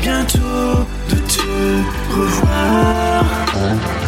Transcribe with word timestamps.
Bientôt 0.00 0.86
de 1.08 1.16
te 1.16 1.40
revoir. 2.14 4.01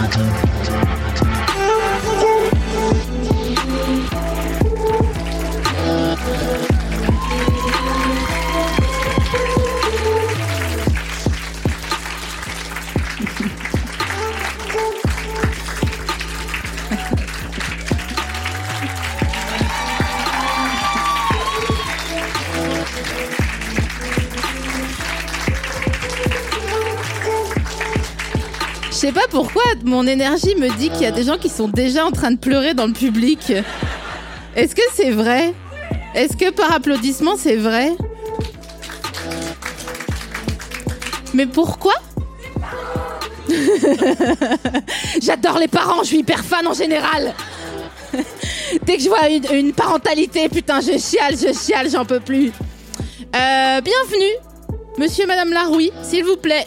Sais 29.07 29.13
pas 29.13 29.29
pourquoi 29.29 29.63
mon 29.85 30.07
énergie 30.07 30.55
me 30.55 30.75
dit 30.79 30.89
qu'il 30.89 31.03
y 31.03 31.07
a 31.07 31.11
des 31.11 31.25
gens 31.25 31.37
qui 31.37 31.51
sont 31.51 31.69
déjà 31.69 32.07
en 32.07 32.11
train 32.11 32.31
de 32.31 32.39
pleurer 32.39 32.73
dans 32.73 32.87
le 32.87 32.95
public. 32.95 33.53
Est-ce 34.57 34.75
que 34.75 34.81
c'est 34.95 35.11
vrai? 35.11 35.53
Est-ce 36.15 36.39
que 36.39 36.51
par 36.51 36.73
applaudissement 36.73 37.37
c'est 37.37 37.57
vrai? 37.57 37.93
Mais 41.35 41.45
pourquoi? 41.45 41.93
J'adore 45.21 45.59
les 45.59 45.69
parents, 45.69 45.99
je 46.01 46.07
suis 46.07 46.21
hyper 46.21 46.43
fan 46.43 46.67
en 46.67 46.73
général. 46.73 47.35
Dès 48.87 48.97
que 48.97 49.03
je 49.03 49.09
vois 49.11 49.29
une, 49.29 49.45
une 49.53 49.75
parentalité, 49.75 50.49
putain, 50.49 50.81
je 50.81 50.97
chiale, 50.97 51.35
je 51.37 51.53
chiale, 51.53 51.91
j'en 51.91 52.07
peux 52.07 52.21
plus. 52.21 52.53
Euh, 53.37 53.81
bienvenue, 53.83 54.35
monsieur 54.97 55.25
et 55.25 55.27
madame 55.27 55.53
Laroui, 55.53 55.93
s'il 56.03 56.25
vous 56.25 56.39
plaît. 56.39 56.67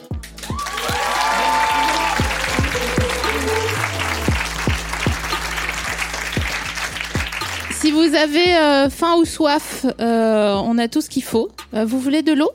Si 7.88 7.94
vous 7.94 8.16
avez 8.16 8.54
euh, 8.54 8.90
faim 8.90 9.16
ou 9.18 9.24
soif, 9.24 9.86
euh, 10.02 10.56
on 10.56 10.78
a 10.78 10.90
tout 10.90 11.00
ce 11.00 11.10
qu'il 11.10 11.24
faut. 11.24 11.48
Euh, 11.74 11.86
vous 11.86 12.02
voulez 12.02 12.22
de 12.22 12.34
l'eau? 12.34 12.52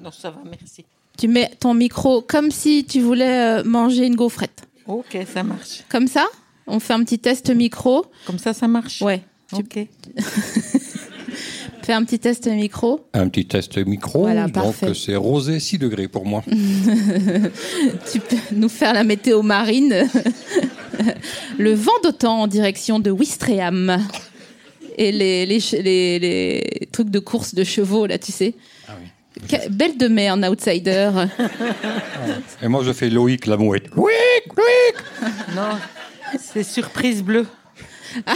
Non, 0.00 0.12
ça 0.12 0.30
va, 0.30 0.36
merci. 0.48 0.84
Tu 1.18 1.26
mets 1.26 1.50
ton 1.58 1.74
micro 1.74 2.22
comme 2.22 2.52
si 2.52 2.84
tu 2.84 3.00
voulais 3.00 3.58
euh, 3.58 3.64
manger 3.64 4.06
une 4.06 4.14
gaufrette. 4.14 4.62
Ok, 4.86 5.18
ça 5.34 5.42
marche. 5.42 5.82
Comme 5.88 6.06
ça 6.06 6.26
On 6.68 6.78
fait 6.78 6.92
un 6.92 7.02
petit 7.02 7.18
test 7.18 7.50
micro. 7.50 8.06
Comme 8.24 8.38
ça, 8.38 8.54
ça 8.54 8.68
marche? 8.68 9.02
Ouais. 9.02 9.20
Ok. 9.52 9.80
Fais 11.82 11.92
un 11.92 12.04
petit 12.04 12.20
test 12.20 12.46
micro. 12.46 13.04
Un 13.14 13.28
petit 13.28 13.46
test 13.46 13.76
micro, 13.78 14.20
Voilà, 14.20 14.46
donc 14.46 14.74
c'est 14.94 15.16
rosé 15.16 15.58
6 15.58 15.78
degrés 15.78 16.06
pour 16.06 16.24
moi. 16.24 16.44
Tu 18.12 18.20
peux 18.20 18.36
nous 18.52 18.68
faire 18.68 18.94
la 18.94 19.02
météo 19.02 19.42
marine. 19.42 20.08
Le 21.58 21.74
vent 21.74 21.92
d'autant 22.04 22.42
en 22.42 22.46
direction 22.46 23.00
de 23.00 23.10
Ouistreham. 23.10 23.98
Et 24.96 25.12
les, 25.12 25.44
les, 25.46 25.58
les, 25.82 26.18
les 26.18 26.88
trucs 26.90 27.10
de 27.10 27.18
course 27.18 27.54
de 27.54 27.64
chevaux, 27.64 28.06
là, 28.06 28.18
tu 28.18 28.32
sais. 28.32 28.54
Que- 29.48 29.68
Belle 29.68 29.98
de 29.98 30.08
mer, 30.08 30.32
un 30.32 30.42
outsider. 30.44 31.10
Et 32.62 32.68
moi 32.68 32.82
je 32.82 32.92
fais 32.92 33.10
Loïc 33.10 33.46
la 33.46 33.58
mouette. 33.58 33.88
Loïc, 33.94 34.46
Loïc 34.56 34.96
Non, 35.54 35.76
c'est 36.40 36.62
surprise 36.62 37.22
bleue. 37.22 37.46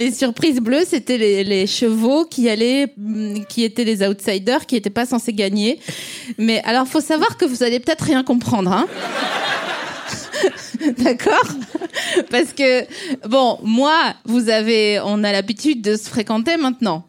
les 0.00 0.12
surprises 0.12 0.60
bleues, 0.60 0.84
c'était 0.88 1.18
les, 1.18 1.42
les 1.42 1.66
chevaux 1.66 2.24
qui 2.24 2.48
allaient, 2.48 2.86
hum, 2.96 3.44
qui 3.48 3.64
étaient 3.64 3.82
les 3.84 4.06
outsiders, 4.06 4.66
qui 4.66 4.76
n'étaient 4.76 4.90
pas 4.90 5.06
censés 5.06 5.32
gagner. 5.32 5.80
Mais 6.38 6.62
alors, 6.64 6.86
faut 6.86 7.00
savoir 7.00 7.36
que 7.36 7.44
vous 7.44 7.64
allez 7.64 7.80
peut-être 7.80 8.04
rien 8.04 8.22
comprendre, 8.22 8.70
hein. 8.72 8.86
D'accord 10.98 11.48
Parce 12.30 12.52
que, 12.52 12.84
bon, 13.28 13.58
moi, 13.62 14.14
vous 14.24 14.48
avez, 14.48 15.00
on 15.04 15.24
a 15.24 15.32
l'habitude 15.32 15.82
de 15.82 15.96
se 15.96 16.08
fréquenter 16.08 16.56
maintenant. 16.56 17.06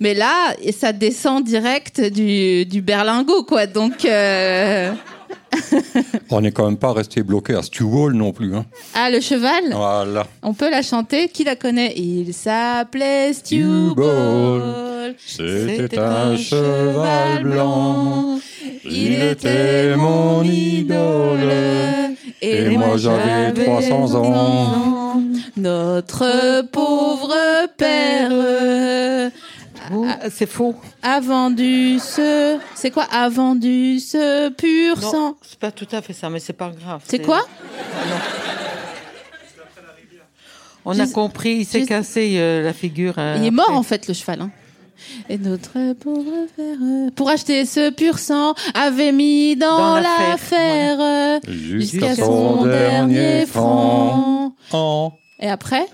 Mais 0.00 0.14
là, 0.14 0.54
ça 0.76 0.92
descend 0.92 1.44
direct 1.44 2.00
du, 2.00 2.66
du 2.66 2.82
berlingot, 2.82 3.44
quoi. 3.44 3.66
Donc, 3.66 4.04
euh, 4.04 4.92
On 6.30 6.40
n'est 6.40 6.52
quand 6.52 6.66
même 6.66 6.76
pas 6.76 6.92
resté 6.92 7.22
bloqué 7.22 7.54
à 7.54 7.62
Stewall 7.62 8.14
non 8.14 8.32
plus. 8.32 8.54
Hein. 8.54 8.66
ah, 8.94 9.10
le 9.10 9.20
cheval? 9.20 9.64
Voilà. 9.72 10.26
On 10.42 10.54
peut 10.54 10.70
la 10.70 10.82
chanter. 10.82 11.28
Qui 11.28 11.44
la 11.44 11.56
connaît? 11.56 11.94
Il 11.96 12.32
s'appelait. 12.34 13.32
Stewball. 13.32 15.14
C'était 15.26 15.98
un 15.98 16.36
cheval 16.36 17.42
blanc. 17.42 18.38
Il 18.84 19.22
était 19.22 19.96
mon 19.96 20.42
idole. 20.42 21.52
Et 22.42 22.68
moi 22.70 22.96
j'avais 22.96 23.52
300 23.52 24.14
ans. 24.14 25.22
Notre 25.56 26.62
pauvre 26.70 27.34
père 27.78 29.30
euh, 29.92 30.06
Ah, 30.22 30.30
c'est 30.30 30.46
faux. 30.46 30.74
a 31.02 31.20
vendu 31.20 31.98
ce. 31.98 32.58
C'est 32.74 32.90
quoi 32.90 33.04
A 33.12 33.28
vendu 33.28 33.98
ce 34.00 34.48
pur 34.50 35.00
sang. 35.02 35.12
Non, 35.30 35.36
c'est 35.42 35.58
pas 35.58 35.70
tout 35.70 35.88
à 35.92 36.02
fait 36.02 36.12
ça, 36.12 36.28
mais 36.30 36.40
c'est 36.40 36.52
pas 36.52 36.70
grave. 36.70 37.02
C'est 37.06 37.20
quoi 37.22 37.42
On 40.84 40.98
a 40.98 41.06
compris, 41.08 41.56
il 41.56 41.64
s'est 41.64 41.78
juste- 41.80 41.88
cassé 41.88 42.34
euh, 42.36 42.62
la 42.62 42.72
figure. 42.72 43.14
euh, 43.18 43.36
Il 43.40 43.44
est 43.46 43.50
mort 43.50 43.72
en 43.72 43.82
fait 43.82 44.06
le 44.06 44.14
cheval. 44.14 44.40
hein. 44.42 44.50
Et 45.28 45.36
notre 45.36 45.92
pauvre 45.94 46.46
père, 46.56 46.76
euh, 46.82 47.10
pour 47.14 47.28
acheter 47.28 47.66
ce 47.66 47.90
pur 47.90 48.18
sang, 48.18 48.54
avait 48.74 49.12
mis 49.12 49.56
dans, 49.56 49.76
Dans 49.78 50.00
l'affaire 50.00 51.40
Jusqu'à 51.48 52.14
son 52.14 52.64
dernier 52.64 53.44
franc. 53.46 54.54
Et 55.40 55.48
après 55.48 55.86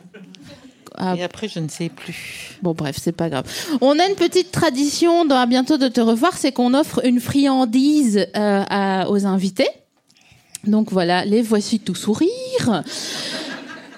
Ah, 0.96 1.14
Et 1.16 1.22
après, 1.22 1.48
je 1.48 1.58
ne 1.58 1.68
sais 1.68 1.88
plus. 1.88 2.58
Bon, 2.62 2.72
bref, 2.72 2.96
c'est 3.00 3.12
pas 3.16 3.28
grave. 3.30 3.44
On 3.80 3.98
a 3.98 4.06
une 4.08 4.14
petite 4.16 4.52
tradition 4.52 5.24
dans 5.24 5.36
À 5.36 5.46
bientôt 5.46 5.78
de 5.78 5.88
te 5.88 6.00
revoir, 6.00 6.36
c'est 6.36 6.52
qu'on 6.52 6.74
offre 6.74 7.04
une 7.06 7.20
friandise 7.20 8.26
euh, 8.36 8.64
à- 8.68 9.10
aux 9.10 9.26
invités. 9.26 9.68
Donc 10.64 10.92
voilà, 10.92 11.24
les 11.24 11.42
voici 11.42 11.80
tout 11.80 11.94
sourire. 11.94 12.82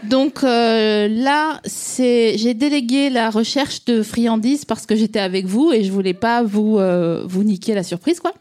Donc 0.05 0.45
euh, 0.45 1.09
là, 1.09 1.61
c'est 1.65 2.37
j'ai 2.37 2.53
délégué 2.55 3.09
la 3.11 3.31
recherche 3.31 3.85
de 3.87 4.03
friandises 4.03 4.65
parce 4.65 4.85
que 4.87 4.95
j'étais 4.97 5.19
avec 5.21 5.47
vous 5.47 5.73
et 5.73 5.83
je 5.83 5.91
voulais 5.93 6.13
pas 6.15 6.43
vous 6.43 6.79
euh, 6.79 7.23
vous 7.27 7.43
niquer 7.43 7.75
la 7.75 7.83
surprise 7.83 8.21
quoi. 8.21 8.33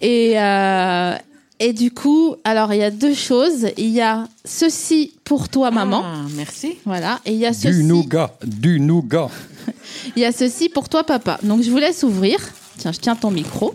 Et 0.00 0.32
euh, 0.40 1.14
et 1.64 1.72
du 1.72 1.92
coup, 1.92 2.34
alors 2.42 2.72
il 2.74 2.80
y 2.80 2.82
a 2.82 2.90
deux 2.90 3.14
choses. 3.14 3.68
Il 3.76 3.90
y 3.90 4.00
a 4.00 4.26
ceci 4.44 5.14
pour 5.22 5.48
toi 5.48 5.70
maman. 5.70 6.02
Ah, 6.04 6.26
merci. 6.34 6.78
Voilà, 6.84 7.20
et 7.24 7.30
il 7.32 7.38
y 7.38 7.46
a 7.46 7.52
ceci. 7.52 7.68
Du 7.70 7.84
nougat, 7.84 8.34
du 8.44 8.80
nougat. 8.80 9.28
Il 10.16 10.22
y 10.22 10.24
a 10.24 10.32
ceci 10.32 10.68
pour 10.68 10.88
toi, 10.88 11.04
papa. 11.04 11.38
Donc, 11.44 11.62
je 11.62 11.70
vous 11.70 11.76
laisse 11.78 12.02
ouvrir. 12.02 12.36
Tiens, 12.78 12.90
je 12.90 12.98
tiens 12.98 13.14
ton 13.14 13.30
micro. 13.30 13.72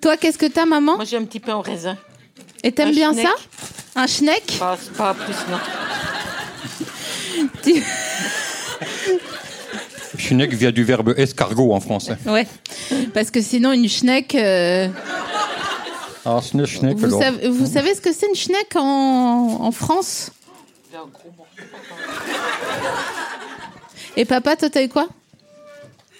toi, 0.00 0.16
qu'est-ce 0.16 0.38
que 0.38 0.46
t'as, 0.46 0.66
maman? 0.66 0.96
Moi, 0.96 1.04
j'ai 1.04 1.16
un 1.16 1.24
petit 1.24 1.38
pain 1.38 1.54
au 1.54 1.60
raisin. 1.62 1.96
Et 2.64 2.72
t'aimes 2.72 2.90
bien 2.90 3.12
schneck? 3.12 3.26
ça? 3.26 4.00
Un 4.02 4.06
schneck? 4.08 4.56
Pas, 4.58 4.76
pas 4.96 5.14
plus, 5.14 5.36
non. 5.48 5.58
Tu- 7.62 7.84
Schneck 10.20 10.52
vient 10.52 10.70
du 10.70 10.84
verbe 10.84 11.14
escargot 11.16 11.72
en 11.72 11.80
français. 11.80 12.16
Ouais. 12.26 12.46
Parce 13.14 13.30
que 13.30 13.40
sinon, 13.42 13.72
une 13.72 13.88
schneck. 13.88 14.34
euh, 14.34 14.88
Ah, 16.24 16.38
schneck, 16.42 16.66
schneck, 16.66 16.98
Vous, 16.98 17.06
alors. 17.06 17.20
savez, 17.22 17.48
vous 17.48 17.66
savez 17.66 17.94
ce 17.94 18.00
que 18.00 18.12
c'est 18.12 18.28
une 18.28 18.34
schneck 18.36 18.76
en, 18.76 19.58
en 19.62 19.72
France? 19.72 20.30
Et 24.16 24.24
papa, 24.24 24.56
toi, 24.56 24.68
t'as 24.70 24.82
eu 24.82 24.88
quoi? 24.88 25.08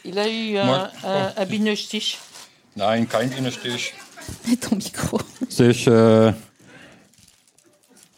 Il 0.04 0.18
a 0.18 0.28
eu 0.28 0.56
un, 0.56 0.64
Moi- 0.64 0.88
un, 1.04 1.32
un 1.36 1.44
Bienestich. 1.44 2.18
Nein, 2.76 3.04
kein. 3.04 3.28
Mets 4.48 4.56
ton 4.56 4.76
micro. 4.76 5.18
C'est. 5.48 5.88
euh, 5.88 6.30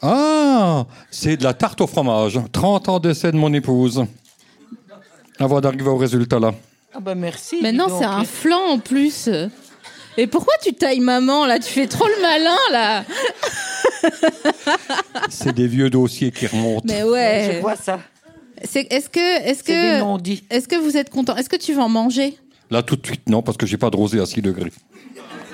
Ah 0.03 0.85
C'est 1.11 1.37
de 1.37 1.45
la 1.45 1.55
tarte 1.55 1.81
au 1.81 1.87
fromage. 1.87 2.39
30 2.53 2.89
ans 2.89 2.99
d'essai 3.01 3.33
de 3.33 3.37
mon 3.37 3.53
épouse. 3.55 4.05
Avant 5.43 5.61
d'arriver 5.61 5.89
au 5.89 5.97
résultat 5.97 6.39
là. 6.39 6.53
Ah 6.95 7.01
bah 7.01 7.15
merci. 7.15 7.59
Mais 7.63 7.73
dis 7.73 7.79
non, 7.79 7.89
donc. 7.89 7.99
c'est 8.01 8.05
un 8.07 8.25
flan 8.25 8.61
en 8.69 8.79
plus. 8.79 9.29
Et 10.17 10.27
pourquoi 10.27 10.55
tu 10.63 10.73
tailles 10.75 11.01
maman 11.01 11.47
là? 11.47 11.59
Tu 11.59 11.71
fais 11.73 11.87
trop 11.87 12.07
le 12.07 12.23
malin 12.23 12.57
là. 12.71 13.05
C'est 15.31 15.53
des 15.55 15.67
vieux 15.67 15.91
dossiers 15.91 16.31
qui 16.31 16.47
remontent. 16.47 16.85
Mais 16.87 17.01
Je 17.01 17.07
ouais. 17.07 17.61
vois 17.61 17.77
ça. 17.77 17.99
C'est- 18.65 18.93
Est-ce 18.93 19.09
que, 19.09 19.19
est-ce 19.43 19.63
C'est 19.65 19.73
des 20.19 20.39
que, 20.41 20.55
est-ce 20.55 20.69
que 20.69 20.77
vous 20.77 20.97
êtes 20.97 21.11
content? 21.11 21.35
Est-ce 21.37 21.49
que 21.49 21.57
tu 21.57 21.73
veux 21.73 21.81
en 21.81 21.89
manger? 21.89 22.37
Là, 22.71 22.83
tout 22.83 22.97
de 22.97 23.05
suite, 23.05 23.29
non, 23.29 23.43
parce 23.43 23.57
que 23.57 23.67
j'ai 23.67 23.77
pas 23.79 23.91
de 23.91 23.97
rosé 23.97 24.21
à 24.21 24.27
6 24.27 24.43
degrés. 24.43 24.73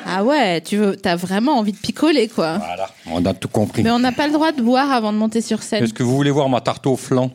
Ah 0.06 0.24
ouais, 0.24 0.60
tu 0.60 0.76
veux, 0.76 0.96
t'as 0.96 1.16
vraiment 1.16 1.58
envie 1.58 1.72
de 1.72 1.76
picoler 1.78 2.28
quoi. 2.28 2.58
Voilà, 2.58 2.88
on 3.10 3.24
a 3.26 3.34
tout 3.34 3.48
compris. 3.48 3.82
Mais 3.82 3.90
on 3.90 3.98
n'a 3.98 4.12
pas 4.12 4.26
le 4.26 4.32
droit 4.32 4.52
de 4.52 4.62
boire 4.62 4.90
avant 4.92 5.12
de 5.12 5.18
monter 5.18 5.40
sur 5.40 5.62
scène. 5.62 5.84
Est-ce 5.84 5.92
que 5.94 6.02
vous 6.02 6.14
voulez 6.16 6.30
voir 6.30 6.48
ma 6.48 6.60
tarte 6.60 6.86
au 6.86 6.96
flan? 6.96 7.30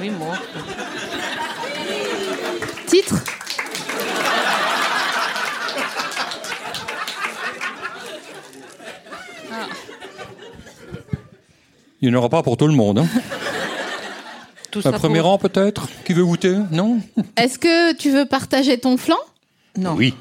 Oui, 0.00 0.10
moi. 0.10 0.36
Titre 2.86 3.22
Il 12.00 12.08
n'y 12.10 12.14
en 12.14 12.18
aura 12.18 12.28
pas 12.28 12.42
pour 12.42 12.56
tout 12.56 12.66
le 12.66 12.74
monde. 12.74 12.98
Hein. 12.98 13.06
Tout 14.70 14.80
Un 14.80 14.82
ça 14.82 14.92
premier 14.92 15.20
pour- 15.20 15.28
rang 15.30 15.38
peut-être 15.38 15.88
Qui 16.04 16.12
veut 16.12 16.24
goûter 16.24 16.56
Non? 16.70 17.00
Est-ce 17.36 17.58
que 17.58 17.92
tu 17.94 18.10
veux 18.10 18.26
partager 18.26 18.78
ton 18.78 18.96
flan? 18.96 19.16
Non. 19.76 19.94
Oui. 19.94 20.14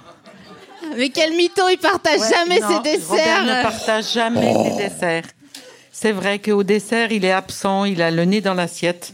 Mais 0.98 1.10
quel 1.10 1.36
mytho, 1.36 1.64
il 1.72 1.78
partage 1.78 2.20
Ouais, 2.20 2.30
jamais 2.30 2.60
non, 2.60 2.68
ses 2.68 2.74
Robert 3.08 3.42
ne 3.42 3.48
desserts. 3.48 3.62
partage 3.64 4.14
jamais 4.14 4.54
Oh. 4.56 4.66
ses 4.70 4.84
desserts. 4.90 5.24
C'est 5.92 6.12
vrai 6.12 6.40
qu'au 6.40 6.64
dessert, 6.64 7.12
il 7.12 7.26
est 7.26 7.32
absent, 7.32 7.86
il 7.86 8.02
a 8.02 8.12
le 8.12 8.26
nez 8.26 8.42
dans 8.42 8.54
l'assiette. 8.54 9.14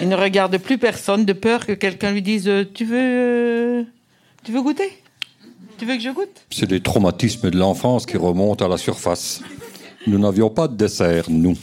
Il 0.00 0.08
ne 0.08 0.16
regarde 0.16 0.58
plus 0.58 0.78
personne 0.78 1.24
de 1.24 1.32
peur 1.32 1.64
que 1.66 1.72
quelqu'un 1.72 2.12
lui 2.12 2.22
dise 2.22 2.48
euh, 2.48 2.64
Tu 2.74 2.84
veux. 2.84 2.98
euh, 3.00 3.82
Tu 4.44 4.52
veux 4.52 4.62
goûter? 4.62 4.90
Tu 5.78 5.84
veux 5.86 5.96
que 5.96 6.02
je 6.02 6.10
goûte? 6.10 6.28
C'est 6.50 6.70
les 6.70 6.80
traumatismes 6.80 7.50
de 7.50 7.58
l'enfance 7.58 8.06
qui 8.06 8.16
remontent 8.16 8.64
à 8.64 8.68
la 8.68 8.78
surface. 8.78 9.40
Nous 10.06 10.18
n'avions 10.18 10.50
pas 10.50 10.68
de 10.68 10.74
dessert, 10.76 11.24
nous. 11.28 11.56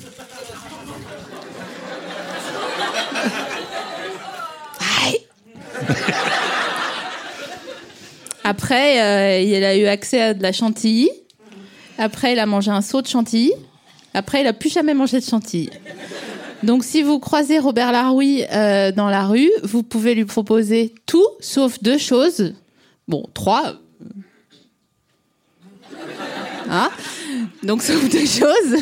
Après, 8.44 9.02
euh, 9.02 9.40
il 9.42 9.64
a 9.64 9.78
eu 9.78 9.86
accès 9.86 10.22
à 10.22 10.34
de 10.34 10.44
la 10.44 10.52
chantilly. 10.52 11.10
Après, 11.98 12.34
il 12.34 12.40
a 12.40 12.46
mangé 12.46 12.72
un 12.72 12.82
seau 12.82 13.02
de 13.02 13.08
chantilly. 13.08 13.54
Après, 14.14 14.42
il 14.42 14.48
a 14.48 14.54
plus 14.54 14.72
jamais 14.72 14.94
mangé 14.94 15.20
de 15.20 15.26
chantilly. 15.26 15.70
Donc, 16.64 16.86
si 16.86 17.04
vous 17.04 17.20
croisez 17.20 17.60
Robert 17.60 17.92
Laroui 17.92 18.44
euh, 18.52 18.92
dans 18.94 19.10
la 19.10 19.28
rue, 19.28 19.52
vous 19.64 19.84
pouvez 19.84 20.16
lui 20.16 20.24
proposer 20.24 20.96
tout 21.06 21.28
sauf 21.42 21.82
deux 21.84 21.98
choses. 21.98 22.54
Bon, 23.08 23.26
trois. 23.34 23.74
Hein 26.70 26.90
Donc, 27.64 27.84
sauf 27.84 28.08
deux 28.10 28.26
choses. 28.26 28.82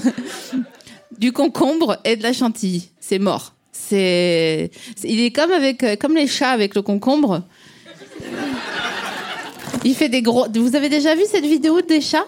Du 1.18 1.32
concombre 1.32 1.98
et 2.04 2.16
de 2.16 2.24
la 2.24 2.34
chantilly. 2.34 2.90
C'est 3.00 3.20
mort. 3.20 3.54
C'est, 3.72 4.70
il 5.04 5.20
est 5.20 5.32
comme 5.32 5.52
avec, 5.52 5.84
euh, 5.84 5.96
comme 5.96 6.16
les 6.16 6.28
chats 6.28 6.52
avec 6.52 6.76
le 6.76 6.84
concombre. 6.84 7.44
Il 9.84 9.96
fait 9.96 10.10
des 10.10 10.22
gros. 10.22 10.46
Vous 10.54 10.76
avez 10.76 10.90
déjà 10.90 11.16
vu 11.16 11.24
cette 11.28 11.46
vidéo 11.46 11.82
des 11.82 12.02
chats? 12.02 12.28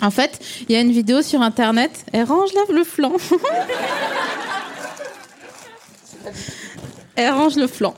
En 0.00 0.10
fait, 0.10 0.38
il 0.68 0.72
y 0.72 0.76
a 0.76 0.80
une 0.80 0.92
vidéo 0.92 1.22
sur 1.22 1.42
internet. 1.42 2.06
Elle 2.12 2.24
range 2.24 2.52
là 2.54 2.62
le 2.72 2.84
flanc. 2.84 3.12
Elle 7.16 7.32
range 7.32 7.56
le 7.56 7.66
flanc. 7.66 7.94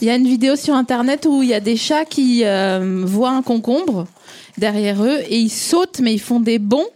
Il 0.00 0.06
y 0.06 0.10
a 0.10 0.16
une 0.16 0.26
vidéo 0.26 0.56
sur 0.56 0.74
internet 0.74 1.26
où 1.26 1.42
il 1.42 1.50
y 1.50 1.54
a 1.54 1.60
des 1.60 1.76
chats 1.76 2.04
qui 2.04 2.44
euh, 2.44 3.04
voient 3.04 3.30
un 3.30 3.42
concombre 3.42 4.06
derrière 4.58 5.02
eux 5.04 5.18
et 5.28 5.38
ils 5.38 5.50
sautent, 5.50 6.00
mais 6.00 6.12
ils 6.12 6.20
font 6.20 6.40
des 6.40 6.58
bonds, 6.58 6.88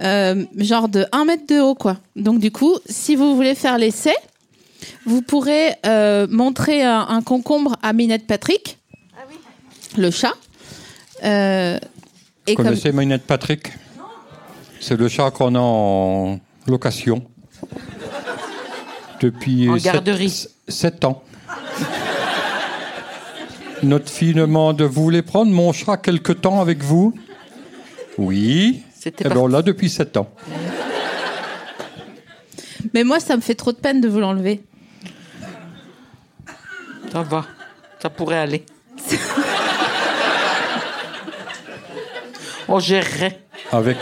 euh, 0.00 0.44
genre 0.56 0.88
de 0.88 1.06
1 1.12 1.24
mètre 1.26 1.46
de 1.46 1.60
haut, 1.60 1.74
quoi. 1.74 1.98
Donc, 2.16 2.40
du 2.40 2.50
coup, 2.50 2.76
si 2.86 3.14
vous 3.14 3.36
voulez 3.36 3.54
faire 3.54 3.78
l'essai, 3.78 4.14
vous 5.06 5.22
pourrez 5.22 5.74
euh, 5.86 6.26
montrer 6.28 6.82
un, 6.82 7.06
un 7.08 7.22
concombre 7.22 7.76
à 7.82 7.92
Minette 7.92 8.26
Patrick, 8.26 8.78
le 9.96 10.10
chat. 10.10 10.34
Euh, 11.22 11.78
et 12.46 12.52
Vous 12.52 12.56
comme, 12.56 12.66
connaissez 12.66 12.92
Minette 12.92 13.24
Patrick? 13.24 13.72
C'est 14.80 14.96
le 14.96 15.08
chat 15.08 15.30
qu'on 15.30 15.54
a 15.54 15.60
en 15.60 16.40
location 16.66 17.24
depuis 19.20 19.68
En 19.70 19.74
sept- 19.78 19.84
garderie. 19.84 20.46
sept 20.68 21.04
ans. 21.04 21.22
Notre 23.82 24.10
fille 24.10 24.32
demande 24.34 24.80
Vous 24.82 25.02
voulez 25.02 25.22
prendre 25.22 25.52
mon 25.52 25.72
chat 25.72 25.96
quelque 25.98 26.32
temps 26.32 26.60
avec 26.60 26.82
vous? 26.82 27.14
Oui. 28.18 28.82
C'était 28.98 29.24
Eh 29.26 29.28
ben, 29.28 29.36
on 29.38 29.46
l'a 29.46 29.60
depuis 29.62 29.90
sept 29.90 30.16
ans. 30.16 30.30
mais 32.94 33.04
moi, 33.04 33.20
ça 33.20 33.36
me 33.36 33.42
fait 33.42 33.54
trop 33.54 33.72
de 33.72 33.76
peine 33.78 34.00
de 34.00 34.08
vous 34.08 34.20
l'enlever. 34.20 34.64
Ça 37.12 37.22
va. 37.22 37.44
Ça 38.00 38.08
pourrait 38.10 38.38
aller. 38.38 38.64
On 42.68 42.78
gérerait. 42.78 43.40
Avec, 43.72 43.96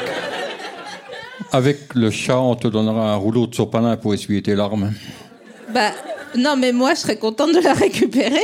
avec 1.52 1.94
le 1.94 2.10
chat, 2.10 2.38
on 2.38 2.56
te 2.56 2.66
donnera 2.66 3.12
un 3.12 3.16
rouleau 3.16 3.46
de 3.46 3.54
sopalin 3.54 3.96
pour 3.96 4.14
essuyer 4.14 4.42
tes 4.42 4.54
larmes. 4.54 4.92
Bah, 5.72 5.90
non, 6.36 6.56
mais 6.56 6.72
moi, 6.72 6.94
je 6.94 7.00
serais 7.00 7.16
contente 7.16 7.52
de 7.54 7.60
la 7.60 7.74
récupérer. 7.74 8.42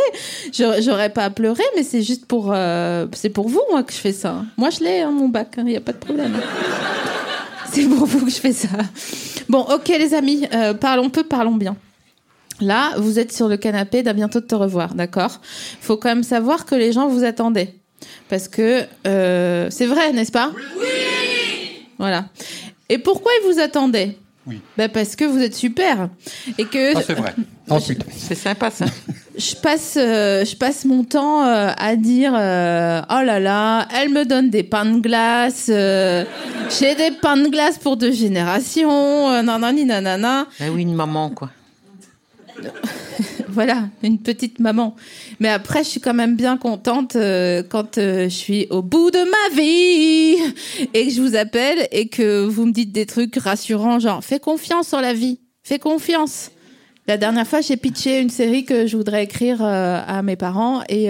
J'aurais 0.52 1.10
pas 1.10 1.24
à 1.24 1.30
pleurer, 1.30 1.64
mais 1.74 1.82
c'est 1.82 2.02
juste 2.02 2.26
pour, 2.26 2.52
euh, 2.52 3.06
c'est 3.12 3.30
pour 3.30 3.48
vous, 3.48 3.62
moi, 3.70 3.82
que 3.82 3.92
je 3.92 3.98
fais 3.98 4.12
ça. 4.12 4.44
Moi, 4.56 4.70
je 4.70 4.84
l'ai, 4.84 5.00
hein, 5.00 5.10
mon 5.10 5.28
bac, 5.28 5.54
il 5.56 5.64
n'y 5.64 5.76
a 5.76 5.80
pas 5.80 5.92
de 5.92 5.98
problème. 5.98 6.34
c'est 7.72 7.84
pour 7.84 8.06
vous 8.06 8.26
que 8.26 8.30
je 8.30 8.40
fais 8.40 8.52
ça. 8.52 8.68
Bon, 9.48 9.60
ok, 9.60 9.88
les 9.88 10.12
amis, 10.12 10.46
euh, 10.52 10.74
parlons 10.74 11.08
peu, 11.08 11.24
parlons 11.24 11.56
bien. 11.56 11.76
Là, 12.60 12.92
vous 12.98 13.18
êtes 13.18 13.32
sur 13.32 13.48
le 13.48 13.56
canapé 13.56 14.02
d'à 14.02 14.12
bientôt 14.12 14.40
de 14.40 14.46
te 14.46 14.54
revoir, 14.54 14.94
d'accord? 14.94 15.40
Faut 15.80 15.96
quand 15.96 16.08
même 16.08 16.24
savoir 16.24 16.66
que 16.66 16.74
les 16.74 16.92
gens 16.92 17.08
vous 17.08 17.24
attendaient. 17.24 17.74
Parce 18.28 18.48
que 18.48 18.82
euh, 19.06 19.68
c'est 19.70 19.86
vrai, 19.86 20.12
n'est-ce 20.12 20.32
pas? 20.32 20.52
Oui 20.78 20.86
Voilà. 21.98 22.26
Et 22.88 22.98
pourquoi 22.98 23.30
ils 23.42 23.52
vous 23.52 23.60
attendaient 23.60 24.16
Oui. 24.46 24.60
bah 24.76 24.88
Parce 24.88 25.14
que 25.16 25.24
vous 25.24 25.40
êtes 25.40 25.54
super. 25.54 26.08
Et 26.56 26.64
que 26.64 26.96
Ah, 26.96 27.02
c'est 27.06 27.14
vrai. 27.14 27.34
Ensuite, 27.70 28.02
C'est 28.16 28.34
sympa, 28.34 28.70
ça. 28.70 28.86
je 29.36 29.54
passe, 29.56 29.98
euh, 30.00 30.42
je 30.44 30.56
passe 30.56 30.86
mon 30.86 31.04
temps 31.04 31.44
euh, 31.44 31.70
à 31.76 31.96
dire 31.96 32.32
euh, 32.34 33.02
oh 33.10 33.22
là 33.22 33.38
là, 33.40 33.86
elle 33.94 34.08
me 34.08 34.24
donne 34.24 34.48
des 34.48 34.62
pains 34.62 34.86
de 34.86 35.00
glace, 35.00 35.66
euh, 35.68 36.24
j'ai 36.80 36.94
des 36.94 37.10
pains 37.10 37.36
de 37.36 37.48
glace 37.48 37.76
pour 37.76 37.98
deux 37.98 38.10
générations, 38.12 39.28
euh, 39.30 39.42
nanani 39.42 39.84
nanana. 39.84 40.46
Ben 40.58 40.70
oui, 40.74 40.80
une 40.82 40.94
maman, 40.94 41.28
quoi. 41.28 41.50
Voilà, 43.48 43.88
une 44.02 44.18
petite 44.18 44.60
maman. 44.60 44.94
Mais 45.40 45.48
après, 45.48 45.82
je 45.82 45.88
suis 45.88 46.00
quand 46.00 46.14
même 46.14 46.36
bien 46.36 46.56
contente 46.56 47.16
euh, 47.16 47.62
quand 47.68 47.98
euh, 47.98 48.24
je 48.24 48.34
suis 48.34 48.66
au 48.70 48.82
bout 48.82 49.10
de 49.10 49.18
ma 49.18 49.56
vie 49.56 50.36
et 50.94 51.06
que 51.06 51.12
je 51.12 51.20
vous 51.20 51.34
appelle 51.34 51.88
et 51.90 52.08
que 52.08 52.44
vous 52.44 52.66
me 52.66 52.72
dites 52.72 52.92
des 52.92 53.06
trucs 53.06 53.36
rassurants, 53.36 53.98
genre 53.98 54.22
fais 54.22 54.38
confiance 54.38 54.92
en 54.92 55.00
la 55.00 55.14
vie, 55.14 55.40
fais 55.62 55.78
confiance. 55.78 56.50
La 57.06 57.16
dernière 57.16 57.46
fois, 57.46 57.62
j'ai 57.62 57.76
pitché 57.78 58.20
une 58.20 58.28
série 58.28 58.64
que 58.66 58.86
je 58.86 58.96
voudrais 58.96 59.24
écrire 59.24 59.64
euh, 59.64 60.02
à 60.06 60.22
mes 60.22 60.36
parents 60.36 60.82
et 60.88 61.08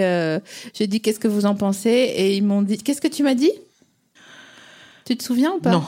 j'ai 0.73 0.87
dit 0.87 1.01
qu'est-ce 1.01 1.19
que 1.19 1.27
vous 1.27 1.45
en 1.45 1.55
pensez? 1.55 1.89
Et 1.89 2.37
ils 2.37 2.43
m'ont 2.43 2.61
dit 2.61 2.77
qu'est-ce 2.77 3.01
que 3.01 3.07
tu 3.07 3.21
m'as 3.21 3.35
dit? 3.35 3.51
Tu 5.05 5.17
te 5.17 5.23
souviens 5.23 5.51
ou 5.51 5.59
pas? 5.59 5.71
Non. 5.71 5.83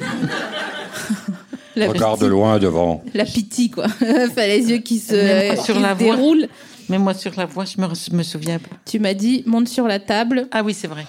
La 1.86 1.88
regarde 1.88 2.18
petite- 2.18 2.30
loin 2.30 2.58
devant. 2.58 3.02
La 3.14 3.24
pitié 3.24 3.70
quoi. 3.70 3.86
Enfin 4.00 4.46
les 4.46 4.70
yeux 4.70 4.78
qui 4.78 4.98
se, 4.98 5.54
qui 5.56 5.62
sur 5.64 5.76
se 5.76 5.80
la 5.80 5.94
voix. 5.94 6.16
déroulent. 6.16 6.48
Mais 6.90 6.98
moi, 6.98 7.12
sur 7.12 7.32
la 7.36 7.44
voix, 7.44 7.66
je 7.66 7.78
me, 7.80 8.16
me 8.16 8.22
souviens 8.22 8.58
pas. 8.58 8.70
Tu 8.86 8.98
m'as 8.98 9.12
dit 9.14 9.42
monte 9.46 9.68
sur 9.68 9.86
la 9.86 9.98
table. 10.00 10.48
Ah 10.52 10.62
oui, 10.62 10.72
c'est 10.72 10.86
vrai. 10.88 11.06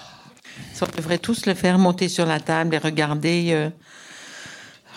Ça, 0.74 0.86
on 0.92 0.96
devrait 0.96 1.16
tous 1.18 1.46
le 1.46 1.54
faire, 1.54 1.78
monter 1.78 2.08
sur 2.08 2.26
la 2.26 2.38
table 2.38 2.74
et 2.74 2.78
regarder, 2.78 3.46
euh, 3.52 3.70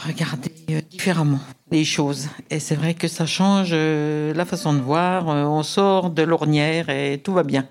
regarder 0.05 0.51
euh, 0.71 0.81
différemment 0.89 1.39
les 1.71 1.85
choses. 1.85 2.27
Et 2.49 2.59
c'est 2.59 2.75
vrai 2.75 2.93
que 2.95 3.07
ça 3.07 3.25
change 3.25 3.69
euh, 3.71 4.33
la 4.33 4.43
façon 4.45 4.73
de 4.73 4.79
voir. 4.81 5.29
Euh, 5.29 5.43
on 5.45 5.63
sort 5.63 6.09
de 6.09 6.21
l'ornière 6.23 6.89
et 6.89 7.19
tout 7.23 7.33
va 7.33 7.43
bien. 7.43 7.65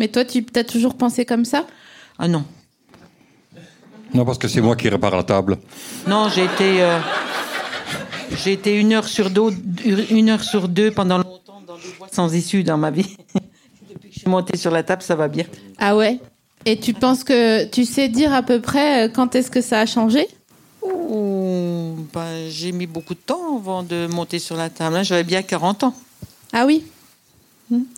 Mais 0.00 0.08
toi, 0.08 0.24
tu 0.24 0.44
as 0.56 0.64
toujours 0.64 0.96
pensé 0.96 1.24
comme 1.24 1.44
ça? 1.44 1.64
Ah 2.18 2.26
non. 2.26 2.44
Non, 4.14 4.24
parce 4.24 4.38
que 4.38 4.48
c'est 4.48 4.60
moi 4.60 4.76
qui 4.76 4.88
répare 4.88 5.16
la 5.16 5.22
table. 5.22 5.56
Non, 6.06 6.28
j'ai 6.28 6.44
été, 6.44 6.82
euh, 6.82 6.98
J'ai 8.44 8.52
été 8.52 8.78
une 8.78 8.92
heure 8.92 9.06
sur 9.08 9.30
deux, 9.30 9.50
une 10.10 10.28
heure 10.30 10.42
sur 10.44 10.68
deux 10.68 10.90
pendant 10.90 11.18
longtemps 11.18 11.60
dans 11.66 11.76
des 11.76 11.82
voies 11.98 12.08
sans 12.10 12.32
issue 12.34 12.62
dans 12.62 12.76
ma 12.78 12.90
vie. 12.90 13.16
Depuis 13.88 14.08
que 14.08 14.14
je 14.14 14.20
suis 14.20 14.28
montée 14.30 14.56
sur 14.56 14.70
la 14.70 14.82
table, 14.82 15.02
ça 15.02 15.14
va 15.14 15.28
bien. 15.28 15.44
Ah 15.78 15.96
ouais? 15.96 16.18
Et 16.64 16.78
tu 16.78 16.92
penses 16.94 17.24
que 17.24 17.64
tu 17.64 17.84
sais 17.84 18.08
dire 18.08 18.32
à 18.32 18.42
peu 18.42 18.60
près 18.60 19.06
euh, 19.06 19.08
quand 19.12 19.34
est-ce 19.34 19.50
que 19.50 19.60
ça 19.60 19.80
a 19.80 19.86
changé? 19.86 20.26
Ouh, 20.82 21.94
ben, 22.12 22.48
j'ai 22.48 22.72
mis 22.72 22.86
beaucoup 22.86 23.14
de 23.14 23.18
temps 23.20 23.56
avant 23.58 23.82
de 23.82 24.06
monter 24.06 24.38
sur 24.38 24.56
la 24.56 24.68
table. 24.70 24.96
hein. 24.96 25.02
J'avais 25.02 25.24
bien 25.24 25.42
40 25.42 25.84
ans. 25.84 25.94
Ah 26.52 26.64
oui? 26.66 26.84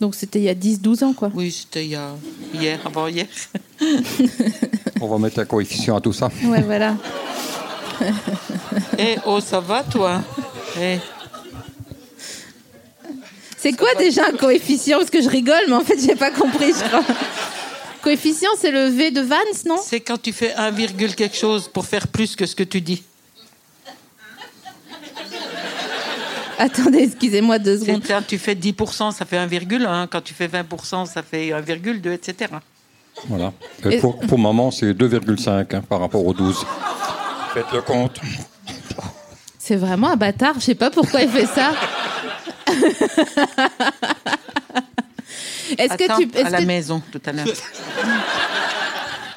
Donc 0.00 0.14
c'était 0.14 0.38
il 0.38 0.44
y 0.44 0.48
a 0.48 0.54
10-12 0.54 1.04
ans, 1.04 1.12
quoi. 1.12 1.30
Oui, 1.34 1.50
c'était 1.50 1.84
il 1.84 1.90
y 1.90 1.94
a 1.96 2.10
hier, 2.52 2.80
avant 2.84 3.06
hier. 3.08 3.26
On 5.00 5.08
va 5.08 5.18
mettre 5.18 5.40
un 5.40 5.44
coefficient 5.44 5.96
à 5.96 6.00
tout 6.00 6.12
ça. 6.12 6.30
Ouais, 6.44 6.62
voilà. 6.62 6.96
Eh 8.98 9.16
oh, 9.26 9.40
ça 9.40 9.60
va 9.60 9.82
toi? 9.82 10.22
Eh, 10.80 10.98
C'est 13.56 13.72
quoi 13.72 13.94
déjà 13.98 14.26
un 14.26 14.36
coefficient? 14.36 14.98
Parce 14.98 15.10
que 15.10 15.22
je 15.22 15.28
rigole, 15.28 15.62
mais 15.68 15.74
en 15.74 15.80
fait, 15.80 15.98
j'ai 15.98 16.16
pas 16.16 16.30
compris, 16.30 16.72
je 16.72 16.86
crois. 16.88 17.04
Coefficient, 18.02 18.50
c'est 18.60 18.70
le 18.70 18.88
V 18.88 19.10
de 19.10 19.22
Vance, 19.22 19.64
non? 19.64 19.76
C'est 19.82 20.00
quand 20.00 20.20
tu 20.20 20.32
fais 20.32 20.52
1, 20.54 20.70
virgule 20.72 21.14
quelque 21.14 21.36
chose 21.36 21.68
pour 21.72 21.86
faire 21.86 22.08
plus 22.08 22.36
que 22.36 22.44
ce 22.46 22.54
que 22.54 22.62
tu 22.64 22.80
dis. 22.80 23.02
Attendez, 26.58 26.98
excusez-moi 27.04 27.58
deux 27.58 27.78
secondes. 27.80 28.02
quand 28.06 28.22
tu 28.26 28.38
fais 28.38 28.54
10%, 28.54 29.12
ça 29.12 29.24
fait 29.24 29.36
1,1. 29.36 30.06
Quand 30.08 30.20
tu 30.22 30.34
fais 30.34 30.46
20%, 30.48 31.06
ça 31.06 31.22
fait 31.22 31.48
1,2, 31.50 32.12
etc. 32.12 32.50
Voilà. 33.28 33.52
Et 33.84 33.94
Et- 33.94 33.98
pour, 33.98 34.18
pour 34.18 34.38
maman, 34.38 34.70
c'est 34.70 34.92
2,5 34.92 35.74
hein, 35.74 35.82
par 35.88 36.00
rapport 36.00 36.24
aux 36.24 36.34
12. 36.34 36.64
Faites 37.54 37.70
le 37.72 37.82
compte. 37.82 38.20
C'est 39.58 39.76
vraiment 39.76 40.10
un 40.10 40.16
bâtard, 40.16 40.54
je 40.56 40.60
sais 40.60 40.74
pas 40.74 40.90
pourquoi 40.90 41.22
il 41.22 41.28
fait 41.30 41.46
ça. 41.46 41.72
Est-ce 45.78 45.94
que, 45.96 46.04
Attends, 46.04 46.16
tu, 46.18 46.28
est-ce, 46.34 46.44
à 46.46 46.50
la 46.50 46.58
que, 46.58 46.64
maison, 46.64 47.02
tout 47.10 47.20
à 47.24 47.32
l'heure. 47.32 47.46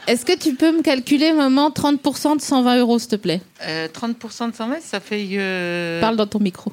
est-ce 0.08 0.26
que 0.26 0.38
tu 0.38 0.54
peux 0.56 0.72
me 0.76 0.82
calculer, 0.82 1.32
maman, 1.32 1.70
30% 1.70 2.36
de 2.38 2.42
120 2.42 2.78
euros, 2.80 3.00
s'il 3.00 3.10
te 3.10 3.16
plaît? 3.16 3.42
Euh, 3.64 3.88
30% 3.88 4.52
de 4.52 4.56
120, 4.56 4.82
ça 4.82 5.00
fait 5.00 5.26
euh, 5.32 6.02
Parle 6.02 6.18
dans 6.18 6.28
ton 6.28 6.40
micro. 6.40 6.72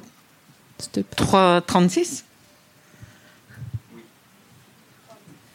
S'il 0.79 0.91
te 0.91 0.99
plaît. 1.01 1.15
3, 1.15 1.61
36 1.61 2.25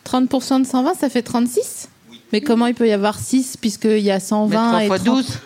30% 0.04 0.62
de 0.62 0.66
120, 0.66 0.94
ça 0.94 1.08
fait 1.08 1.22
36 1.22 1.88
Mais 2.32 2.40
comment 2.40 2.66
il 2.66 2.74
peut 2.74 2.88
y 2.88 2.92
avoir 2.92 3.18
6 3.18 3.56
puisqu'il 3.56 4.00
y 4.00 4.10
a 4.10 4.14
Mais 4.14 4.20
120 4.20 4.68
3 4.70 4.84
et 4.84 4.86
fois 4.88 4.98
30? 4.98 5.16
12 5.16 5.38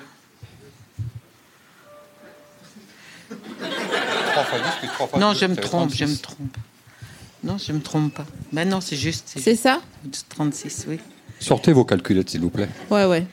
Non, 5.18 5.34
je 5.34 5.46
me 5.46 5.56
trompe, 5.56 5.92
je 5.94 6.04
me 6.04 6.16
trompe. 6.16 6.56
Non, 7.42 7.58
je 7.58 7.72
me 7.72 7.80
trompe 7.80 8.14
pas. 8.14 8.24
Ben 8.52 8.68
non, 8.68 8.80
c'est 8.80 8.96
juste. 8.96 9.34
C'est 9.36 9.54
ça 9.54 9.80
juste 10.04 10.26
36, 10.30 10.86
oui. 10.88 10.98
Sortez 11.40 11.72
vos 11.72 11.84
calculettes, 11.84 12.30
s'il 12.30 12.40
vous 12.40 12.50
plaît. 12.50 12.68
Ouais, 12.90 13.04
ouais. 13.04 13.26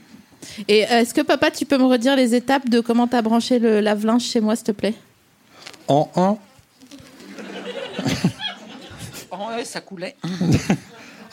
Et 0.67 0.79
est-ce 0.79 1.13
que 1.13 1.21
papa, 1.21 1.49
tu 1.51 1.65
peux 1.65 1.77
me 1.77 1.85
redire 1.85 2.15
les 2.15 2.35
étapes 2.35 2.67
de 2.67 2.79
comment 2.81 3.07
t'as 3.07 3.21
branché 3.21 3.59
le 3.59 3.79
lave-linge 3.79 4.23
chez 4.23 4.41
moi, 4.41 4.55
s'il 4.55 4.65
te 4.65 4.71
plaît? 4.71 4.95
En 5.91 6.09
1, 6.15 6.37
Oh, 9.33 9.35
ouais, 9.57 9.65
ça 9.65 9.81
coulait. 9.81 10.15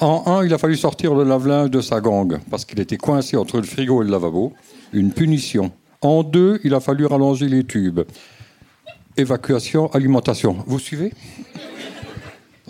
En 0.01 0.23
un, 0.27 0.45
il 0.45 0.53
a 0.53 0.59
fallu 0.59 0.77
sortir 0.77 1.15
le 1.15 1.23
lave-linge 1.23 1.71
de 1.71 1.81
sa 1.81 2.01
gangue 2.01 2.39
parce 2.51 2.65
qu'il 2.65 2.81
était 2.81 2.97
coincé 2.97 3.37
entre 3.37 3.57
le 3.59 3.63
frigo 3.65 4.03
et 4.03 4.05
le 4.05 4.11
lavabo. 4.11 4.53
Une 4.93 5.13
punition. 5.13 5.71
En 6.01 6.23
deux, 6.25 6.61
il 6.65 6.75
a 6.75 6.81
fallu 6.81 7.07
rallonger 7.07 7.49
les 7.49 7.63
tubes. 7.65 8.01
Évacuation, 9.17 9.93
alimentation. 9.93 10.57
Vous 10.67 10.79
suivez? 10.81 11.13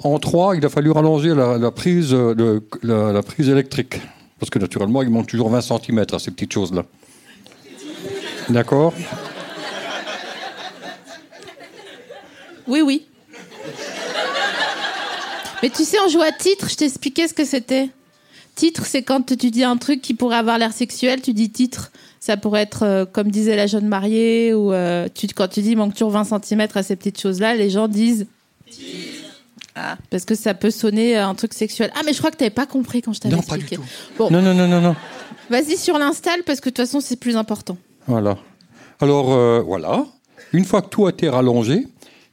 En 0.02 0.18
trois, 0.18 0.56
il 0.56 0.64
a 0.66 0.68
fallu 0.68 0.90
rallonger 0.90 1.34
la, 1.34 1.56
la 1.58 1.70
prise, 1.70 2.12
euh, 2.12 2.34
le- 2.34 2.68
la, 2.82 3.12
la 3.12 3.22
prise 3.22 3.48
électrique. 3.48 4.00
Parce 4.38 4.50
que 4.50 4.58
naturellement, 4.58 5.00
il 5.02 5.08
manque 5.10 5.26
toujours 5.26 5.48
20 5.50 5.60
cm 5.62 6.04
à 6.12 6.18
ces 6.18 6.30
petites 6.32 6.52
choses-là. 6.52 6.84
D'accord? 8.50 8.92
Oui, 12.68 12.80
oui. 12.82 13.06
Mais 15.62 15.70
tu 15.70 15.84
sais, 15.84 15.96
on 16.04 16.08
joue 16.08 16.20
à 16.22 16.30
titre, 16.32 16.68
je 16.70 16.76
t'expliquais 16.76 17.26
ce 17.28 17.34
que 17.34 17.44
c'était. 17.44 17.88
Titre, 18.54 18.84
c'est 18.86 19.02
quand 19.02 19.22
tu 19.36 19.50
dis 19.50 19.64
un 19.64 19.76
truc 19.76 20.00
qui 20.02 20.14
pourrait 20.14 20.36
avoir 20.36 20.58
l'air 20.58 20.72
sexuel, 20.72 21.20
tu 21.20 21.32
dis 21.32 21.50
titre. 21.50 21.90
Ça 22.20 22.36
pourrait 22.36 22.62
être, 22.62 22.82
euh, 22.84 23.04
comme 23.06 23.30
disait 23.30 23.56
la 23.56 23.66
jeune 23.66 23.86
mariée, 23.86 24.52
ou 24.52 24.72
euh, 24.72 25.08
tu, 25.12 25.26
quand 25.28 25.48
tu 25.48 25.62
dis 25.62 25.76
manque 25.76 25.92
toujours 25.94 26.10
20 26.10 26.24
cm 26.44 26.66
à 26.74 26.82
ces 26.82 26.96
petites 26.96 27.20
choses-là, 27.20 27.54
les 27.54 27.70
gens 27.70 27.88
disent. 27.88 28.26
Ah. 29.74 29.96
Parce 30.10 30.24
que 30.24 30.34
ça 30.34 30.54
peut 30.54 30.70
sonner 30.72 31.16
euh, 31.16 31.26
un 31.26 31.34
truc 31.36 31.54
sexuel. 31.54 31.92
Ah, 31.96 32.00
mais 32.04 32.12
je 32.12 32.18
crois 32.18 32.30
que 32.32 32.36
t'avais 32.36 32.50
pas 32.50 32.66
compris 32.66 33.00
quand 33.02 33.12
je 33.12 33.20
t'avais 33.20 33.36
Non, 33.36 33.42
pas 33.42 33.54
du 33.56 33.60
expliqué. 33.62 33.76
tout. 33.76 33.88
Bon, 34.18 34.30
Non, 34.30 34.42
non, 34.42 34.52
non, 34.54 34.66
non, 34.66 34.80
non. 34.80 34.96
vas-y 35.50 35.76
sur 35.76 35.96
l'install 35.98 36.42
parce 36.44 36.60
que 36.60 36.68
de 36.68 36.74
toute 36.74 36.84
façon, 36.86 37.00
c'est 37.00 37.16
plus 37.16 37.36
important. 37.36 37.76
Voilà. 38.08 38.36
Alors, 39.00 39.32
euh, 39.32 39.60
voilà. 39.64 40.04
Une 40.52 40.64
fois 40.64 40.82
que 40.82 40.88
tout 40.88 41.06
a 41.06 41.10
été 41.10 41.28
rallongé, 41.28 41.86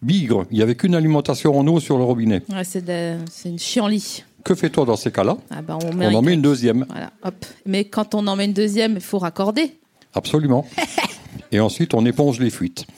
bigre, 0.05 0.45
il 0.51 0.57
n'y 0.57 0.63
avait 0.63 0.75
qu'une 0.75 0.95
alimentation 0.95 1.57
en 1.57 1.65
eau 1.67 1.79
sur 1.79 1.97
le 1.97 2.03
robinet. 2.03 2.41
Ouais, 2.49 2.63
c'est 2.63 2.85
de- 2.85 3.17
c'est 3.31 3.49
une 3.49 3.59
chienlit. 3.59 4.23
Que 4.43 4.53
fais-toi 4.55 4.85
dans 4.85 4.95
ces 4.95 5.11
cas-là? 5.11 5.37
Ah 5.49 5.61
bah, 5.61 5.77
on 5.83 5.93
met 5.93 6.05
On 6.05 6.09
un 6.09 6.13
en 6.15 6.21
met 6.21 6.33
une 6.35 6.41
deuxième. 6.41 6.85
Voilà, 6.89 7.09
hop. 7.23 7.45
Mais 7.65 7.85
quand 7.85 8.13
on 8.13 8.27
en 8.27 8.35
met 8.35 8.45
une 8.45 8.53
deuxième, 8.53 8.93
il 8.93 9.01
faut 9.01 9.17
raccorder. 9.17 9.77
Absolument. 10.13 10.67
Et 11.51 11.59
ensuite, 11.59 11.93
on 11.95 12.05
éponge 12.05 12.39
les 12.39 12.49
fuites. 12.51 12.85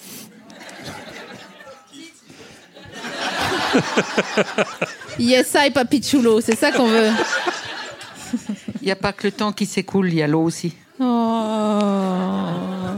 Yes, 5.20 5.56
I, 5.56 5.72
papi 5.72 6.02
chulo, 6.02 6.42
c'est 6.42 6.56
ça 6.56 6.72
qu'on 6.72 6.88
veut. 6.88 7.10
Il 8.82 8.86
n'y 8.86 8.92
a 8.92 8.96
pas 8.96 9.14
que 9.14 9.28
le 9.28 9.32
temps 9.32 9.52
qui 9.52 9.66
s'écoule, 9.66 10.10
il 10.10 10.16
y 10.16 10.22
a 10.22 10.28
l'eau 10.28 10.44
aussi. 10.44 10.74
Oh. 11.00 11.04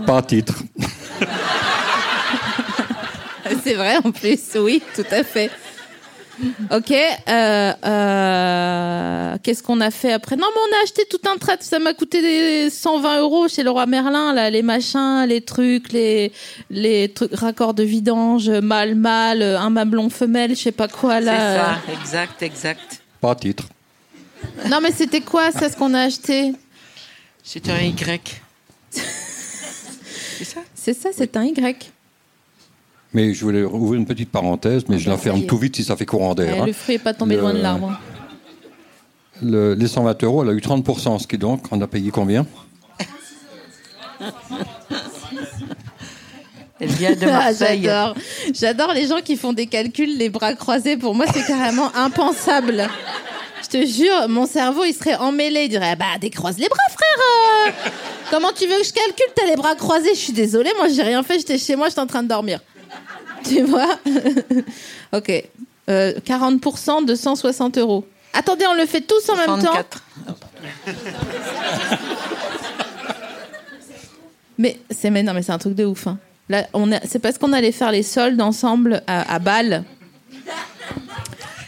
Pas 0.05 0.17
à 0.17 0.21
titre. 0.21 0.63
C'est 3.69 3.75
vrai 3.75 3.97
en 4.03 4.11
plus, 4.11 4.39
oui, 4.55 4.81
tout 4.95 5.05
à 5.11 5.23
fait. 5.23 5.51
Ok, 6.71 6.89
euh, 6.89 7.73
euh, 7.85 9.35
qu'est-ce 9.43 9.61
qu'on 9.61 9.79
a 9.79 9.91
fait 9.91 10.11
après? 10.11 10.37
Non, 10.37 10.47
mais 10.55 10.61
on 10.71 10.79
a 10.79 10.83
acheté 10.85 11.03
tout 11.07 11.19
un 11.31 11.37
trait, 11.37 11.57
ça 11.59 11.77
m'a 11.77 11.93
coûté 11.93 12.19
des 12.23 12.71
120 12.71 13.19
euros 13.19 13.47
chez 13.47 13.61
le 13.61 13.69
roi 13.69 13.85
Merlin, 13.85 14.33
là, 14.33 14.49
les 14.49 14.63
machins, 14.63 15.23
les 15.27 15.41
trucs, 15.41 15.91
les, 15.93 16.31
les 16.71 17.09
trucs, 17.09 17.35
raccords 17.35 17.75
de 17.75 17.83
vidange, 17.83 18.49
mâle, 18.49 18.95
mâle, 18.95 19.43
un 19.43 19.69
mamelon 19.69 20.09
femelle, 20.09 20.55
je 20.55 20.61
sais 20.61 20.71
pas 20.71 20.87
quoi, 20.87 21.19
C'est 21.19 21.25
là. 21.25 21.55
ça, 21.85 21.93
exact, 21.93 22.41
exact. 22.41 23.01
Pas 23.21 23.35
titre. 23.35 23.65
Non, 24.67 24.79
mais 24.81 24.91
c'était 24.91 25.21
quoi 25.21 25.51
ça, 25.51 25.69
ce 25.69 25.77
qu'on 25.77 25.93
a 25.93 26.05
acheté? 26.05 26.53
C'est 27.43 27.69
un 27.69 27.77
Y. 27.81 28.41
C'est 28.89 30.43
ça 30.43 30.61
C'est 30.73 30.93
ça, 30.95 31.09
c'est 31.15 31.37
un 31.37 31.43
Y. 31.43 31.91
Mais 33.13 33.33
je 33.33 33.43
voulais 33.43 33.63
ouvrir 33.63 33.99
une 33.99 34.05
petite 34.05 34.29
parenthèse, 34.31 34.83
mais 34.87 34.99
je 34.99 35.09
la 35.09 35.17
ferme 35.17 35.45
tout 35.45 35.57
vite 35.57 35.75
si 35.75 35.83
ça 35.83 35.95
fait 35.95 36.05
courant 36.05 36.35
d'air. 36.35 36.53
Ouais, 36.55 36.59
hein. 36.61 36.65
le 36.67 36.73
fruit 36.73 36.95
est 36.95 36.99
pas 36.99 37.13
tombé 37.13 37.35
Le- 37.35 37.41
loin 37.41 37.53
de 37.53 37.59
l'arbre. 37.59 37.99
Le- 39.41 39.73
les 39.73 39.87
120 39.87 40.23
euros, 40.23 40.43
elle 40.43 40.49
a 40.49 40.53
eu 40.53 40.59
30%, 40.61 41.17
ce 41.19 41.25
qui 41.27 41.37
donc, 41.37 41.63
on 41.71 41.81
a 41.81 41.87
payé 41.87 42.11
combien? 42.11 42.45
Elle 46.81 46.89
vient 46.91 47.11
de 47.13 47.25
Ah, 47.25 47.31
Marseille. 47.45 47.81
J'adore. 47.83 48.15
J'adore 48.53 48.93
les 48.93 49.07
gens 49.07 49.19
qui 49.21 49.35
font 49.35 49.51
des 49.51 49.67
calculs 49.67 50.17
les 50.17 50.29
bras 50.29 50.53
croisés. 50.53 50.95
Pour 50.95 51.13
moi, 51.13 51.25
c'est 51.33 51.45
carrément 51.45 51.91
impensable. 51.95 52.87
Je 53.63 53.67
te 53.67 53.85
jure, 53.85 54.29
mon 54.29 54.45
cerveau, 54.45 54.85
il 54.85 54.93
serait 54.93 55.15
emmêlé. 55.17 55.63
Il 55.65 55.69
dirait, 55.69 55.97
bah, 55.97 56.17
décroise 56.21 56.57
les 56.57 56.69
bras, 56.69 56.77
frère. 56.89 57.73
Comment 58.31 58.51
tu 58.53 58.65
veux 58.65 58.77
que 58.79 58.85
je 58.85 58.93
calcule 58.93 59.25
T'as 59.35 59.45
les 59.47 59.57
bras 59.57 59.75
croisés? 59.75 60.11
Je 60.13 60.19
suis 60.19 60.33
désolée, 60.33 60.71
moi, 60.77 60.87
j'ai 60.87 61.03
rien 61.03 61.21
fait. 61.21 61.39
J'étais 61.39 61.57
chez 61.57 61.75
moi, 61.75 61.89
j'étais 61.89 61.99
en 61.99 62.07
train 62.07 62.23
de 62.23 62.29
dormir. 62.29 62.61
Tu 63.43 63.61
vois 63.63 63.97
Ok. 65.13 65.31
Euh, 65.89 66.13
40% 66.25 67.05
de 67.05 67.15
160 67.15 67.77
euros. 67.79 68.05
Attendez, 68.33 68.65
on 68.69 68.75
le 68.75 68.85
fait 68.85 69.01
tous 69.01 69.27
en 69.29 69.35
même 69.35 69.47
temps. 69.63 69.73
64. 69.73 70.03
Mais 74.57 74.79
c'est 74.91 75.09
mais 75.09 75.23
non, 75.23 75.33
mais 75.33 75.41
c'est 75.41 75.53
un 75.53 75.57
truc 75.57 75.73
de 75.75 75.85
ouf. 75.85 76.07
hein. 76.07 76.17
Là, 76.49 76.67
on 76.73 76.91
a- 76.91 76.99
c'est 77.05 77.19
parce 77.19 77.37
qu'on 77.37 77.53
allait 77.53 77.71
faire 77.71 77.91
les 77.91 78.03
soldes 78.03 78.41
ensemble 78.41 79.01
à, 79.07 79.33
à 79.33 79.39
Bâle. 79.39 79.83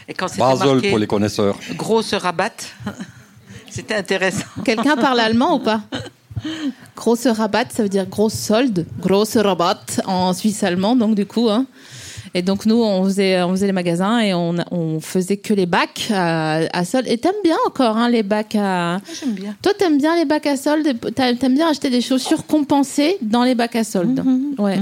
Et 0.08 0.14
quand 0.14 0.28
c'était 0.28 0.42
Basel 0.42 0.68
marqué 0.74 0.90
pour 0.90 0.98
les 0.98 1.06
connaisseurs. 1.06 1.56
grosse 1.76 2.12
rabatte, 2.12 2.74
c'était 3.70 3.94
intéressant. 3.94 4.44
Quelqu'un 4.64 4.96
parle 4.96 5.20
allemand 5.20 5.54
ou 5.56 5.60
pas? 5.60 5.80
Grosse 6.96 7.26
rabatt, 7.26 7.72
ça 7.72 7.82
veut 7.82 7.88
dire 7.88 8.06
grosse 8.06 8.34
solde. 8.34 8.86
Grosse 9.00 9.36
rabatt 9.36 10.00
en 10.06 10.32
suisse 10.32 10.62
allemand, 10.64 10.96
donc 10.96 11.14
du 11.14 11.26
coup. 11.26 11.48
Hein. 11.48 11.66
Et 12.34 12.40
donc 12.42 12.64
nous, 12.64 12.76
on 12.82 13.04
faisait, 13.04 13.42
on 13.42 13.50
faisait 13.50 13.66
les 13.66 13.72
magasins 13.72 14.18
et 14.20 14.32
on, 14.32 14.54
on 14.70 15.00
faisait 15.00 15.36
que 15.36 15.52
les 15.52 15.66
bacs 15.66 16.08
à, 16.12 16.60
à 16.72 16.84
solde. 16.84 17.06
Et 17.08 17.18
t'aimes 17.18 17.34
bien 17.44 17.56
encore 17.66 17.96
hein, 17.98 18.08
les 18.08 18.22
bacs 18.22 18.54
à... 18.56 18.98
J'aime 19.20 19.32
bien. 19.34 19.54
Toi, 19.60 19.72
t'aimes 19.78 19.98
bien 19.98 20.16
les 20.16 20.24
bacs 20.24 20.46
à 20.46 20.56
solde 20.56 20.96
T'aimes 21.14 21.54
bien 21.54 21.68
acheter 21.68 21.90
des 21.90 22.00
chaussures 22.00 22.46
compensées 22.46 23.18
dans 23.20 23.44
les 23.44 23.54
bacs 23.54 23.76
à 23.76 23.84
solde 23.84 24.22
Mhm. 24.24 24.54
Ouais. 24.58 24.78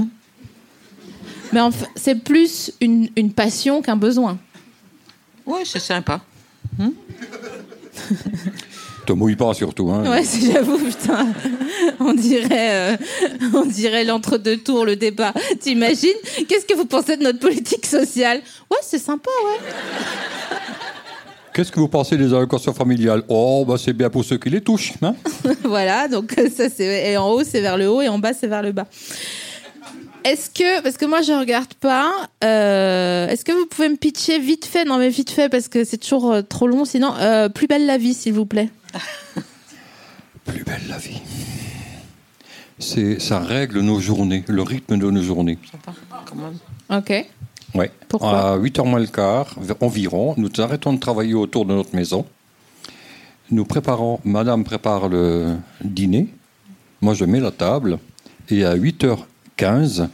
Mais 1.51 1.59
enfin, 1.59 1.85
c'est 1.95 2.15
plus 2.15 2.71
une, 2.79 3.09
une 3.17 3.33
passion 3.33 3.81
qu'un 3.81 3.97
besoin. 3.97 4.37
Ouais, 5.45 5.63
c'est 5.65 5.79
sympa. 5.79 6.21
Te 9.05 9.13
mouille 9.13 9.35
pas 9.35 9.53
surtout. 9.53 9.89
Hein. 9.89 10.09
Ouais, 10.09 10.23
j'avoue, 10.23 10.77
putain. 10.77 11.27
On 11.99 12.13
dirait, 12.13 12.93
euh, 12.93 12.97
on 13.53 13.65
dirait 13.65 14.03
l'entre-deux 14.03 14.57
tours, 14.57 14.85
le 14.85 14.95
débat. 14.95 15.33
T'imagines? 15.59 16.09
Qu'est-ce 16.47 16.65
que 16.65 16.75
vous 16.75 16.85
pensez 16.85 17.17
de 17.17 17.23
notre 17.23 17.39
politique 17.39 17.85
sociale? 17.85 18.41
Ouais, 18.69 18.77
c'est 18.81 18.99
sympa, 18.99 19.29
ouais. 19.45 19.69
Qu'est-ce 21.53 21.71
que 21.71 21.79
vous 21.81 21.89
pensez 21.89 22.15
des 22.15 22.33
allocations 22.33 22.73
familiales? 22.73 23.23
Oh, 23.27 23.65
bah 23.67 23.75
c'est 23.77 23.91
bien 23.91 24.09
pour 24.09 24.23
ceux 24.23 24.37
qui 24.37 24.49
les 24.49 24.61
touchent. 24.61 24.93
Hein 25.01 25.15
voilà, 25.63 26.07
donc 26.07 26.37
euh, 26.37 26.49
ça 26.49 26.69
c'est 26.69 27.11
et 27.11 27.17
en 27.17 27.29
haut 27.29 27.43
c'est 27.43 27.59
vers 27.59 27.77
le 27.77 27.89
haut 27.89 28.01
et 28.01 28.07
en 28.07 28.19
bas 28.19 28.31
c'est 28.33 28.47
vers 28.47 28.61
le 28.61 28.71
bas. 28.71 28.87
Est-ce 30.23 30.49
que 30.49 30.81
parce 30.81 30.97
que 30.97 31.05
moi 31.05 31.21
je 31.21 31.31
regarde 31.31 31.73
pas, 31.75 32.29
euh, 32.43 33.27
est-ce 33.27 33.43
que 33.43 33.51
vous 33.51 33.65
pouvez 33.65 33.89
me 33.89 33.95
pitcher 33.95 34.39
vite 34.39 34.65
fait 34.65 34.85
Non 34.85 34.97
mais 34.97 35.09
vite 35.09 35.31
fait 35.31 35.49
parce 35.49 35.67
que 35.67 35.83
c'est 35.83 35.97
toujours 35.97 36.31
euh, 36.31 36.41
trop 36.41 36.67
long. 36.67 36.85
Sinon, 36.85 37.13
euh, 37.17 37.49
plus 37.49 37.67
belle 37.67 37.85
la 37.85 37.97
vie 37.97 38.13
s'il 38.13 38.33
vous 38.33 38.45
plaît. 38.45 38.69
Plus 40.45 40.63
belle 40.63 40.81
la 40.89 40.97
vie. 40.97 41.21
C'est, 42.79 43.19
ça 43.19 43.39
règle 43.39 43.81
nos 43.81 43.99
journées, 43.99 44.43
le 44.47 44.63
rythme 44.63 44.97
de 44.97 45.09
nos 45.09 45.21
journées. 45.21 45.59
Sympa, 45.71 45.93
quand 46.25 46.35
même. 46.35 46.57
Ok. 46.89 47.27
Ouais. 47.75 47.91
Pourquoi 48.09 48.53
À 48.53 48.57
8h 48.57 48.87
moins 48.87 48.99
le 48.99 49.05
quart 49.05 49.55
environ, 49.81 50.33
nous 50.37 50.49
arrêtons 50.57 50.93
de 50.93 50.99
travailler 50.99 51.35
autour 51.35 51.65
de 51.65 51.73
notre 51.73 51.95
maison. 51.95 52.25
Nous 53.51 53.65
préparons, 53.65 54.19
madame 54.25 54.63
prépare 54.63 55.09
le 55.09 55.57
dîner, 55.83 56.27
moi 57.01 57.13
je 57.13 57.23
mets 57.25 57.39
la 57.39 57.51
table, 57.51 57.99
et 58.49 58.65
à 58.65 58.75
8h15, 59.61 60.07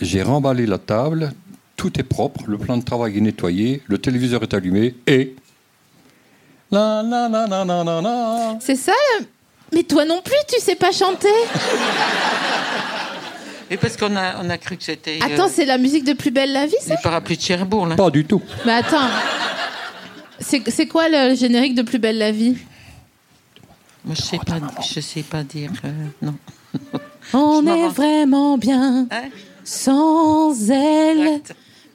j'ai 0.00 0.22
remballé 0.22 0.66
la 0.66 0.78
table, 0.78 1.32
tout 1.76 1.98
est 1.98 2.04
propre, 2.04 2.42
le 2.46 2.58
plan 2.58 2.76
de 2.76 2.84
travail 2.84 3.18
est 3.18 3.20
nettoyé, 3.20 3.82
le 3.86 3.98
téléviseur 3.98 4.42
est 4.42 4.54
allumé, 4.54 4.94
et... 5.06 5.34
La, 6.70 7.02
la, 7.02 7.28
la, 7.28 7.46
la, 7.46 7.64
la, 7.64 7.82
la, 7.84 8.00
la. 8.02 8.58
C'est 8.60 8.76
ça. 8.76 8.92
Mais 9.72 9.82
toi 9.84 10.04
non 10.04 10.20
plus, 10.22 10.34
tu 10.52 10.60
sais 10.60 10.74
pas 10.74 10.92
chanter. 10.92 11.26
Et 13.70 13.78
parce 13.78 13.96
qu'on 13.96 14.14
a, 14.16 14.42
on 14.44 14.50
a 14.50 14.58
cru 14.58 14.76
que 14.76 14.84
c'était. 14.84 15.18
euh, 15.22 15.24
Attends, 15.34 15.48
c'est 15.48 15.64
la 15.64 15.78
musique 15.78 16.04
de 16.04 16.12
Plus 16.12 16.30
belle 16.30 16.52
la 16.52 16.66
vie, 16.66 16.74
ça 16.82 16.94
les 16.94 17.00
parapluies 17.02 17.38
de 17.38 17.42
Cherbourg, 17.42 17.86
là. 17.86 17.96
Pas 17.96 18.10
du 18.10 18.24
tout. 18.26 18.42
Mais 18.66 18.72
attends. 18.72 19.08
C'est 20.40 20.68
c'est 20.70 20.86
quoi 20.86 21.08
le 21.08 21.34
générique 21.34 21.74
de 21.74 21.80
Plus 21.82 21.98
belle 21.98 22.18
la 22.18 22.32
vie? 22.32 22.58
Moi, 24.04 24.14
je 24.14 24.22
sais 24.22 24.38
pas, 24.38 24.58
je 24.94 25.00
sais 25.00 25.22
pas 25.22 25.42
dire. 25.44 25.70
euh, 25.86 25.90
non. 26.20 26.34
On 27.34 27.66
est 27.66 27.88
vraiment 27.88 28.56
bien 28.58 29.06
Hein? 29.10 29.28
Sans 29.64 30.70
elle. 30.70 31.40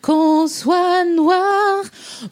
Qu'on 0.02 0.48
soit 0.48 1.06
noir 1.06 1.82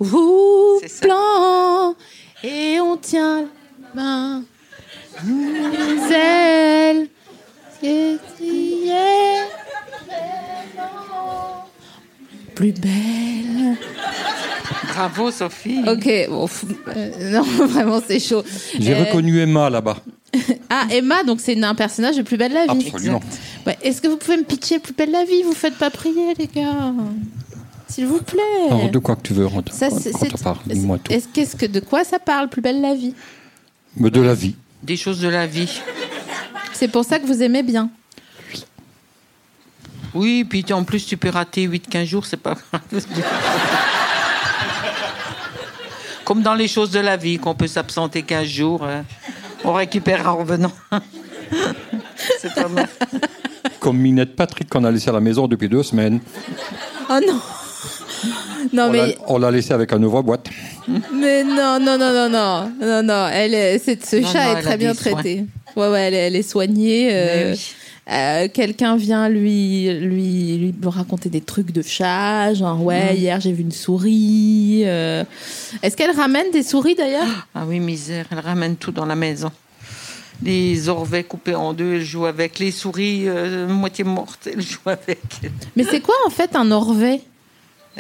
ou 0.01 0.81
blanc, 1.01 1.95
et 2.43 2.81
on 2.81 2.97
tient 2.97 3.45
la 3.95 4.01
main. 4.01 4.43
Nous, 5.25 5.53
elle, 6.13 7.07
qui 7.79 8.89
est 8.89 9.45
vraiment 10.75 11.65
plus 12.53 12.73
belle. 12.73 13.77
Bravo, 14.93 15.31
Sophie. 15.31 15.79
Ok, 15.87 16.09
bon, 16.29 16.49
euh, 16.89 17.31
non, 17.31 17.43
vraiment, 17.67 18.01
c'est 18.05 18.19
chaud. 18.19 18.43
J'ai 18.77 18.93
Euh, 18.95 19.05
reconnu 19.05 19.39
Emma 19.39 19.69
là-bas. 19.69 19.95
Ah, 20.69 20.87
Emma, 20.89 21.23
donc 21.23 21.41
c'est 21.41 21.61
un 21.61 21.75
personnage 21.75 22.15
de 22.17 22.21
Plus 22.21 22.37
belle 22.37 22.53
la 22.53 22.65
vie. 22.73 22.87
Absolument. 22.87 23.19
Ouais, 23.67 23.77
Est-ce 23.81 24.01
que 24.01 24.07
vous 24.07 24.17
pouvez 24.17 24.37
me 24.37 24.43
pitcher 24.43 24.79
Plus 24.79 24.93
belle 24.93 25.11
la 25.11 25.25
vie? 25.25 25.43
Vous 25.43 25.53
faites 25.53 25.77
pas 25.77 25.89
prier, 25.89 26.33
les 26.37 26.47
gars. 26.47 26.93
S'il 27.89 28.05
vous 28.07 28.21
plaît. 28.21 28.39
Alors, 28.69 28.89
de 28.89 28.99
quoi 28.99 29.17
que 29.17 29.21
tu 29.21 29.33
veux, 29.33 29.47
te, 29.65 29.71
Ça, 29.73 29.89
c'est- 29.89 30.13
dis-moi 30.65 30.97
tout. 30.99 31.11
Est-ce 31.11 31.27
qu'est-ce 31.27 31.57
que 31.57 31.65
de 31.65 31.81
quoi 31.81 32.05
ça 32.05 32.19
parle 32.19 32.47
Plus 32.47 32.61
belle 32.61 32.79
la 32.81 32.95
vie? 32.95 33.13
Mais 33.97 34.09
de 34.09 34.21
la 34.21 34.33
vie. 34.33 34.55
Des 34.81 34.95
choses 34.95 35.19
de 35.19 35.27
la 35.27 35.45
vie. 35.45 35.81
C'est 36.73 36.87
pour 36.87 37.03
ça 37.03 37.19
que 37.19 37.25
vous 37.27 37.43
aimez 37.43 37.63
bien. 37.63 37.89
Oui, 40.13 40.43
puis 40.45 40.65
en 40.71 40.83
plus, 40.83 41.05
tu 41.05 41.17
peux 41.17 41.29
rater 41.29 41.67
8-15 41.67 42.05
jours, 42.05 42.25
c'est 42.25 42.37
pas 42.37 42.55
grave. 42.55 42.81
Comme 46.25 46.41
dans 46.43 46.53
les 46.53 46.67
choses 46.67 46.91
de 46.91 46.99
la 46.99 47.17
vie, 47.17 47.37
qu'on 47.39 47.55
peut 47.55 47.67
s'absenter 47.67 48.21
15 48.23 48.47
jours, 48.47 48.83
euh, 48.83 49.01
on 49.63 49.73
récupère 49.73 50.27
en 50.27 50.37
revenant. 50.37 50.71
c'est 52.39 52.53
pas 52.53 52.67
mal. 52.67 52.87
Comme 53.79 53.97
Minette 53.97 54.35
Patrick 54.35 54.69
qu'on 54.69 54.83
a 54.83 54.91
laissé 54.91 55.09
à 55.09 55.13
la 55.13 55.19
maison 55.19 55.47
depuis 55.47 55.69
deux 55.69 55.83
semaines. 55.83 56.19
Oh 57.09 57.19
non 57.25 57.39
Non 58.73 58.87
On 58.89 58.91
l'a- 58.91 59.05
mais, 59.07 59.17
on 59.27 59.37
l'a 59.37 59.51
laissé 59.51 59.73
avec 59.73 59.91
un 59.93 60.01
ouvre-boîte. 60.03 60.47
mais 61.13 61.43
non 61.43 61.79
non 61.79 61.97
non 61.97 62.13
non 62.13 62.29
non 62.29 62.71
non 62.79 63.03
non 63.03 63.27
elle 63.31 63.53
est, 63.53 63.79
c'est- 63.79 64.03
ce 64.05 64.17
Non, 64.17 64.27
chat 64.27 64.53
non, 64.53 64.57
est 64.57 64.61
très 64.61 64.71
a 64.73 64.77
bien 64.77 64.91
des 64.91 64.97
soins. 64.97 65.13
traité. 65.13 65.45
Ouais 65.75 65.87
ouais 65.89 66.01
elle, 66.01 66.13
est- 66.13 66.27
elle 66.27 66.35
est 66.35 66.43
soignée. 66.43 67.09
euh, 67.11 67.53
oui. 67.53 67.73
Euh, 68.09 68.47
Quelqu'un 68.53 68.95
vient 68.95 69.29
lui, 69.29 69.89
lui 69.99 70.57
lui 70.57 70.73
raconter 70.85 71.29
des 71.29 71.41
trucs 71.41 71.71
de 71.71 71.81
chat, 71.81 72.53
genre 72.53 72.81
ouais 72.83 73.15
hier 73.17 73.39
j'ai 73.39 73.51
vu 73.51 73.61
une 73.61 73.71
souris. 73.71 74.83
euh. 74.85 75.23
Est-ce 75.83 75.95
qu'elle 75.95 76.15
ramène 76.15 76.51
des 76.51 76.63
souris 76.63 76.95
d'ailleurs? 76.95 77.47
Ah 77.53 77.63
oui, 77.67 77.79
misère, 77.79 78.25
elle 78.31 78.39
ramène 78.39 78.75
tout 78.75 78.91
dans 78.91 79.05
la 79.05 79.15
maison. 79.15 79.51
Les 80.43 80.89
orvets 80.89 81.23
coupés 81.23 81.53
en 81.53 81.73
deux, 81.73 81.95
elle 81.95 82.03
joue 82.03 82.25
avec. 82.25 82.57
Les 82.57 82.71
souris 82.71 83.27
euh, 83.27 83.67
moitié 83.67 84.03
mortes, 84.03 84.47
elle 84.51 84.61
joue 84.61 84.79
avec. 84.87 85.19
Mais 85.75 85.83
c'est 85.83 86.01
quoi 86.01 86.15
en 86.25 86.31
fait 86.31 86.55
un 86.55 86.71
orvet? 86.71 87.21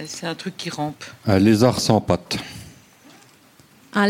C'est 0.07 0.25
un 0.25 0.35
truc 0.35 0.55
qui 0.57 0.69
rampe. 0.69 1.03
Un 1.27 1.37
lézard 1.37 1.79
sans 1.79 2.01
pattes. 2.01 2.37
un, 3.93 4.09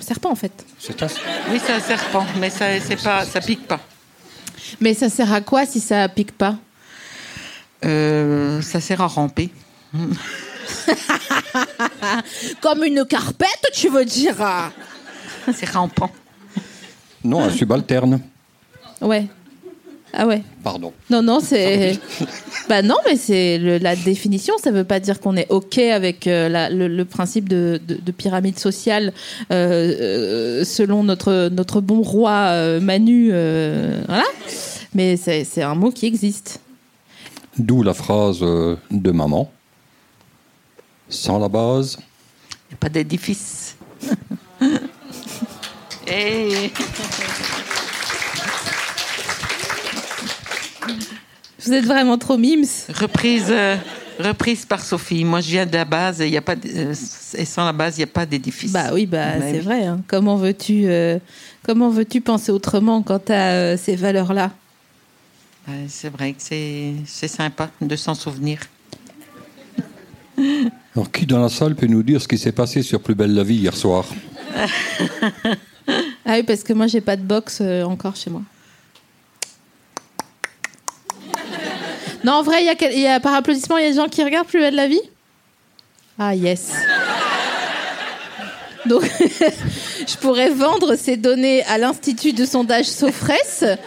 serpent 0.00 0.30
en 0.30 0.36
fait. 0.36 0.64
C'est 0.78 1.02
Oui, 1.50 1.60
c'est 1.64 1.72
un 1.72 1.80
serpent, 1.80 2.24
mais 2.38 2.48
ça, 2.48 2.66
c'est 2.80 3.02
pas, 3.02 3.24
ça 3.24 3.40
pique 3.40 3.66
pas. 3.66 3.80
Mais 4.80 4.94
ça 4.94 5.08
sert 5.08 5.32
à 5.32 5.40
quoi 5.40 5.66
si 5.66 5.80
ça 5.80 6.08
pique 6.08 6.32
pas 6.32 6.56
Euh, 7.84 8.60
ça 8.62 8.80
sert 8.80 9.00
à 9.00 9.06
ramper. 9.06 9.50
Comme 12.60 12.84
une 12.84 13.04
carpette, 13.04 13.66
tu 13.72 13.88
veux 13.88 14.04
dire. 14.04 14.36
C'est 15.54 15.70
rampant. 15.70 16.10
Non, 17.24 17.44
un 17.44 17.50
subalterne. 17.50 18.20
Ouais. 19.00 19.26
Ah 20.18 20.26
ouais. 20.26 20.42
Pardon. 20.64 20.94
Non, 21.10 21.22
non, 21.22 21.40
c'est. 21.40 21.98
bah 22.70 22.80
non, 22.80 22.94
mais 23.06 23.16
c'est 23.16 23.58
le- 23.58 23.76
la 23.76 23.94
définition. 23.96 24.54
Ça 24.64 24.70
veut 24.70 24.84
pas 24.84 24.98
dire 24.98 25.20
qu'on 25.20 25.36
est 25.36 25.46
OK 25.50 25.76
avec 25.78 26.26
euh, 26.26 26.48
la- 26.48 26.70
le, 26.70 26.88
le 26.88 27.04
principe 27.04 27.48
de, 27.50 27.78
de- 27.86 27.96
de 28.02 28.12
pyramide 28.12 28.58
sociale 28.58 29.12
euh, 29.52 29.94
euh, 30.00 30.64
selon 30.64 31.04
notre, 31.04 31.50
notre 31.52 31.82
bon 31.82 32.00
roi 32.00 32.30
euh, 32.52 32.80
Manu. 32.80 33.28
euh, 33.30 34.00
voilà. 34.06 34.24
Mais 34.94 35.18
c'est 35.18 35.44
c'est 35.44 35.62
un 35.62 35.74
mot 35.74 35.90
qui 35.90 36.06
existe. 36.06 36.60
D'où 37.58 37.82
la 37.82 37.92
phrase 37.92 38.40
de 38.40 39.10
maman. 39.10 39.50
Sans 41.10 41.38
la 41.38 41.48
base, 41.48 41.98
Il 41.98 42.70
n'y 42.70 42.74
a 42.74 42.78
pas 42.80 42.88
d'édifice. 42.88 43.76
Et 46.08 46.70
Vous 51.66 51.72
êtes 51.72 51.84
vraiment 51.84 52.16
trop 52.18 52.38
mimes. 52.38 52.64
reprise, 52.94 53.46
euh, 53.50 53.76
reprise 54.20 54.64
par 54.64 54.82
Sophie. 54.84 55.24
Moi, 55.24 55.40
je 55.40 55.50
viens 55.50 55.66
de 55.66 55.72
la 55.74 55.84
base. 55.84 56.20
Il 56.20 56.28
y 56.30 56.36
a 56.36 56.40
pas 56.42 56.54
de- 56.56 56.68
euh, 56.74 56.94
et 57.36 57.44
sans 57.44 57.64
la 57.64 57.72
base, 57.72 57.96
il 57.96 58.00
n'y 58.00 58.04
a 58.04 58.12
pas 58.12 58.24
d'édifice. 58.26 58.72
Bah 58.72 58.90
oui, 58.92 59.06
bah 59.06 59.38
Mais 59.38 59.52
c'est 59.52 59.58
oui. 59.58 59.64
vrai. 59.64 59.84
hein. 59.86 60.00
Comment 60.06 60.36
veux-tu 60.36 60.82
euh, 60.86 61.18
comment 61.64 61.90
veux-tu 61.90 62.20
penser 62.20 62.52
autrement 62.52 63.02
quant 63.02 63.20
à 63.28 63.32
euh, 63.52 63.76
ces 63.76 63.96
valeurs-là? 63.96 64.52
C'est 65.88 66.10
vrai 66.10 66.30
que 66.32 66.38
c'est 66.40 66.92
c'est 67.06 67.26
sympa 67.26 67.70
de 67.80 67.96
s'en 67.96 68.14
souvenir. 68.14 68.60
alors 70.94 71.10
qui 71.10 71.26
dans 71.26 71.40
la 71.40 71.48
salle 71.48 71.74
peut 71.74 71.88
nous 71.88 72.04
dire 72.04 72.22
ce 72.22 72.28
qui 72.28 72.38
s'est 72.38 72.52
passé 72.52 72.82
sur 72.82 73.00
Plus 73.00 73.16
belle 73.16 73.34
la 73.34 73.42
vie 73.42 73.56
hier 73.56 73.76
soir? 73.76 74.04
Ah 76.24 76.34
oui, 76.34 76.42
parce 76.44 76.62
que 76.62 76.72
moi, 76.72 76.86
j'ai 76.86 77.00
pas 77.00 77.16
de 77.16 77.22
box 77.22 77.58
euh, 77.60 77.82
encore 77.84 78.14
chez 78.16 78.30
moi. 78.30 78.42
Non, 82.26 82.32
en 82.32 82.42
vrai, 82.42 82.56
il 82.60 82.66
y, 82.66 82.84
a 82.84 82.92
y 82.92 83.06
a 83.06 83.20
par 83.20 83.34
applaudissement, 83.34 83.76
il 83.76 83.84
y 83.84 83.86
a 83.86 83.90
des 83.90 83.96
gens 83.96 84.08
qui 84.08 84.24
regardent 84.24 84.48
Plus 84.48 84.58
belle 84.58 84.74
la 84.74 84.88
vie 84.88 85.00
Ah, 86.18 86.34
yes. 86.34 86.72
Donc, 88.84 89.04
je 90.08 90.16
pourrais 90.16 90.50
vendre 90.50 90.96
ces 90.96 91.16
données 91.16 91.62
à 91.66 91.78
l'Institut 91.78 92.32
de 92.32 92.44
sondage 92.44 92.86
Sofres. 92.86 93.78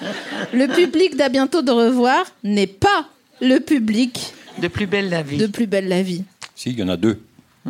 Le 0.54 0.67
public 0.67 1.17
d'à 1.17 1.28
bientôt 1.28 1.62
de 1.62 1.71
revoir 1.71 2.23
n'est 2.45 2.65
pas 2.65 3.10
le 3.41 3.60
public 3.60 4.32
De 4.60 4.69
plus 4.69 4.88
belle 4.88 5.10
la 5.10 5.21
vie. 5.21 5.36
de 5.36 5.47
Plus 5.47 5.67
belle 5.67 5.89
la 5.89 6.02
vie. 6.02 6.23
Si, 6.56 6.69
il 6.69 6.80
y 6.80 6.84
en 6.84 6.88
a 6.88 6.95
deux. 6.95 7.21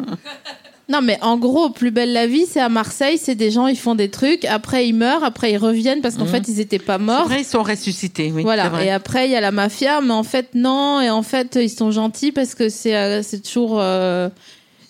Non, 0.90 1.02
mais 1.02 1.20
en 1.22 1.38
gros, 1.38 1.70
Plus 1.70 1.92
belle 1.92 2.14
la 2.14 2.26
vie, 2.26 2.46
c'est 2.50 2.60
à 2.60 2.68
Marseille, 2.70 3.18
c'est 3.18 3.36
des 3.36 3.52
gens, 3.52 3.68
ils 3.68 3.78
font 3.78 3.94
des 3.96 4.10
trucs, 4.10 4.44
après 4.46 4.88
ils 4.88 4.94
meurent, 4.94 5.24
après 5.24 5.52
ils 5.52 5.58
reviennent 5.58 6.02
parce 6.02 6.16
qu'en 6.16 6.26
fait, 6.26 6.48
ils 6.48 6.60
étaient 6.60 6.80
pas 6.80 6.98
morts. 6.98 7.28
vrai, 7.28 7.42
ils 7.42 7.46
sont 7.46 7.62
ressuscités, 7.64 8.32
oui. 8.34 8.42
Voilà. 8.42 8.72
Et 8.84 8.90
après, 8.90 9.28
il 9.28 9.32
y 9.32 9.36
a 9.36 9.42
la 9.42 9.52
mafia, 9.52 10.02
mais 10.02 10.14
en 10.14 10.24
fait, 10.24 10.50
non. 10.56 11.00
Et 11.00 11.10
en 11.10 11.22
fait, 11.24 11.58
ils 11.62 11.70
sont 11.70 11.92
gentils 11.92 12.32
parce 12.32 12.56
que 12.56 12.70
c'est 12.70 12.96
euh, 12.96 13.22
c'est 13.22 13.40
toujours. 13.42 13.78
euh, 13.80 14.30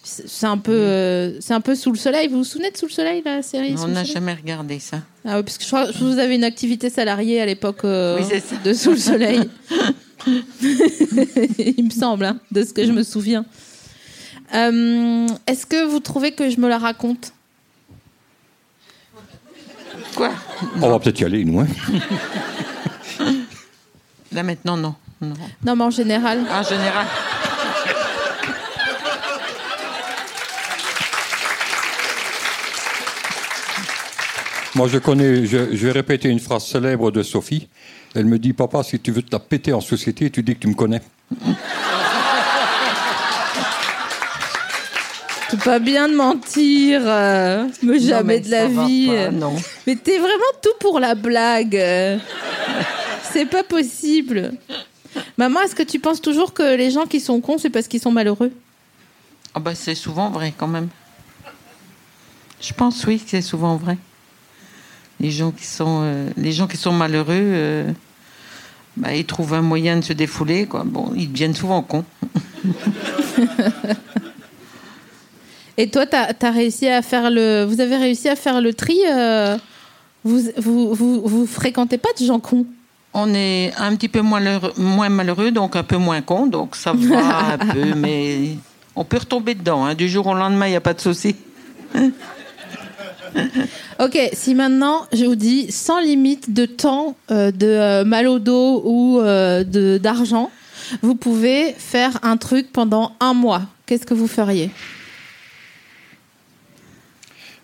c'est 0.01 0.47
un 0.47 0.57
peu 0.57 0.71
euh, 0.71 1.39
c'est 1.41 1.53
un 1.53 1.61
peu 1.61 1.75
sous 1.75 1.91
le 1.91 1.97
soleil. 1.97 2.29
Vous 2.29 2.37
vous 2.37 2.43
souvenez 2.43 2.71
de 2.71 2.77
Sous 2.77 2.85
le 2.87 2.91
soleil, 2.91 3.21
la 3.25 3.41
série 3.41 3.75
On 3.83 3.87
n'a 3.89 4.05
jamais 4.05 4.33
regardé 4.33 4.79
ça. 4.79 5.01
Ah 5.25 5.37
oui, 5.37 5.43
parce 5.43 5.57
que 5.57 5.63
je 5.63 5.67
crois 5.67 5.87
que 5.87 5.97
vous 5.97 6.17
avez 6.17 6.35
une 6.35 6.45
activité 6.45 6.89
salariée 6.89 7.41
à 7.41 7.45
l'époque 7.45 7.83
euh, 7.83 8.17
Oui, 8.19 8.39
de 8.63 8.73
Sous 8.73 8.91
le 8.91 8.97
soleil. 8.97 9.41
Il 11.59 11.85
me 11.85 11.89
semble, 11.91 12.25
hein, 12.25 12.37
de 12.51 12.63
ce 12.63 12.73
que 12.73 12.85
je 12.85 12.91
me 12.91 13.03
souviens. 13.03 13.45
Euh, 14.53 15.27
Est-ce 15.47 15.65
que 15.65 15.85
vous 15.85 15.99
trouvez 15.99 16.31
que 16.31 16.49
je 16.49 16.59
me 16.59 16.67
la 16.67 16.77
raconte 16.77 17.33
Quoi 20.15 20.31
On 20.81 20.89
va 20.89 20.99
peut-être 20.99 21.19
y 21.21 21.25
aller, 21.25 21.45
nous. 21.45 21.59
hein. 21.61 21.67
Là 24.31 24.43
maintenant, 24.43 24.77
non. 24.77 24.95
non. 25.21 25.33
Non, 25.65 25.75
mais 25.75 25.83
en 25.83 25.89
général. 25.91 26.39
En 26.51 26.63
général. 26.63 27.05
Moi, 34.75 34.87
je 34.87 34.97
connais, 34.99 35.45
je, 35.45 35.75
je 35.75 35.85
vais 35.87 35.91
répéter 35.91 36.29
une 36.29 36.39
phrase 36.39 36.65
célèbre 36.65 37.11
de 37.11 37.23
Sophie. 37.23 37.67
Elle 38.15 38.25
me 38.25 38.39
dit, 38.39 38.53
papa, 38.53 38.83
si 38.83 38.99
tu 38.99 39.11
veux 39.11 39.21
te 39.21 39.31
la 39.31 39.39
péter 39.39 39.73
en 39.73 39.81
société, 39.81 40.29
tu 40.29 40.43
dis 40.43 40.55
que 40.55 40.59
tu 40.59 40.67
me 40.67 40.73
connais. 40.75 41.01
C'est 45.59 45.65
pas 45.65 45.79
bien 45.79 46.07
de 46.07 46.15
mentir, 46.15 47.01
euh, 47.03 47.67
mais 47.83 47.99
jamais 47.99 48.35
mais 48.35 48.39
de 48.39 48.49
la 48.49 48.67
vie. 48.67 49.07
pas, 49.07 49.31
non. 49.31 49.55
Mais 49.85 49.95
t'es 49.95 50.17
vraiment 50.17 50.33
tout 50.61 50.69
pour 50.79 50.99
la 50.99 51.15
blague. 51.15 51.81
C'est 53.31 53.45
pas 53.45 53.63
possible. 53.63 54.53
Maman, 55.37 55.61
est-ce 55.61 55.75
que 55.75 55.83
tu 55.83 55.99
penses 55.99 56.21
toujours 56.21 56.53
que 56.53 56.75
les 56.75 56.91
gens 56.91 57.05
qui 57.05 57.19
sont 57.19 57.41
cons, 57.41 57.57
c'est 57.57 57.69
parce 57.69 57.87
qu'ils 57.87 57.99
sont 57.99 58.11
malheureux? 58.11 58.51
Ah 59.53 59.59
bah, 59.59 59.75
c'est 59.75 59.95
souvent 59.95 60.29
vrai 60.29 60.53
quand 60.55 60.67
même. 60.67 60.89
Je 62.61 62.73
pense 62.73 63.05
oui 63.05 63.19
que 63.19 63.29
c'est 63.29 63.41
souvent 63.41 63.75
vrai. 63.75 63.97
Les 65.19 65.31
gens 65.31 65.51
qui 65.51 65.65
sont, 65.65 66.01
euh, 66.03 66.29
les 66.37 66.51
gens 66.51 66.67
qui 66.67 66.77
sont 66.77 66.93
malheureux, 66.93 67.35
euh, 67.35 67.91
bah, 68.97 69.13
ils 69.15 69.25
trouvent 69.25 69.53
un 69.53 69.61
moyen 69.61 69.97
de 69.97 70.03
se 70.03 70.13
défouler. 70.13 70.65
Quoi. 70.65 70.83
Bon, 70.85 71.11
ils 71.15 71.31
deviennent 71.31 71.55
souvent 71.55 71.81
cons. 71.81 72.05
Et 75.79 75.89
toi, 75.89 76.05
t'as 76.05 76.33
as 76.41 76.51
réussi 76.51 76.89
à 76.89 77.01
faire 77.01 77.31
le. 77.31 77.63
Vous 77.63 77.79
avez 77.79 77.95
réussi 77.95 78.27
à 78.27 78.35
faire 78.35 78.59
le 78.59 78.73
tri 78.73 78.99
euh, 79.09 79.57
vous, 80.25 80.41
vous, 80.57 80.93
vous, 80.93 81.21
vous 81.21 81.45
fréquentez 81.47 81.97
pas 81.97 82.09
de 82.19 82.25
gens 82.25 82.41
cons? 82.41 82.65
On 83.13 83.33
est 83.33 83.71
un 83.77 83.95
petit 83.95 84.09
peu 84.09 84.19
moins 84.19 84.41
malheureux, 84.41 84.73
moins 84.75 85.07
malheureux, 85.07 85.51
donc 85.51 85.77
un 85.77 85.83
peu 85.83 85.95
moins 85.95 86.21
con, 86.21 86.47
donc 86.47 86.75
ça 86.75 86.91
va 86.91 87.53
un 87.53 87.57
peu, 87.57 87.95
mais 87.95 88.57
on 88.93 89.05
peut 89.05 89.19
retomber 89.19 89.55
dedans. 89.55 89.85
hein. 89.85 89.95
Du 89.95 90.09
jour 90.09 90.27
au 90.27 90.33
lendemain, 90.33 90.67
il 90.67 90.71
n'y 90.71 90.75
a 90.75 90.81
pas 90.81 90.93
de 90.93 91.01
souci. 91.01 91.35
Ok, 93.99 94.17
si 94.33 94.55
maintenant 94.55 95.05
je 95.13 95.23
vous 95.25 95.35
dis 95.35 95.71
sans 95.71 95.99
limite 95.99 96.51
de 96.51 96.65
temps, 96.65 97.15
euh, 97.29 97.51
de 97.51 97.67
euh, 97.67 98.03
mal 98.03 98.27
au 98.27 98.39
dos 98.39 98.81
ou 98.83 99.19
euh, 99.19 99.63
de 99.63 99.99
d'argent, 100.01 100.49
vous 101.03 101.13
pouvez 101.13 101.75
faire 101.77 102.17
un 102.23 102.37
truc 102.37 102.71
pendant 102.73 103.11
un 103.19 103.35
mois. 103.35 103.61
Qu'est-ce 103.85 104.07
que 104.07 104.15
vous 104.15 104.27
feriez? 104.27 104.71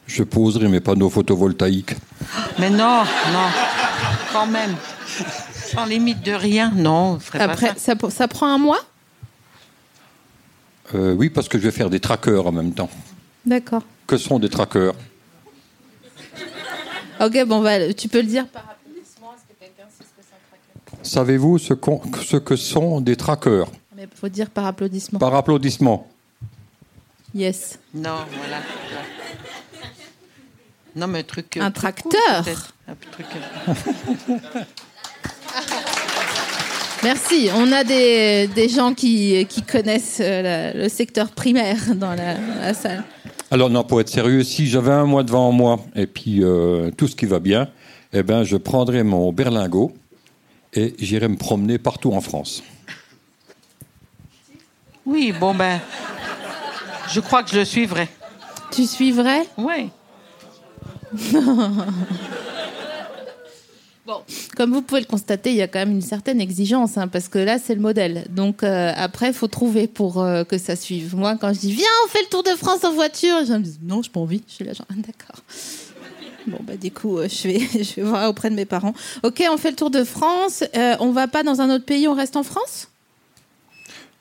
Je 0.08 0.24
poserai 0.24 0.68
mes 0.68 0.80
panneaux 0.80 1.10
photovoltaïques. 1.10 1.96
Mais 2.60 2.70
non, 2.70 3.04
non, 3.34 3.48
quand 4.32 4.46
même. 4.48 4.76
Sans 5.54 5.86
limite 5.86 6.22
de 6.24 6.32
rien, 6.32 6.72
non, 6.76 7.14
on 7.16 7.20
ferait 7.20 7.40
Après, 7.40 7.68
pas 7.70 7.74
ça. 7.76 7.94
ça, 8.00 8.10
ça 8.10 8.28
prend 8.28 8.48
un 8.48 8.58
mois? 8.58 8.80
Euh, 10.94 11.14
oui, 11.14 11.30
parce 11.30 11.48
que 11.48 11.58
je 11.58 11.64
vais 11.64 11.72
faire 11.72 11.90
des 11.90 12.00
trackers 12.00 12.46
en 12.46 12.52
même 12.52 12.74
temps. 12.74 12.90
D'accord. 13.46 13.82
Que 14.06 14.18
sont 14.18 14.38
des 14.40 14.50
trackers 14.50 14.94
Ok, 17.20 17.44
bon, 17.46 17.62
bah, 17.62 17.94
tu 17.94 18.08
peux 18.08 18.22
le 18.22 18.28
dire 18.28 18.48
par 18.48 18.64
applaudissement. 18.70 19.34
Est-ce 19.34 19.54
que 19.54 19.60
quelqu'un 19.60 19.90
sait 19.90 20.04
ce 20.04 20.22
que 20.22 20.28
c'est 20.28 20.36
un 20.36 20.48
tracker 20.50 21.10
Savez-vous 21.10 21.58
ce, 21.58 22.38
que 22.38 22.56
sont 22.56 23.02
des 23.02 23.16
trackers 23.16 23.68
Mais 23.96 24.08
faut 24.14 24.30
dire 24.30 24.50
par 24.50 24.66
applaudissement. 24.66 25.18
Par 25.18 25.34
applaudissement. 25.34 26.08
Yes. 27.34 27.80
Non, 27.94 28.18
voilà. 28.38 28.58
Non, 30.96 31.08
mais 31.08 31.20
un 31.20 31.24
truc. 31.24 31.58
euh, 31.58 31.62
Un 31.62 31.72
tracteur. 31.72 32.12
cool, 32.12 32.44
peut-être. 32.44 32.74
Un 32.88 32.96
truc. 33.12 33.26
euh, 34.30 34.34
Merci. 37.04 37.50
On 37.56 37.72
a 37.72 37.84
des, 37.84 38.48
des 38.48 38.70
gens 38.70 38.94
qui, 38.94 39.46
qui 39.48 39.62
connaissent 39.62 40.20
euh, 40.22 40.42
la- 40.42 40.74
le 40.74 40.90
secteur 40.90 41.30
primaire 41.32 41.94
dans 41.96 42.14
la, 42.16 42.74
salle. 42.74 43.04
Alors 43.52 43.70
non, 43.70 43.84
pour 43.84 44.02
être 44.02 44.10
sérieux, 44.10 44.44
si 44.44 44.68
j'avais 44.68 44.92
un 44.92 45.06
mois 45.06 45.24
devant 45.24 45.52
moi 45.52 45.80
et 45.96 46.08
puis 46.08 46.44
euh, 46.44 46.90
tout 46.98 47.08
ce 47.08 47.16
qui 47.16 47.26
va 47.28 47.40
bien, 47.40 47.70
eh 48.12 48.24
ben 48.24 48.44
je 48.44 48.58
prendrais 48.58 49.04
mon 49.04 49.32
berlingot 49.32 49.94
et 50.74 50.96
j'irais 51.00 51.28
me 51.28 51.38
promener 51.38 51.78
partout 51.78 52.12
en 52.12 52.22
France. 52.22 52.64
Oui, 55.06 55.32
bon, 55.40 55.54
ben. 55.54 55.80
Je 57.14 57.20
crois 57.20 57.44
que 57.44 57.52
je 57.52 57.58
le 57.60 57.66
suivrai. 57.66 58.10
Tu 58.72 58.88
suivrais? 58.88 59.46
Oui. 59.58 59.92
Comme 64.56 64.72
vous 64.72 64.82
pouvez 64.82 65.02
le 65.02 65.08
constater, 65.08 65.50
il 65.50 65.56
y 65.56 65.62
a 65.62 65.68
quand 65.68 65.80
même 65.80 65.92
une 65.92 66.02
certaine 66.02 66.40
exigence, 66.40 66.98
hein, 66.98 67.08
parce 67.08 67.28
que 67.28 67.40
là, 67.40 67.58
c'est 67.58 67.74
le 67.74 67.82
modèle. 67.82 68.26
Donc 68.30 68.64
euh, 68.64 68.92
après, 68.96 69.28
il 69.28 69.34
faut 69.34 69.48
trouver 69.48 69.88
pour 69.88 70.22
euh, 70.22 70.44
que 70.44 70.58
ça 70.58 70.76
suive. 70.76 71.16
Moi, 71.16 71.38
quand 71.40 71.54
je 71.54 71.60
dis 71.60 71.72
viens, 71.72 71.88
on 72.06 72.10
fait 72.10 72.22
le 72.22 72.28
Tour 72.30 72.44
de 72.44 72.52
France 72.52 72.84
en 72.84 72.94
voiture, 72.94 73.46
je 73.48 73.54
me 73.54 73.60
dis 73.60 73.80
non, 73.82 74.04
je 74.04 74.10
n'ai 74.10 74.14
pas 74.14 74.20
envie. 74.20 74.44
Je 74.48 74.54
suis 74.54 74.64
là, 74.64 74.74
genre, 74.74 74.86
ah, 74.92 74.96
d'accord. 74.96 75.44
Bon, 76.48 76.60
bah, 76.62 76.78
du 76.78 76.92
coup, 76.92 77.18
euh, 77.18 77.28
je, 77.28 77.48
vais, 77.48 77.60
je 77.84 77.96
vais 77.96 78.04
voir 78.04 78.30
auprès 78.30 78.52
de 78.52 78.56
mes 78.56 78.66
parents. 78.66 78.94
Ok, 79.24 79.44
on 79.50 79.58
fait 79.58 79.72
le 79.72 79.76
Tour 79.76 79.90
de 79.90 80.04
France. 80.04 80.64
On 81.00 81.12
va 81.12 81.28
pas 81.28 81.42
dans 81.42 81.62
un 81.62 81.74
autre 81.74 81.86
pays, 81.86 82.08
on 82.08 82.14
reste 82.14 82.36
en 82.36 82.44
France? 82.44 82.90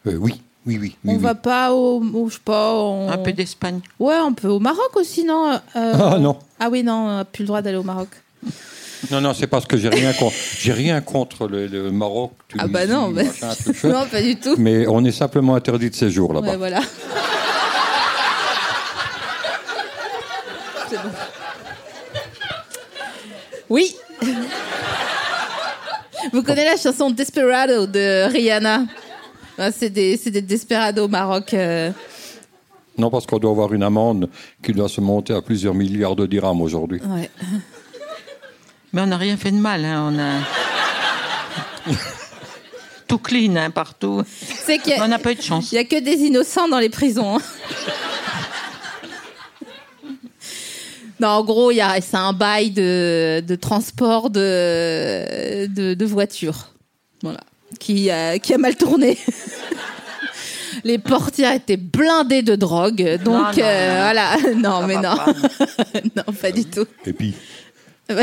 Oui, 0.07 0.41
oui, 0.67 0.79
oui. 0.81 0.97
oui, 1.05 1.11
On 1.13 1.13
oui. 1.17 1.19
va 1.23 1.35
pas 1.35 1.73
au. 1.73 2.03
au- 2.03 2.29
je 2.29 2.35
sais 2.35 2.41
pas. 2.45 2.75
on- 2.75 3.11
Un 3.11 3.19
peu 3.19 3.33
d'Espagne. 3.33 3.81
Ouais, 3.99 4.17
on 4.25 4.33
peut 4.33 4.49
au 4.49 4.59
Maroc 4.61 4.97
aussi, 4.97 5.25
non 5.25 5.53
Euh, 5.77 5.93
Ah 5.95 6.19
non, 6.19 6.39
Ah 6.59 6.69
oui, 6.71 6.83
non, 6.83 6.93
on 6.95 7.17
n'a 7.19 7.25
plus 7.25 7.43
le 7.43 7.49
droit 7.49 7.63
d'aller 7.63 7.77
au 7.77 7.83
Maroc. 7.83 8.09
non, 9.11 9.21
non, 9.21 9.35
c'est 9.35 9.47
parce 9.47 9.67
que 9.67 9.77
j'ai 9.77 9.89
rien, 9.91 10.13
con- 10.15 10.33
j'ai 10.59 10.73
rien 10.73 11.01
contre 11.03 11.47
le, 11.49 11.67
le 11.67 11.91
Maroc, 11.91 12.33
Ah 12.59 12.67
bah 12.67 12.87
non, 12.87 13.11
bah- 13.11 13.23
machin. 13.25 13.53
Non, 13.89 14.07
pas 14.11 14.23
du 14.23 14.37
tout. 14.37 14.55
mais 14.59 14.87
on 14.87 15.05
est 15.05 15.13
simplement 15.13 15.55
interdit 15.55 15.91
de 15.91 15.95
séjour 15.95 16.33
là-bas. 16.33 16.49
Ouais, 16.53 16.57
voilà. 16.57 16.81
C'est 20.89 20.97
bon. 20.97 21.11
Oui. 23.71 23.95
Vous 26.33 26.43
connaissez 26.43 26.69
la 26.71 26.77
chanson 26.77 27.11
Desperado 27.11 27.87
de 27.87 28.31
Rihanna? 28.31 28.85
C'est 29.73 29.91
des, 29.91 30.17
des 30.17 30.43
Desperado 30.43 31.05
au 31.05 31.09
Maroc. 31.09 31.55
euh. 31.55 31.91
Non, 32.99 33.11
parce 33.11 33.27
qu'on 33.27 33.39
doit 33.39 33.51
avoir 33.51 33.73
une 33.73 33.83
amende 33.83 34.29
qui 34.63 34.73
doit 34.73 34.89
se 34.89 35.01
monter 35.01 35.33
à 35.35 35.43
plusieurs 35.43 35.75
milliards 35.75 36.15
de 36.17 36.27
dirhams 36.27 36.61
aujourd'hui. 36.63 37.01
Ouais. 37.05 37.29
Mais 38.93 39.01
on 39.03 39.07
n'a 39.07 39.17
rien 39.17 39.37
fait 39.37 39.51
de 39.51 39.57
mal, 39.57 39.85
hein. 39.85 40.13
On 40.13 40.19
a. 41.91 41.93
Tout 43.09 43.19
clean, 43.19 43.57
hein, 43.57 43.71
partout. 43.71 44.23
A- 44.23 45.05
on 45.05 45.09
n'a 45.09 45.19
pas 45.19 45.33
eu 45.33 45.35
de 45.35 45.43
chance. 45.43 45.71
Il 45.73 45.75
n'y 45.75 45.81
a 45.81 45.85
que 45.85 46.01
des 46.01 46.23
innocents 46.23 46.69
dans 46.69 46.79
les 46.79 46.89
prisons. 46.89 47.37
hein. 47.37 47.43
non, 51.21 51.29
en 51.29 51.45
gros, 51.45 51.71
il 51.71 51.77
y 51.77 51.81
a- 51.81 52.01
c'est 52.01 52.17
un 52.17 52.33
bail 52.33 52.71
de, 52.71 53.43
de 53.47 53.55
transport 53.57 54.31
de, 54.31 55.67
de, 55.67 55.95
de 55.95 56.05
voitures. 56.05 56.71
Voilà. 57.23 57.41
Qui, 57.79 58.11
a- 58.11 58.39
qui 58.39 58.55
a 58.55 58.59
mal 58.59 58.77
tourné. 58.77 59.19
les 60.85 60.99
portières 60.99 61.53
étaient 61.55 61.77
blindées 61.77 62.43
de 62.43 62.57
drogue. 62.57 63.19
Donc, 63.25 63.27
Non, 63.27 63.43
non, 63.43 63.53
euh, 63.59 63.89
non. 63.89 64.01
voilà. 64.03 64.37
Non, 64.57 64.81
Ça 64.81 64.87
mais 64.87 64.95
non. 64.97 65.03
pas, 65.03 65.27
non, 66.17 66.33
pas 66.41 66.53
du 66.53 66.65
tout. 66.65 66.87
Et 67.07 67.13
puis, 67.13 67.35
Ah 68.11 68.15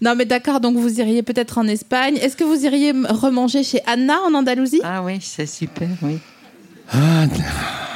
non. 0.00 0.14
mais 0.16 0.24
d'accord, 0.24 0.60
donc 0.60 0.76
vous 0.76 1.00
iriez 1.00 1.22
peut-être 1.22 1.58
en 1.58 1.66
Espagne. 1.66 2.16
Est-ce 2.16 2.34
que 2.36 2.44
vous 2.44 2.64
iriez 2.64 2.92
remanger 2.92 3.62
chez 3.62 3.80
Anna 3.86 4.16
en 4.26 4.32
Andalousie? 4.34 4.80
Ah 4.82 5.02
oui, 5.02 5.18
c'est 5.20 5.46
super, 5.46 5.88
oui. 6.02 6.18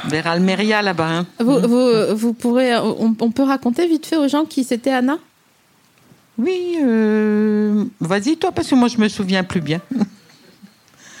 Vers 0.09 0.27
Almeria, 0.27 0.81
là-bas. 0.83 1.07
hein. 1.09 1.27
Vous, 1.39 1.59
vous, 1.67 2.15
vous 2.15 2.33
pourrez, 2.33 2.75
on, 2.77 3.15
on 3.19 3.31
peut 3.31 3.41
raconter 3.43 3.87
vite 3.87 4.05
fait 4.05 4.17
aux 4.17 4.27
gens 4.27 4.45
qui 4.45 4.63
c'était 4.63 4.91
Anna? 4.91 5.17
Oui, 6.43 6.77
euh, 6.81 7.85
vas-y, 7.99 8.37
toi, 8.37 8.51
parce 8.51 8.67
que 8.67 8.75
moi, 8.75 8.87
je 8.87 8.97
me 8.97 9.07
souviens 9.07 9.43
plus 9.43 9.61
bien. 9.61 9.79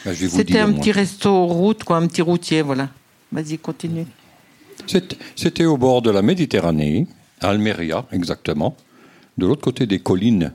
vous 0.05 0.13
C'était 0.13 0.59
un 0.59 0.73
petit 0.73 0.91
resto 0.91 1.45
route, 1.45 1.83
quoi, 1.83 1.97
un 1.97 2.07
petit 2.07 2.21
routier, 2.21 2.61
voilà. 2.61 2.89
Vas-y, 3.31 3.57
continue. 3.57 4.05
C'était- 4.85 5.17
C'était 5.35 5.65
au 5.65 5.77
bord 5.77 6.01
de 6.01 6.11
la 6.11 6.21
Méditerranée, 6.21 7.07
à 7.39 7.49
Almeria 7.49 8.05
exactement, 8.11 8.75
de 9.37 9.45
l'autre 9.47 9.61
côté 9.61 9.85
des 9.85 9.99
collines. 9.99 10.51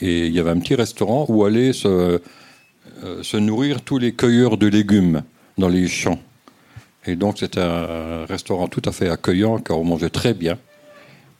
Et 0.00 0.26
il 0.26 0.32
y 0.32 0.38
avait 0.40 0.50
un 0.50 0.58
petit 0.58 0.74
restaurant 0.74 1.24
où 1.28 1.44
allaient 1.44 1.72
se, 1.72 1.88
euh, 1.88 3.22
se 3.22 3.36
nourrir 3.36 3.80
tous 3.82 3.98
les 3.98 4.12
cueilleurs 4.12 4.56
de 4.58 4.66
légumes 4.66 5.22
dans 5.58 5.68
les 5.68 5.88
champs. 5.88 6.18
Et 7.06 7.16
donc 7.16 7.38
c'était 7.38 7.60
un 7.60 8.24
restaurant 8.26 8.68
tout 8.68 8.82
à 8.84 8.92
fait 8.92 9.08
accueillant, 9.08 9.58
car 9.58 9.78
on 9.78 9.84
mangeait 9.84 10.10
très 10.10 10.34
bien. 10.34 10.58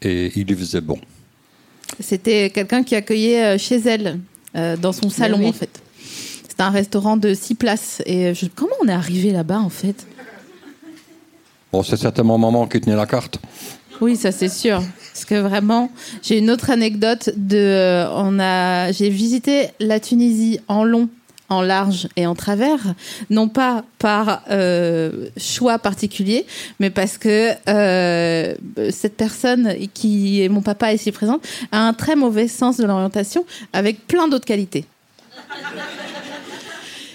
Et 0.00 0.32
il 0.36 0.50
y 0.50 0.54
faisait 0.54 0.80
bon. 0.80 0.98
C'était 2.00 2.50
quelqu'un 2.50 2.82
qui 2.82 2.94
accueillait 2.94 3.44
euh, 3.44 3.58
chez 3.58 3.76
elle, 3.86 4.18
euh, 4.56 4.76
dans 4.76 4.92
son 4.92 5.10
salon 5.10 5.38
oui. 5.40 5.46
en 5.48 5.52
fait. 5.52 5.80
C'était 6.48 6.62
un 6.62 6.70
restaurant 6.70 7.16
de 7.16 7.34
six 7.34 7.54
places. 7.54 8.02
Et 8.06 8.34
je- 8.34 8.46
comment 8.54 8.74
on 8.82 8.88
est 8.88 8.92
arrivé 8.92 9.30
là-bas 9.32 9.58
en 9.60 9.68
fait? 9.70 10.06
Bon, 11.72 11.82
c'est 11.82 11.96
certainement 11.96 12.36
maman 12.38 12.66
qui 12.66 12.80
tenait 12.80 12.96
la 12.96 13.06
carte. 13.06 13.38
Oui, 14.00 14.16
ça 14.16 14.32
c'est 14.32 14.48
sûr. 14.48 14.82
Parce 15.12 15.24
que 15.24 15.36
vraiment, 15.36 15.90
j'ai 16.22 16.38
une 16.38 16.50
autre 16.50 16.70
anecdote 16.70 17.30
de. 17.36 17.56
euh, 17.56 18.08
On 18.14 18.38
a, 18.40 18.90
j'ai 18.92 19.08
visité 19.08 19.68
la 19.80 20.00
Tunisie 20.00 20.58
en 20.68 20.84
long, 20.84 21.08
en 21.52 21.62
large 21.62 22.08
et 22.16 22.26
en 22.26 22.34
travers, 22.34 22.78
non 23.30 23.48
pas 23.48 23.84
par 23.98 24.42
euh, 24.50 25.28
choix 25.36 25.78
particulier, 25.78 26.46
mais 26.80 26.90
parce 26.90 27.18
que 27.18 27.50
euh, 27.68 28.54
cette 28.90 29.16
personne 29.16 29.74
qui 29.94 30.42
est 30.42 30.48
mon 30.48 30.62
papa 30.62 30.92
ici 30.92 31.12
présente 31.12 31.46
a 31.70 31.78
un 31.86 31.92
très 31.92 32.16
mauvais 32.16 32.48
sens 32.48 32.76
de 32.78 32.84
l'orientation, 32.84 33.44
avec 33.72 34.06
plein 34.06 34.28
d'autres 34.28 34.46
qualités. 34.46 34.84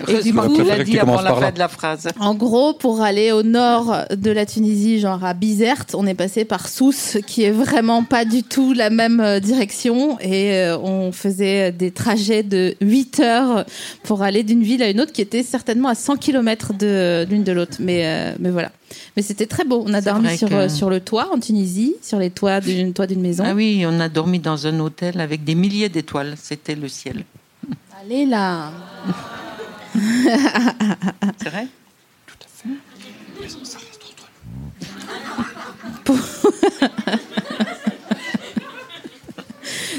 Heureusement 0.07 0.43
coup- 0.43 0.47
qu'il 0.49 0.57
Préféré 0.63 0.81
a 0.81 0.83
dit 0.83 0.99
avant 0.99 1.21
la 1.21 1.33
fin 1.35 1.51
de 1.51 1.59
la 1.59 1.67
phrase. 1.67 2.07
En 2.19 2.35
gros, 2.35 2.73
pour 2.73 3.01
aller 3.01 3.31
au 3.31 3.43
nord 3.43 3.95
de 4.15 4.31
la 4.31 4.45
Tunisie, 4.45 4.99
genre 4.99 5.23
à 5.23 5.33
Bizerte, 5.33 5.95
on 5.97 6.05
est 6.05 6.13
passé 6.13 6.45
par 6.45 6.67
Sousse, 6.67 7.17
qui 7.25 7.43
est 7.43 7.51
vraiment 7.51 8.03
pas 8.03 8.25
du 8.25 8.43
tout 8.43 8.73
la 8.73 8.89
même 8.89 9.19
euh, 9.19 9.39
direction. 9.39 10.19
Et 10.19 10.53
euh, 10.53 10.77
on 10.77 11.11
faisait 11.11 11.71
des 11.71 11.91
trajets 11.91 12.43
de 12.43 12.75
8 12.81 13.19
heures 13.21 13.65
pour 14.03 14.21
aller 14.23 14.43
d'une 14.43 14.63
ville 14.63 14.83
à 14.83 14.89
une 14.89 15.01
autre, 15.01 15.11
qui 15.13 15.21
était 15.21 15.43
certainement 15.43 15.89
à 15.89 15.95
100 15.95 16.17
km 16.17 16.73
de 16.73 17.25
l'une 17.29 17.43
de 17.43 17.51
l'autre. 17.51 17.77
Mais, 17.79 18.01
euh, 18.05 18.33
mais 18.39 18.49
voilà. 18.49 18.71
Mais 19.15 19.21
c'était 19.21 19.47
très 19.47 19.65
beau. 19.65 19.83
On 19.85 19.93
a 19.93 20.01
dormi 20.01 20.37
sur, 20.37 20.47
que- 20.49 20.69
sur 20.69 20.89
le 20.89 20.99
toit 21.01 21.29
en 21.33 21.39
Tunisie, 21.39 21.95
sur 22.01 22.19
les 22.19 22.29
toits 22.29 22.61
d'une 22.61 22.93
toit 22.93 23.07
d'une 23.07 23.21
maison. 23.21 23.43
Ah 23.45 23.53
oui, 23.53 23.83
on 23.87 23.99
a 23.99 24.07
dormi 24.09 24.39
dans 24.39 24.65
un 24.67 24.79
hôtel 24.79 25.19
avec 25.19 25.43
des 25.43 25.55
milliers 25.55 25.89
d'étoiles. 25.89 26.35
C'était 26.41 26.75
le 26.75 26.87
ciel. 26.87 27.23
Allez 28.01 28.25
là. 28.25 28.71
C'est 31.41 31.49
vrai 31.49 31.67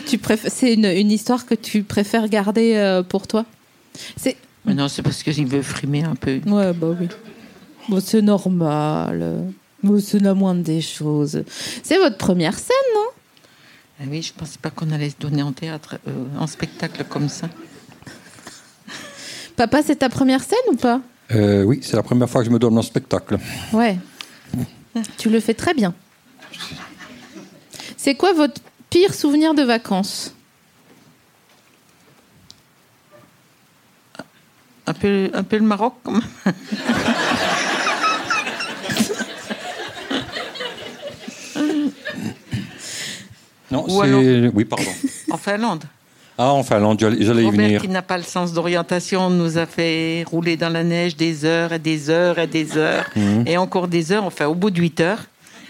Tu 0.06 0.16
préfères, 0.18 0.50
c'est 0.50 0.74
une, 0.74 0.86
une 0.86 1.10
histoire 1.10 1.44
que 1.44 1.54
tu 1.54 1.82
préfères 1.82 2.28
garder 2.28 2.76
euh, 2.76 3.02
pour 3.02 3.26
toi? 3.26 3.44
C'est 4.16 4.36
Mais 4.64 4.74
non, 4.74 4.88
c'est 4.88 5.02
parce 5.02 5.22
qu'il 5.22 5.46
veut 5.46 5.60
frimer 5.62 6.02
un 6.02 6.14
peu. 6.14 6.40
Ouais, 6.46 6.72
bah 6.72 6.96
oui. 6.98 7.08
Bon, 7.88 8.00
c'est 8.00 8.22
normal. 8.22 9.52
Bon, 9.82 10.00
c'est 10.00 10.18
la 10.18 10.34
moindre 10.34 10.62
des 10.62 10.80
choses. 10.80 11.42
C'est 11.82 11.98
votre 11.98 12.16
première 12.16 12.58
scène, 12.58 12.76
non? 12.94 13.06
Ah 14.00 14.04
oui, 14.08 14.22
je 14.22 14.32
pensais 14.32 14.58
pas 14.60 14.70
qu'on 14.70 14.90
allait 14.92 15.10
se 15.10 15.16
donner 15.18 15.42
en 15.42 15.52
théâtre, 15.52 15.98
euh, 16.06 16.26
en 16.38 16.46
spectacle 16.46 17.04
comme 17.04 17.28
ça. 17.28 17.48
Papa, 19.58 19.82
c'est 19.82 19.96
ta 19.96 20.08
première 20.08 20.40
scène 20.44 20.56
ou 20.70 20.76
pas 20.76 21.00
Euh, 21.32 21.64
oui, 21.64 21.80
c'est 21.82 21.96
la 21.96 22.04
première 22.04 22.30
fois 22.30 22.42
que 22.42 22.46
je 22.46 22.52
me 22.52 22.60
donne 22.60 22.78
un 22.78 22.82
spectacle. 22.82 23.38
Ouais. 23.72 23.98
Tu 25.18 25.30
le 25.30 25.40
fais 25.40 25.52
très 25.54 25.74
bien. 25.74 25.94
C'est 27.96 28.14
quoi 28.14 28.32
votre 28.32 28.60
pire 28.88 29.12
souvenir 29.12 29.54
de 29.54 29.64
vacances 29.64 30.32
Un 34.86 34.94
peu, 34.94 35.28
un 35.34 35.42
peu 35.42 35.56
le 35.58 35.64
Maroc, 35.64 35.94
quand 36.04 36.12
même. 36.12 36.22
Non, 43.70 43.84
Ou 43.88 44.02
c'est. 44.02 44.48
Oui, 44.54 44.64
pardon. 44.64 44.90
En 45.30 45.36
Finlande. 45.36 45.84
Ah, 46.40 46.52
en 46.52 46.62
Finlande, 46.62 46.98
j'allais 47.00 47.18
y 47.20 47.46
Robert, 47.46 47.50
venir. 47.50 47.80
qui 47.82 47.88
n'a 47.88 48.00
pas 48.02 48.16
le 48.16 48.22
sens 48.22 48.52
d'orientation, 48.52 49.28
nous 49.28 49.58
a 49.58 49.66
fait 49.66 50.22
rouler 50.30 50.56
dans 50.56 50.68
la 50.68 50.84
neige 50.84 51.16
des 51.16 51.44
heures 51.44 51.72
et 51.72 51.80
des 51.80 52.10
heures 52.10 52.38
et 52.38 52.46
des 52.46 52.76
heures. 52.76 53.06
Mhm. 53.16 53.42
Et 53.48 53.56
encore 53.56 53.88
des 53.88 54.12
heures, 54.12 54.24
enfin, 54.24 54.46
au 54.46 54.54
bout 54.54 54.70
de 54.70 54.80
8 54.80 55.00
heures. 55.00 55.24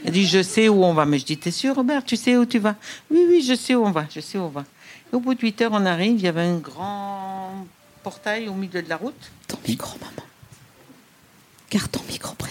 Il 0.04 0.12
dit, 0.12 0.26
je 0.26 0.42
sais 0.42 0.68
où 0.68 0.84
on 0.84 0.92
va. 0.92 1.06
Mais 1.06 1.18
je 1.18 1.24
dis, 1.24 1.38
t'es 1.38 1.50
sûr, 1.50 1.74
Robert, 1.74 2.04
tu 2.04 2.16
sais 2.16 2.36
où 2.36 2.44
tu 2.44 2.58
vas? 2.58 2.74
Oui, 3.10 3.20
oui, 3.28 3.42
je 3.42 3.54
sais 3.54 3.74
où 3.74 3.84
on 3.86 3.90
va, 3.90 4.04
je 4.14 4.20
sais 4.20 4.36
où 4.36 4.42
on 4.42 4.48
va. 4.48 4.64
Et 5.10 5.16
au 5.16 5.20
bout 5.20 5.34
de 5.34 5.40
8 5.40 5.62
heures, 5.62 5.70
on 5.72 5.86
arrive, 5.86 6.16
il 6.18 6.22
y 6.22 6.28
avait 6.28 6.42
un 6.42 6.58
grand 6.58 7.66
portail 8.02 8.48
au 8.48 8.52
milieu 8.54 8.82
de 8.82 8.88
la 8.90 8.96
route. 8.98 9.30
Ton 9.48 9.56
micro, 9.66 9.96
maman. 9.98 10.26
Garde 11.70 11.90
ton 11.90 12.02
micro 12.10 12.34
près 12.36 12.50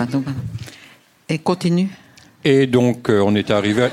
Pardon, 0.00 0.22
pardon. 0.22 0.40
Et 1.28 1.38
continue. 1.38 1.90
Et 2.42 2.66
donc, 2.66 3.10
euh, 3.10 3.20
on 3.20 3.34
est 3.34 3.50
arrivé. 3.50 3.82
à- 3.82 3.88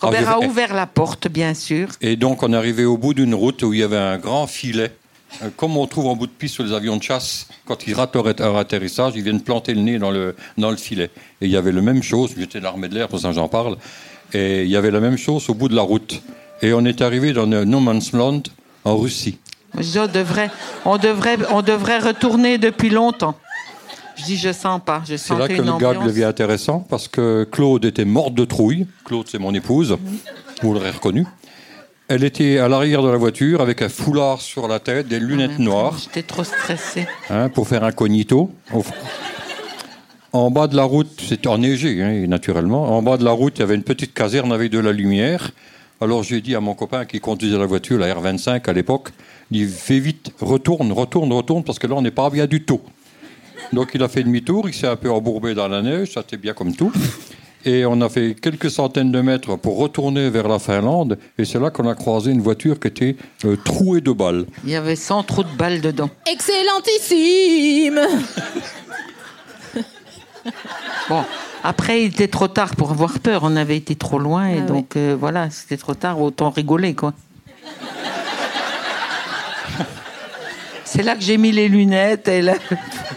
Robert 0.00 0.30
a 0.30 0.40
ouvert 0.40 0.72
la 0.72 0.86
porte, 0.86 1.28
bien 1.28 1.52
sûr. 1.52 1.88
Et 2.00 2.16
donc, 2.16 2.42
on 2.42 2.54
est 2.54 2.56
arrivé 2.56 2.86
au 2.86 2.96
bout 2.96 3.12
d'une 3.12 3.34
route 3.34 3.62
où 3.62 3.74
il 3.74 3.80
y 3.80 3.82
avait 3.82 3.98
un 3.98 4.16
grand 4.16 4.46
filet. 4.46 4.90
Euh, 5.42 5.50
Comme 5.54 5.76
on 5.76 5.86
trouve 5.86 6.06
en 6.06 6.16
bout 6.16 6.28
de 6.28 6.32
piste 6.32 6.54
sur 6.54 6.64
les 6.64 6.72
avions 6.72 6.96
de 6.96 7.02
chasse, 7.02 7.46
quand 7.66 7.86
ils 7.86 7.92
ratent 7.92 8.14
leur, 8.14 8.56
atterrissage, 8.56 9.12
ils 9.16 9.22
viennent 9.22 9.42
planter 9.42 9.74
le 9.74 9.82
nez 9.82 9.98
dans 9.98 10.10
le, 10.10 10.34
dans 10.56 10.70
le 10.70 10.78
filet. 10.78 11.10
Et 11.42 11.44
il 11.44 11.50
y 11.50 11.56
avait 11.58 11.72
la 11.72 11.82
même 11.82 12.02
chose, 12.02 12.32
j'étais 12.34 12.58
de 12.58 12.64
l'armée 12.64 12.88
de 12.88 12.94
l'air, 12.94 13.08
pour 13.08 13.20
ça 13.20 13.32
j'en 13.32 13.48
parle, 13.48 13.76
et 14.32 14.62
il 14.62 14.70
y 14.70 14.76
avait 14.76 14.90
la 14.90 15.00
même 15.00 15.18
chose 15.18 15.50
au 15.50 15.54
bout 15.54 15.68
de 15.68 15.76
la 15.76 15.82
route. 15.82 16.22
Et 16.62 16.72
on 16.72 16.86
est 16.86 17.02
arrivé 17.02 17.34
dans 17.34 17.44
le 17.44 17.66
No 17.66 17.80
Man's 17.80 18.12
Land 18.12 18.44
en 18.84 18.96
Russie. 18.96 19.36
On 19.74 20.06
devrait, 20.06 20.50
on 20.84 20.98
devrait, 20.98 21.38
on 21.50 21.62
devrait 21.62 21.98
retourner 21.98 22.58
depuis 22.58 22.90
longtemps. 22.90 23.34
Je 24.16 24.24
dis, 24.24 24.36
je 24.36 24.52
sens 24.52 24.80
pas. 24.84 25.02
Je 25.08 25.16
C'est 25.16 25.34
là 25.36 25.48
que 25.48 25.52
une 25.54 25.58
le 25.64 25.72
gag 25.78 25.96
ambiance. 25.96 26.04
devient 26.06 26.24
intéressant 26.24 26.80
parce 26.88 27.08
que 27.08 27.44
Claude 27.50 27.84
était 27.84 28.04
morte 28.04 28.34
de 28.34 28.44
trouille. 28.44 28.86
Claude, 29.04 29.26
c'est 29.28 29.38
mon 29.38 29.54
épouse. 29.54 29.96
Vous 30.62 30.72
l'aurez 30.74 30.90
reconnu. 30.90 31.26
Elle 32.08 32.24
était 32.24 32.58
à 32.58 32.68
l'arrière 32.68 33.02
de 33.02 33.08
la 33.08 33.16
voiture 33.16 33.60
avec 33.62 33.80
un 33.80 33.88
foulard 33.88 34.40
sur 34.40 34.68
la 34.68 34.80
tête, 34.80 35.08
des 35.08 35.18
lunettes 35.18 35.58
noires 35.58 35.96
J'étais 35.98 36.22
trop 36.22 36.44
stressée. 36.44 37.06
hein, 37.30 37.48
pour 37.48 37.66
faire 37.68 37.84
incognito. 37.84 38.50
Au- 38.74 38.84
En 40.34 40.50
bas 40.50 40.66
de 40.66 40.76
la 40.76 40.84
route, 40.84 41.20
c'était 41.26 41.48
enneigé, 41.48 42.02
hein, 42.02 42.26
naturellement. 42.26 42.96
En 42.96 43.02
bas 43.02 43.16
de 43.18 43.24
la 43.24 43.30
route, 43.32 43.54
il 43.56 43.60
y 43.60 43.62
avait 43.62 43.74
une 43.74 43.82
petite 43.82 44.14
caserne 44.14 44.52
avec 44.52 44.70
de 44.70 44.78
la 44.78 44.92
lumière. 44.92 45.50
Alors 46.00 46.22
j'ai 46.22 46.40
dit 46.40 46.54
à 46.54 46.60
mon 46.60 46.74
copain 46.74 47.04
qui 47.04 47.20
conduisait 47.20 47.58
la 47.58 47.66
voiture, 47.66 47.98
la 47.98 48.12
R25 48.14 48.68
à 48.68 48.72
l'époque, 48.72 49.10
il 49.50 49.66
dit 49.66 49.72
fais 49.72 50.00
vite, 50.00 50.32
retourne, 50.40 50.90
retourne, 50.90 51.32
retourne, 51.32 51.62
parce 51.64 51.78
que 51.78 51.86
là 51.86 51.94
on 51.94 52.02
n'est 52.02 52.10
pas 52.10 52.28
bien 52.30 52.46
du 52.46 52.62
tout. 52.64 52.80
Donc 53.72 53.90
il 53.94 54.02
a 54.02 54.08
fait 54.08 54.22
demi-tour, 54.22 54.68
il 54.68 54.74
s'est 54.74 54.86
un 54.86 54.96
peu 54.96 55.10
embourbé 55.10 55.54
dans 55.54 55.68
la 55.68 55.82
neige, 55.82 56.12
ça 56.12 56.22
c'était 56.22 56.36
bien 56.36 56.52
comme 56.54 56.74
tout. 56.74 56.92
Et 57.64 57.86
on 57.86 58.00
a 58.00 58.08
fait 58.08 58.34
quelques 58.34 58.70
centaines 58.70 59.12
de 59.12 59.20
mètres 59.20 59.56
pour 59.56 59.78
retourner 59.78 60.30
vers 60.30 60.48
la 60.48 60.58
Finlande. 60.58 61.16
Et 61.38 61.44
c'est 61.44 61.60
là 61.60 61.70
qu'on 61.70 61.88
a 61.88 61.94
croisé 61.94 62.32
une 62.32 62.40
voiture 62.40 62.80
qui 62.80 62.88
était 62.88 63.16
euh, 63.44 63.56
trouée 63.56 64.00
de 64.00 64.10
balles. 64.10 64.46
Il 64.64 64.70
y 64.70 64.74
avait 64.74 64.96
100 64.96 65.22
trous 65.22 65.44
de 65.44 65.56
balles 65.56 65.80
dedans. 65.80 66.10
Excellentissime 66.30 68.00
Bon, 71.08 71.22
après, 71.62 72.02
il 72.02 72.06
était 72.08 72.26
trop 72.26 72.48
tard 72.48 72.74
pour 72.74 72.90
avoir 72.90 73.20
peur. 73.20 73.42
On 73.44 73.54
avait 73.54 73.76
été 73.76 73.94
trop 73.94 74.18
loin 74.18 74.48
et 74.48 74.58
Ah 74.58 74.62
donc 74.62 74.96
euh, 74.96 75.16
voilà, 75.18 75.48
c'était 75.50 75.76
trop 75.76 75.94
tard. 75.94 76.20
Autant 76.20 76.50
rigoler, 76.50 76.94
quoi. 76.94 77.14
C'est 80.84 81.02
là 81.04 81.14
que 81.14 81.22
j'ai 81.22 81.38
mis 81.38 81.52
les 81.52 81.68
lunettes 81.68 82.26
et 82.28 82.42
là, 82.42 82.54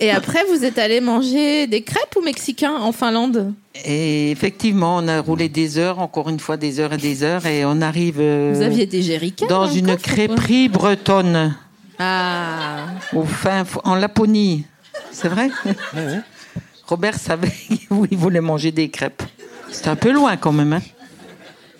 Et 0.00 0.10
après, 0.10 0.40
vous 0.50 0.64
êtes 0.64 0.78
allé 0.78 1.00
manger 1.00 1.68
des 1.68 1.82
crêpes 1.82 2.16
ou 2.16 2.22
mexicains 2.24 2.74
en 2.74 2.90
Finlande? 2.90 3.52
Et 3.84 4.32
effectivement, 4.32 4.96
on 4.96 5.06
a 5.06 5.20
roulé 5.20 5.48
des 5.48 5.78
heures, 5.78 6.00
encore 6.00 6.28
une 6.28 6.40
fois 6.40 6.56
des 6.56 6.80
heures 6.80 6.92
et 6.92 6.96
des 6.96 7.22
heures, 7.22 7.46
et 7.46 7.64
on 7.64 7.80
arrive 7.80 8.16
euh, 8.18 8.52
Vous 8.52 8.62
aviez 8.62 8.86
des 8.86 9.00
jerrycans 9.02 9.46
dans 9.46 9.68
une 9.68 9.86
coffre, 9.86 10.02
crêperie 10.02 10.68
bretonne, 10.68 11.54
Ah. 12.00 12.86
au 13.14 13.22
fin, 13.22 13.62
en 13.84 13.94
Laponie. 13.94 14.64
C'est 15.12 15.28
vrai? 15.28 15.50
Robert 16.88 17.14
savait 17.14 17.52
où 17.90 18.04
il 18.10 18.18
voulait 18.18 18.40
manger 18.40 18.72
des 18.72 18.88
crêpes. 18.88 19.22
C'est 19.70 19.86
un 19.86 19.96
peu 19.96 20.10
loin 20.10 20.36
quand 20.36 20.52
même. 20.52 20.72
Hein 20.72 20.82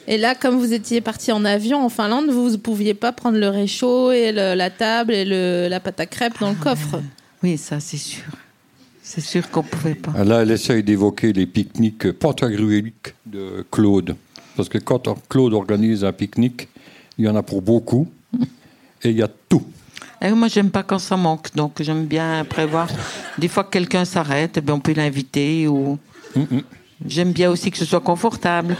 Et 0.09 0.19
là, 0.19 0.35
comme 0.35 0.57
vous 0.59 0.73
étiez 0.73 1.01
parti 1.01 1.31
en 1.33 1.45
avion 1.45 1.85
en 1.85 1.89
Finlande, 1.89 2.29
vous 2.31 2.51
ne 2.51 2.57
pouviez 2.57 2.95
pas 2.95 3.13
prendre 3.13 3.39
le 3.39 3.49
réchaud 3.49 4.11
et 4.11 4.33
le- 4.33 4.55
la 4.55 4.69
table 4.71 5.15
et 5.15 5.25
le- 5.25 5.69
la 5.69 5.79
pâte 5.81 6.01
à 6.01 6.07
crêpes 6.07 6.41
dans 6.41 6.51
le 6.51 6.57
coffre. 6.57 7.01
oui, 7.43 7.57
ça 7.57 7.79
c'est 7.81 7.97
sûr. 7.97 8.25
C'est 9.03 9.21
sûr 9.21 9.51
qu'on 9.51 9.63
pouvait 9.63 9.95
pas. 9.95 10.25
Là, 10.25 10.43
elle 10.43 10.51
essaye 10.51 10.83
d'évoquer 10.83 11.33
les 11.33 11.47
pique-niques 11.47 12.13
pantagruéliques 12.13 13.15
de 13.27 13.65
Claude. 13.71 14.17
Parce 14.57 14.69
que 14.69 14.79
quand 14.79 15.03
Claude 15.29 15.53
organise 15.55 16.05
un 16.05 16.13
pique-nique, 16.13 16.69
il 17.19 17.25
y 17.27 17.29
en 17.29 17.37
a 17.37 17.43
pour 17.43 17.63
beaucoup. 17.63 18.09
Et 19.05 19.11
il 19.11 19.17
y 19.17 19.23
a 19.23 19.29
tout. 19.49 19.63
Et 20.21 20.31
moi, 20.31 20.47
j'aime 20.49 20.71
pas 20.71 20.83
quand 20.85 21.01
ça 21.01 21.17
manque, 21.17 21.53
donc 21.55 21.83
j'aime 21.83 22.07
bien 22.07 22.45
prévoir. 22.45 22.89
Des 23.39 23.49
fois 23.49 23.65
que 23.65 23.71
quelqu'un 23.71 24.05
s'arrête, 24.05 24.53
eh 24.57 24.61
ben, 24.61 24.75
on 24.75 24.81
peut 24.81 24.95
l'inviter 24.95 25.67
ou. 25.67 25.99
J'aime 27.05 27.33
bien 27.33 27.51
aussi 27.51 27.71
que 27.73 27.79
ce 27.79 27.85
soit 27.85 28.01
confortable. 28.01 28.77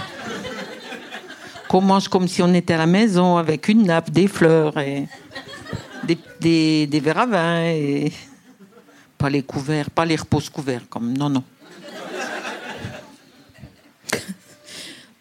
Qu'on 1.73 1.81
mange 1.81 2.09
comme 2.09 2.29
si 2.29 2.43
on 2.43 2.53
était 2.53 2.75
à 2.75 2.77
la 2.77 2.87
maison, 2.87 3.39
avec 3.39 3.67
une 3.67 3.85
nappe, 3.85 4.11
des 4.11 4.29
fleurs 4.29 4.77
et 4.77 5.09
des, 6.39 6.87
des, 6.87 7.01
verres 7.01 7.21
à 7.21 7.25
vin 7.25 7.65
et 7.65 8.13
pas 9.17 9.31
les 9.31 9.43
couverts, 9.43 9.89
pas 9.89 10.05
les 10.05 10.17
repose 10.17 10.51
couverts, 10.51 10.83
comme 10.91 11.17
non 11.17 11.31
non. 11.31 11.43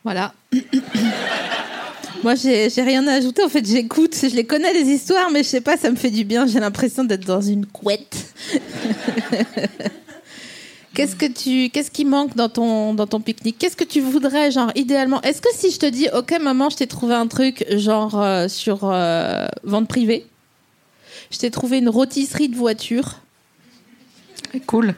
Voilà. 0.04 0.34
Moi, 2.22 2.36
j'ai 2.36 2.68
rien 2.80 3.08
à 3.08 3.14
ajouter. 3.14 3.46
En 3.46 3.50
fait, 3.50 3.66
j'écoute. 3.66 4.14
Je 4.22 4.36
les 4.36 4.46
connais, 4.46 4.74
les 4.74 4.90
histoires, 4.90 5.32
mais 5.32 5.44
je 5.44 5.48
sais 5.48 5.62
pas, 5.62 5.78
ça 5.78 5.90
me 5.90 5.96
fait 5.96 6.12
du 6.12 6.26
bien. 6.26 6.48
J'ai 6.48 6.60
l'impression 6.60 7.06
d'être 7.06 7.26
dans 7.26 7.40
une 7.40 7.66
couette. 7.66 8.36
Qu'est-ce 10.94 11.16
que 11.16 11.26
tu, 11.26 11.70
qu'est-ce 11.70 11.90
qui 11.90 12.04
manque 12.04 12.36
dans 12.36 12.50
ton, 12.50 12.94
dans 12.94 13.08
ton 13.08 13.22
pique-nique? 13.22 13.58
Qu'est-ce 13.58 13.78
que 13.78 13.86
tu 13.86 14.02
voudrais, 14.02 14.52
genre, 14.52 14.72
idéalement? 14.76 15.22
Est-ce 15.22 15.42
que 15.42 15.48
si 15.54 15.72
je 15.72 15.80
te 15.80 15.86
dis, 15.86 16.10
ok, 16.14 16.38
maman, 16.42 16.70
je 16.70 16.78
t'ai 16.78 16.88
trouvé 16.88 17.14
un 17.14 17.28
truc, 17.28 17.66
genre, 17.78 18.22
euh, 18.22 18.50
sur 18.50 18.80
euh, 18.84 19.48
vente 19.64 19.88
privée, 19.88 20.26
je 21.32 21.38
t'ai 21.38 21.50
trouvé 21.50 21.78
une 21.78 21.88
rôtisserie 21.88 22.50
de 22.50 22.58
voiture? 22.58 23.20
Cool. 24.68 24.94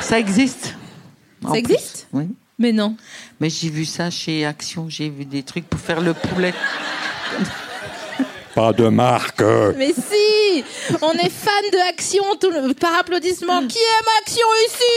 Ça 0.00 0.20
existe. 0.20 0.74
En 1.44 1.48
Ça 1.48 1.52
plus. 1.54 1.58
existe? 1.74 2.06
Oui. 2.12 2.28
Mais 2.58 2.72
non. 2.72 2.96
Mais 3.40 3.50
j'ai 3.50 3.68
vu 3.68 3.84
ça 3.84 4.08
chez 4.10 4.46
Action. 4.46 4.88
J'ai 4.88 5.10
vu 5.10 5.24
des 5.24 5.42
trucs 5.42 5.68
pour 5.68 5.80
faire 5.80 6.00
le 6.00 6.14
poulet. 6.14 6.54
Pas 8.56 8.72
de 8.72 8.88
marque. 8.88 9.42
Mais 9.76 9.92
si 9.92 10.64
On 11.02 11.12
est 11.12 11.28
fan 11.30 11.62
de 11.72 11.88
Action 11.90 12.24
tout 12.40 12.50
le- 12.50 12.72
par 12.72 12.94
applaudissement. 12.98 13.60
Qui 13.68 13.76
aime 13.78 14.08
Action 14.22 14.46
ici? 14.66 14.94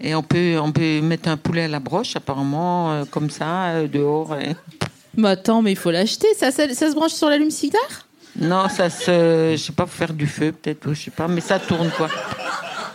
Et 0.00 0.14
on 0.14 0.22
peut, 0.22 0.58
on 0.58 0.72
peut 0.72 1.00
mettre 1.02 1.28
un 1.28 1.36
poulet 1.36 1.64
à 1.64 1.68
la 1.68 1.80
broche, 1.80 2.16
apparemment, 2.16 2.92
euh, 2.92 3.04
comme 3.10 3.28
ça, 3.30 3.66
euh, 3.74 3.88
dehors. 3.88 4.34
et- 4.38 4.56
Mais 5.16 5.28
attends, 5.30 5.60
mais 5.62 5.72
il 5.72 5.76
faut 5.78 5.90
l'acheter. 5.90 6.28
Ça, 6.38 6.50
ça, 6.50 6.72
ça 6.74 6.90
se 6.90 6.94
branche 6.94 7.12
sur 7.12 7.28
l'allume-cigare 7.28 8.06
Non, 8.38 8.68
ça 8.68 8.88
se. 8.90 9.52
Je 9.52 9.62
sais 9.62 9.72
pas, 9.72 9.84
faut 9.86 9.96
faire 9.98 10.12
du 10.14 10.26
feu, 10.26 10.52
peut-être, 10.52 10.92
je 10.94 11.02
sais 11.04 11.10
pas, 11.10 11.28
mais 11.28 11.40
ça 11.42 11.58
tourne, 11.58 11.90
quoi. 11.96 12.08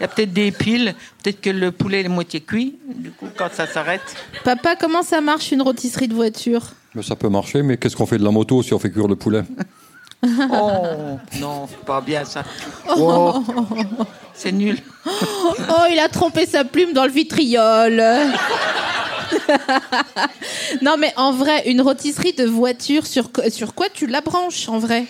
Il 0.01 0.05
y 0.05 0.05
a 0.05 0.07
peut-être 0.07 0.33
des 0.33 0.51
piles, 0.51 0.95
peut-être 1.21 1.41
que 1.41 1.51
le 1.51 1.71
poulet 1.71 2.01
est 2.01 2.07
moitié 2.07 2.41
cuit, 2.41 2.75
du 2.95 3.11
coup, 3.11 3.27
quand 3.37 3.49
ça 3.53 3.67
s'arrête. 3.67 4.01
Papa, 4.43 4.75
comment 4.75 5.03
ça 5.03 5.21
marche 5.21 5.51
une 5.51 5.61
rôtisserie 5.61 6.07
de 6.07 6.15
voiture? 6.15 6.71
Mais 6.95 7.03
ça 7.03 7.15
peut 7.15 7.29
marcher, 7.29 7.61
mais 7.61 7.77
qu'est-ce 7.77 7.95
qu'on 7.95 8.07
fait 8.07 8.17
de 8.17 8.23
la 8.23 8.31
moto 8.31 8.63
si 8.63 8.73
on 8.73 8.79
fait 8.79 8.89
cuire 8.89 9.07
le 9.07 9.15
poulet? 9.15 9.43
Oh, 10.23 11.17
non, 11.39 11.67
c'est 11.67 11.83
pas 11.83 11.99
bien 11.99 12.23
ça. 12.25 12.43
Oh, 12.95 13.43
c'est 14.35 14.51
nul. 14.51 14.77
Oh, 15.05 15.85
il 15.91 15.99
a 15.99 16.09
trompé 16.09 16.45
sa 16.45 16.63
plume 16.63 16.93
dans 16.93 17.05
le 17.05 17.11
vitriol. 17.11 18.03
non, 20.83 20.95
mais 20.97 21.11
en 21.17 21.31
vrai, 21.31 21.69
une 21.69 21.81
rôtisserie 21.81 22.33
de 22.33 22.45
voiture, 22.45 23.07
sur, 23.07 23.29
sur 23.49 23.73
quoi 23.73 23.87
tu 23.91 24.05
la 24.05 24.21
branches 24.21 24.69
en 24.69 24.77
vrai? 24.77 25.05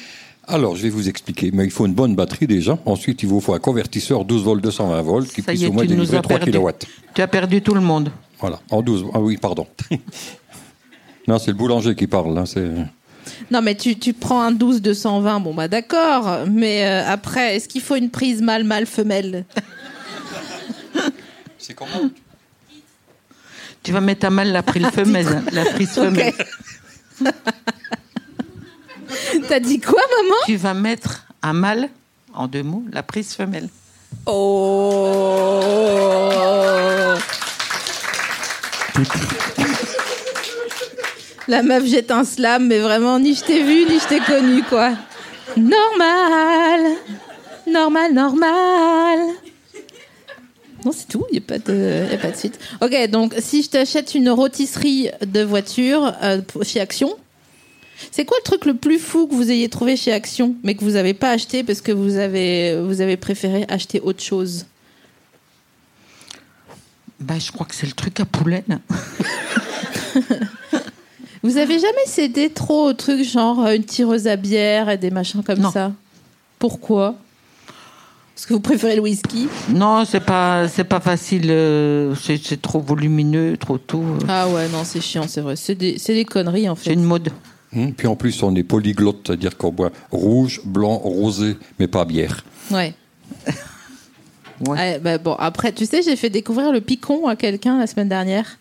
Alors, 0.51 0.75
je 0.75 0.83
vais 0.83 0.89
vous 0.89 1.07
expliquer. 1.07 1.49
Mais 1.53 1.63
il 1.63 1.71
faut 1.71 1.85
une 1.85 1.93
bonne 1.93 2.13
batterie 2.13 2.45
déjà. 2.45 2.77
Ensuite, 2.85 3.23
il 3.23 3.29
vous 3.29 3.39
faut 3.39 3.53
un 3.53 3.59
convertisseur 3.59 4.25
12 4.25 4.43
volts 4.43 4.61
220 4.61 5.01
volts 5.01 5.29
qui 5.29 5.41
Ça 5.41 5.53
puisse 5.53 5.63
est, 5.63 5.67
au 5.67 5.71
moins 5.71 5.85
délivrer 5.85 6.17
as 6.17 6.21
3 6.21 6.37
perdu. 6.37 6.51
kilowatts. 6.51 6.85
Tu 7.13 7.21
as 7.21 7.27
perdu 7.27 7.61
tout 7.61 7.73
le 7.73 7.81
monde. 7.81 8.11
Voilà, 8.39 8.59
en 8.69 8.81
12. 8.81 9.05
Ah 9.13 9.21
oui, 9.21 9.37
pardon. 9.37 9.65
non, 11.27 11.39
c'est 11.39 11.51
le 11.51 11.57
boulanger 11.57 11.95
qui 11.95 12.07
parle. 12.07 12.35
Là, 12.35 12.45
c'est... 12.45 12.69
Non, 13.49 13.61
mais 13.61 13.75
tu, 13.75 13.97
tu 13.97 14.13
prends 14.13 14.41
un 14.41 14.51
12 14.51 14.81
220, 14.81 15.39
bon 15.39 15.53
bah 15.53 15.67
d'accord. 15.67 16.45
Mais 16.49 16.85
euh, 16.85 17.07
après, 17.07 17.55
est-ce 17.55 17.69
qu'il 17.69 17.81
faut 17.81 17.95
une 17.95 18.09
prise 18.09 18.41
mâle, 18.41 18.63
mâle, 18.63 18.85
femelle? 18.85 19.45
C'est 21.57 21.75
comment? 21.75 22.09
Tu 23.83 23.91
vas 23.91 24.01
mettre 24.01 24.25
à 24.25 24.29
mal 24.31 24.51
la 24.51 24.63
prise 24.63 24.87
femelle. 24.87 25.43
La 25.53 25.65
prise 25.65 25.89
femelle. 25.91 26.33
T'as 29.51 29.59
dit 29.59 29.81
quoi, 29.81 29.99
maman? 30.21 30.35
Tu 30.45 30.55
vas 30.55 30.73
mettre 30.73 31.25
à 31.41 31.51
mal, 31.51 31.89
en 32.33 32.47
deux 32.47 32.63
mots, 32.63 32.85
la 32.89 33.03
prise 33.03 33.33
femelle. 33.33 33.67
Oh 34.25 35.59
La 41.49 41.63
meuf 41.63 41.85
jette 41.85 42.11
un 42.11 42.23
slam, 42.23 42.67
mais 42.67 42.79
vraiment, 42.79 43.19
ni 43.19 43.35
je 43.35 43.43
t'ai 43.43 43.61
vu, 43.61 43.83
ni 43.91 43.99
je 43.99 44.07
t'ai 44.07 44.21
connu, 44.21 44.63
quoi. 44.63 44.91
Normal 45.57 46.95
Normal, 47.67 48.13
normal 48.13 49.19
Non, 50.85 50.93
c'est 50.93 51.09
tout, 51.09 51.25
il 51.29 51.33
n'y 51.33 51.39
a, 51.39 51.41
pas 51.45 51.59
de- 51.59 52.05
y 52.09 52.15
a 52.15 52.17
pas 52.17 52.31
de 52.31 52.37
suite. 52.37 52.57
Ok, 52.79 53.09
donc 53.09 53.33
si 53.39 53.63
je 53.63 53.69
t'achète 53.69 54.15
une 54.15 54.29
rôtisserie 54.29 55.09
de 55.25 55.41
voiture 55.43 56.13
euh, 56.23 56.39
chez 56.63 56.79
Action, 56.79 57.17
c'est 58.09 58.25
quoi 58.25 58.37
le 58.39 58.43
truc 58.43 58.65
le 58.65 58.73
plus 58.75 58.97
fou 58.99 59.27
que 59.27 59.35
vous 59.35 59.51
ayez 59.51 59.69
trouvé 59.69 59.95
chez 59.95 60.11
Action, 60.11 60.55
mais 60.63 60.73
que 60.75 60.83
vous 60.83 60.91
n'avez 60.91 61.13
pas 61.13 61.29
acheté 61.29 61.63
parce 61.63 61.81
que 61.81 61.91
vous 61.91 62.17
avez, 62.17 62.79
vous 62.81 63.01
avez 63.01 63.17
préféré 63.17 63.65
acheter 63.69 63.99
autre 64.01 64.21
chose? 64.23 64.65
Bah, 67.19 67.35
je 67.37 67.51
crois 67.51 67.67
que 67.67 67.75
c'est 67.75 67.85
le 67.85 67.91
truc 67.93 68.19
à 68.19 68.25
poulet. 68.25 68.63
là. 68.67 68.79
Vous 71.43 71.57
avez 71.57 71.79
jamais 71.79 72.05
cédé 72.05 72.51
trop 72.51 72.87
au 72.89 72.93
truc 72.93 73.23
genre 73.23 73.65
euh, 73.65 73.75
une 73.75 73.83
tireuse 73.83 74.27
à 74.27 74.35
bière 74.35 74.89
et 74.89 74.97
des 74.99 75.09
machins 75.09 75.41
comme 75.43 75.57
Non. 75.59 75.71
ça? 75.71 75.91
Pourquoi? 76.59 77.15
Parce 78.35 78.45
que 78.45 78.53
vous 78.53 78.59
préférez 78.59 78.95
le 78.95 79.01
whisky? 79.01 79.47
Non, 79.69 80.05
c'est 80.05 80.19
pas, 80.19 80.67
c'est 80.67 80.83
pas 80.83 80.99
facile. 80.99 81.47
euh, 81.49 82.13
C'est 82.15 82.39
c'est 82.43 82.61
trop 82.61 82.79
volumineux, 82.79 83.57
trop 83.57 83.79
tout. 83.79 84.03
euh, 84.03 84.25
Ah 84.27 84.47
ouais, 84.49 84.67
non, 84.69 84.83
c'est 84.83 85.01
chiant, 85.01 85.25
c'est 85.27 85.41
vrai. 85.41 85.55
C'est 85.55 85.73
des, 85.75 85.97
c'est 85.97 86.13
des 86.13 86.25
conneries 86.25 86.69
en 86.69 86.75
C'est 86.75 86.85
fait. 86.85 86.93
une 86.93 87.03
mode. 87.03 87.29
Hum, 87.75 87.93
Puis 87.93 88.07
en 88.07 88.15
plus, 88.15 88.41
on 88.43 88.53
est 88.55 88.63
polyglotte, 88.63 89.19
c'est-à-dire 89.25 89.55
qu'on 89.57 89.71
boit 89.71 89.91
rouge, 90.11 90.59
blanc, 90.65 90.95
rosé, 90.97 91.55
mais 91.79 91.87
pas 91.87 92.05
bière. 92.05 92.43
Ouais. 92.69 92.93
Ouais. 94.67 94.77
Ouais, 94.77 94.99
bah 94.99 95.17
bon, 95.17 95.33
après, 95.39 95.71
tu 95.71 95.87
sais, 95.87 96.03
j'ai 96.03 96.15
fait 96.15 96.29
découvrir 96.29 96.71
le 96.71 96.81
picon 96.81 97.25
à 97.27 97.35
quelqu'un 97.35 97.79
la 97.79 97.87
semaine 97.87 98.09
dernière. 98.09 98.59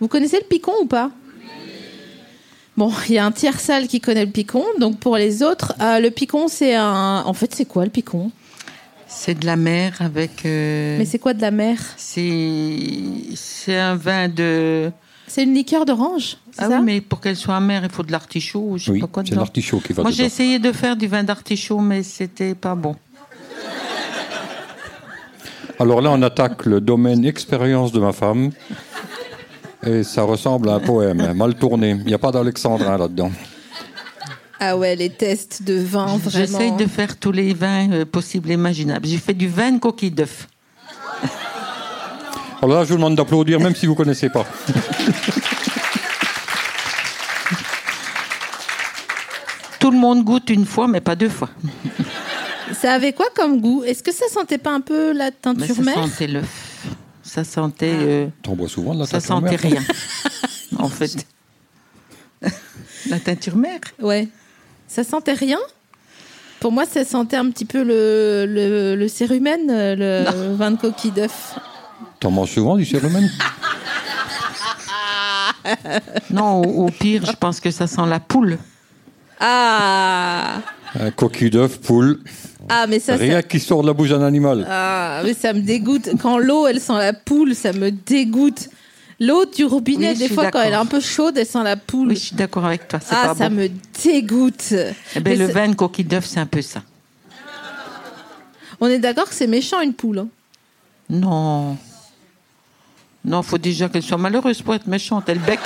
Vous 0.00 0.08
connaissez 0.08 0.38
le 0.38 0.44
picon 0.48 0.72
ou 0.82 0.86
pas? 0.86 1.12
Bon, 2.76 2.90
il 3.08 3.14
y 3.14 3.18
a 3.18 3.24
un 3.26 3.30
tiers 3.30 3.60
salle 3.60 3.86
qui 3.86 4.00
connaît 4.00 4.24
le 4.24 4.30
picon. 4.32 4.64
Donc 4.80 4.98
pour 4.98 5.16
les 5.16 5.44
autres, 5.44 5.74
euh, 5.80 6.00
le 6.00 6.10
picon, 6.10 6.48
c'est 6.48 6.74
un. 6.74 7.22
En 7.24 7.32
fait, 7.32 7.54
c'est 7.54 7.64
quoi 7.66 7.84
le 7.84 7.90
picon? 7.92 8.32
C'est 9.06 9.38
de 9.38 9.46
la 9.46 9.54
mer 9.54 9.94
avec. 10.00 10.44
euh, 10.46 10.98
Mais 10.98 11.04
c'est 11.04 11.20
quoi 11.20 11.32
de 11.32 11.42
la 11.42 11.52
mer? 11.52 11.78
c'est 11.96 12.78
c'est 13.36 13.76
un 13.76 13.94
vin 13.94 14.28
de. 14.28 14.90
C'est 15.30 15.44
une 15.44 15.54
liqueur 15.54 15.84
d'orange 15.84 16.38
Ah 16.58 16.68
ça 16.68 16.78
oui, 16.78 16.84
mais 16.84 17.00
pour 17.00 17.20
qu'elle 17.20 17.36
soit 17.36 17.54
amère, 17.54 17.84
il 17.84 17.90
faut 17.90 18.02
de 18.02 18.10
l'artichaut 18.10 18.66
ou 18.70 18.78
je 18.78 18.86
sais 18.86 18.90
Oui, 18.90 19.00
pas 19.00 19.06
quoi 19.06 19.22
c'est 19.24 19.36
l'artichaut 19.36 19.78
qui 19.78 19.92
va 19.92 20.02
Moi, 20.02 20.10
j'ai 20.10 20.24
essayé 20.24 20.58
de 20.58 20.72
faire 20.72 20.96
du 20.96 21.06
vin 21.06 21.22
d'artichaut, 21.22 21.78
mais 21.78 22.02
c'était 22.02 22.56
pas 22.56 22.74
bon. 22.74 22.96
Alors 25.78 26.00
là, 26.00 26.10
on 26.10 26.20
attaque 26.22 26.66
le 26.66 26.80
domaine 26.80 27.24
expérience 27.24 27.92
de 27.92 28.00
ma 28.00 28.10
femme. 28.10 28.50
Et 29.86 30.02
ça 30.02 30.24
ressemble 30.24 30.68
à 30.68 30.74
un 30.74 30.80
poème, 30.80 31.32
mal 31.34 31.54
tourné. 31.54 31.90
Il 31.90 32.06
n'y 32.06 32.14
a 32.14 32.18
pas 32.18 32.32
d'alexandrin 32.32 32.98
là-dedans. 32.98 33.30
Ah 34.58 34.76
ouais, 34.76 34.96
les 34.96 35.10
tests 35.10 35.62
de 35.62 35.74
vin, 35.74 36.06
vraiment. 36.06 36.28
J'essaye 36.28 36.72
de 36.72 36.86
faire 36.86 37.16
tous 37.16 37.30
les 37.30 37.54
vins 37.54 37.88
euh, 37.92 38.04
possibles 38.04 38.50
et 38.50 38.54
imaginables. 38.54 39.06
J'ai 39.06 39.18
fait 39.18 39.32
du 39.32 39.46
vin 39.46 39.70
de 39.70 39.78
coquille 39.78 40.10
d'œuf. 40.10 40.48
Alors 42.62 42.76
là, 42.76 42.84
je 42.84 42.90
vous 42.90 42.96
demande 42.96 43.14
d'applaudir, 43.14 43.58
même 43.58 43.74
si 43.74 43.86
vous 43.86 43.92
ne 43.92 43.96
connaissez 43.96 44.28
pas. 44.28 44.44
monde 50.00 50.24
goûte 50.24 50.50
une 50.50 50.66
fois, 50.66 50.88
mais 50.88 51.00
pas 51.00 51.14
deux 51.16 51.28
fois. 51.28 51.48
Ça 52.72 52.94
avait 52.94 53.12
quoi 53.12 53.26
comme 53.34 53.60
goût? 53.60 53.82
Est-ce 53.84 54.02
que 54.02 54.12
ça 54.12 54.26
sentait 54.32 54.58
pas 54.58 54.70
un 54.72 54.80
peu 54.80 55.12
la 55.12 55.26
Mais 55.26 55.32
teinture 55.32 55.76
ça 55.76 55.82
mère? 55.82 55.94
sentait 55.94 56.26
l'œuf. 56.26 56.86
Ça 57.22 57.44
sentait. 57.44 57.92
euh, 57.94 58.26
T'en 58.42 58.54
bois 58.56 58.68
souvent 58.68 58.94
de 58.94 59.00
la 59.00 59.06
ça 59.06 59.20
teinture 59.20 59.28
sentait 59.28 59.50
mère? 59.50 59.60
rien. 59.60 59.82
en 60.78 60.88
fait. 60.88 61.26
La 63.08 63.18
teinture 63.20 63.56
mère? 63.56 63.80
Ouais. 64.00 64.28
Ça 64.88 65.04
sentait 65.04 65.32
rien? 65.34 65.58
Pour 66.60 66.72
moi, 66.72 66.84
ça 66.86 67.04
sentait 67.04 67.36
un 67.36 67.48
petit 67.50 67.64
peu 67.64 67.82
le, 67.82 68.44
le, 68.46 68.94
le 68.96 69.08
cérumen, 69.08 69.70
euh, 69.70 70.24
le 70.24 70.54
vin 70.56 70.70
de 70.72 70.76
coquille 70.76 71.10
d'œuf. 71.10 71.54
T'en 72.20 72.30
manges 72.30 72.52
souvent 72.52 72.76
du 72.76 72.84
cérumen? 72.84 73.30
Non, 76.30 76.62
au, 76.62 76.86
au 76.86 76.90
pire, 76.90 77.24
je 77.26 77.32
pense 77.32 77.60
que 77.60 77.70
ça 77.70 77.86
sent 77.86 78.06
la 78.06 78.20
poule. 78.20 78.58
Ah 79.40 80.60
Un 80.98 81.10
coquille 81.10 81.50
d'œuf, 81.50 81.80
poule, 81.80 82.20
Ah, 82.68 82.86
mais 82.88 82.98
ça, 83.00 83.14
ça, 83.16 83.18
rien 83.22 83.42
qui 83.42 83.58
sort 83.58 83.82
de 83.82 83.86
la 83.88 83.92
bouche 83.94 84.10
d'un 84.10 84.22
animal. 84.22 84.66
ah, 84.70 85.22
mais 85.24 85.34
ça 85.34 85.52
me 85.52 85.60
dégoûte. 85.60 86.10
Quand 86.20 86.38
l'eau, 86.38 86.66
elle 86.66 86.80
sent 86.80 86.92
la 86.98 87.12
poule, 87.12 87.54
ça 87.54 87.72
me 87.72 87.90
dégoûte. 87.90 88.68
L'eau 89.18 89.44
du 89.44 89.64
robinet, 89.64 90.08
Oui, 90.10 90.14
je 90.14 90.18
des 90.20 90.24
suis 90.26 90.34
fois, 90.34 90.44
quand 90.44 90.58
d'accord. 90.58 90.62
elle 90.62 90.72
est 90.72 90.76
un 90.76 90.86
peu 90.86 91.00
chaude, 91.00 91.36
elle 91.36 91.46
sent 91.46 91.62
la 91.62 91.76
poule. 91.76 92.08
Oui, 92.08 92.14
je 92.16 92.20
suis 92.20 92.36
d'accord 92.36 92.64
avec 92.64 92.88
toi. 92.88 93.00
C'est 93.02 93.14
ah, 93.14 93.28
pas 93.28 93.34
ça 93.34 93.48
bon. 93.50 93.56
me 93.56 93.68
dégoûte. 94.02 94.72
Eh 94.72 95.20
ben, 95.20 95.32
Mais 95.32 95.36
le 95.36 95.46
c'est- 95.46 95.52
vin 95.52 95.68
de 95.68 95.74
coquille 95.74 96.04
d'œuf, 96.06 96.24
c'est 96.26 96.40
un 96.40 96.46
peu 96.46 96.62
ça. 96.62 96.82
On 98.80 98.86
est 98.86 98.98
d'accord 98.98 99.28
que 99.28 99.34
c'est 99.34 99.46
méchant, 99.46 99.80
une 99.82 99.92
poule. 99.92 100.20
hein. 100.20 100.28
Non. 101.10 101.76
Non, 103.24 103.42
faut 103.42 103.58
déjà 103.58 103.88
qu'elle 103.90 104.02
soit 104.02 104.16
malheureuse 104.16 104.62
pour 104.62 104.74
être 104.74 104.86
méchante. 104.86 105.24
Elle 105.28 105.38
bec. 105.40 105.60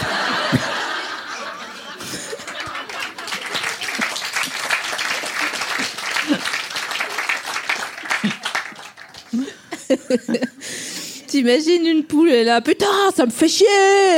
T'imagines 11.27 11.87
une 11.87 12.05
poule, 12.05 12.31
elle 12.31 12.47
là, 12.47 12.61
putain, 12.61 12.87
ça 13.17 13.27
me 13.27 13.31
fait 13.31 13.49
chier 13.49 13.67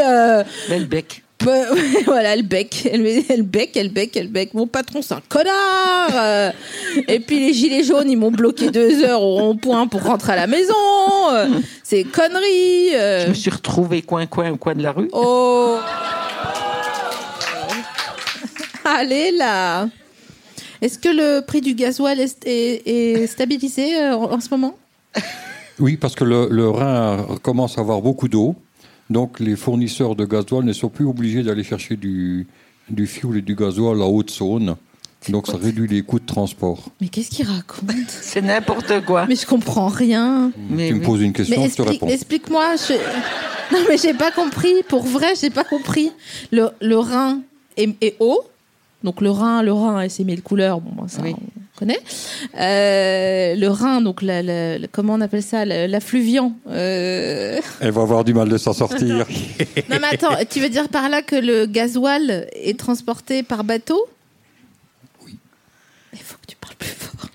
euh. 0.05 0.43
Elle 0.71 0.87
bec. 0.87 1.23
Bah, 1.45 1.53
voilà, 2.07 2.35
elle 2.35 2.43
bec, 2.43 2.87
elle, 2.91 3.07
elle 3.29 3.43
bec, 3.43 3.77
elle 3.77 3.91
bec, 3.91 4.17
elle 4.17 4.29
bec. 4.29 4.53
Mon 4.55 4.67
patron, 4.67 5.01
c'est 5.03 5.15
un 5.15 5.23
connard. 5.29 6.11
euh. 6.15 6.51
Et 7.09 7.21
puis 7.21 7.39
les 7.41 7.53
gilets 7.55 7.85
jaunes, 7.85 8.11
ils 8.11 8.17
m'ont 8.17 8.31
bloqué 8.31 8.71
deux 8.71 9.05
heures 9.05 9.23
au 9.23 9.35
rond-point 9.37 9.87
pour 9.87 10.03
rentrer 10.03 10.33
à 10.33 10.37
la 10.37 10.47
maison. 10.47 10.75
euh. 11.33 11.47
C'est 11.83 12.05
conneries. 12.05 12.95
euh. 12.95 13.25
Je 13.25 13.29
me 13.31 13.35
suis 13.35 13.51
retrouvée 13.51 14.03
coin-coin 14.03 14.51
au 14.53 14.57
coin 14.57 14.75
de 14.75 14.83
la 14.83 14.93
rue. 14.93 15.09
Oh. 15.13 15.79
Allez 18.85 19.31
là. 19.33 19.89
Est-ce 20.81 20.99
que 20.99 21.09
le 21.09 21.41
prix 21.41 21.61
du 21.61 21.75
gasoil 21.75 22.21
est, 22.21 22.47
est- 22.47 22.83
est 22.87 23.27
stabilisé 23.27 23.97
en, 24.11 24.25
en 24.33 24.41
ce 24.41 24.49
moment? 24.51 24.77
Oui, 25.79 25.97
parce 25.97 26.15
que 26.15 26.25
le, 26.25 26.49
le 26.51 26.69
Rhin 26.71 27.27
commence 27.43 27.79
à 27.79 27.81
avoir 27.83 28.01
beaucoup 28.03 28.29
d'eau. 28.29 28.55
Donc 29.11 29.39
les 29.41 29.57
fournisseurs 29.57 30.17
de 30.17 30.25
gasoil 30.25 30.65
ne 30.65 30.73
sont 30.73 30.89
plus 30.89 31.05
obligés 31.07 31.43
d'aller 31.43 31.63
chercher 31.63 31.97
du, 31.97 32.47
du 32.91 33.07
fioul 33.07 33.39
et 33.39 33.43
du 33.43 33.55
gasoil 33.55 34.01
à 34.03 34.07
Haute-Saône. 34.07 34.77
Donc 35.29 35.47
ça 35.49 35.57
réduit 35.57 35.89
les 35.89 36.03
coûts 36.03 36.21
de 36.21 36.27
transport. 36.27 36.89
Mais 37.01 37.09
qu'est-ce 37.09 37.31
qu'il 37.31 37.47
raconte? 37.47 37.91
C'est 38.09 38.43
n'importe 38.43 39.05
quoi. 39.05 39.27
Mais 39.27 39.35
je 39.37 39.47
comprends 39.47 39.89
rien. 39.89 40.51
Mais 40.71 40.89
tu 40.89 40.95
me 40.95 41.03
poses 41.03 41.21
une 41.23 41.33
question, 41.33 41.61
Mais 41.61 41.69
je 41.69 41.75
te 41.75 41.83
explique, 41.83 42.01
réponds. 42.01 42.13
explique-moi. 42.13 42.65
je- 42.77 42.95
Non, 43.73 43.81
mais 43.89 43.97
j'ai 43.99 44.15
pas 44.15 44.31
compris. 44.31 44.73
Pour 44.89 45.03
vrai, 45.05 45.35
j'ai 45.41 45.51
pas 45.51 45.65
compris. 45.65 46.13
Le, 46.53 46.69
le 46.81 46.99
Rhin 46.99 47.41
est, 47.77 47.91
est 48.01 48.15
haut. 48.21 48.43
Donc 49.03 49.21
le 49.21 49.31
Rhin, 49.31 49.63
le 49.63 49.73
Rhin 49.73 50.01
et 50.03 50.09
ses 50.09 50.23
mille 50.23 50.43
couleurs, 50.43 50.81
bon, 50.81 51.09
ça 51.09 51.21
Oui. 51.23 51.35
on 51.37 51.63
connaît. 51.77 52.01
Euh, 52.59 53.55
le 53.55 53.69
Rhin, 53.69 54.01
donc 54.01 54.23
la, 54.23 54.43
la- 54.43 54.79
la- 54.79 54.89
comment 54.89 55.15
on 55.15 55.21
appelle 55.21 55.43
ça, 55.43 55.65
la- 55.65 55.87
l'affluviant. 55.87 56.53
Euh... 56.69 57.61
Elle 57.81 57.91
va 57.91 58.03
avoir 58.03 58.25
du 58.25 58.35
mal 58.35 58.49
de 58.49 58.59
s'en 58.59 58.73
sortir. 58.73 59.27
Non 59.89 59.99
mais 60.01 60.09
attends, 60.13 60.35
tu 60.51 60.61
veux 60.61 60.69
dire 60.69 60.89
par 60.89 61.09
là 61.09 61.23
que 61.23 61.37
le 61.37 61.67
gasoil 61.67 62.49
est 62.53 62.79
transporté 62.79 63.43
par 63.43 63.63
bateau? 63.65 64.05
Oui. 65.25 65.37
Il 66.13 66.19
faut 66.21 66.37
que 66.43 66.47
tu 66.49 66.57
parles 66.57 66.75
plus 66.77 66.89
fort. 66.89 67.26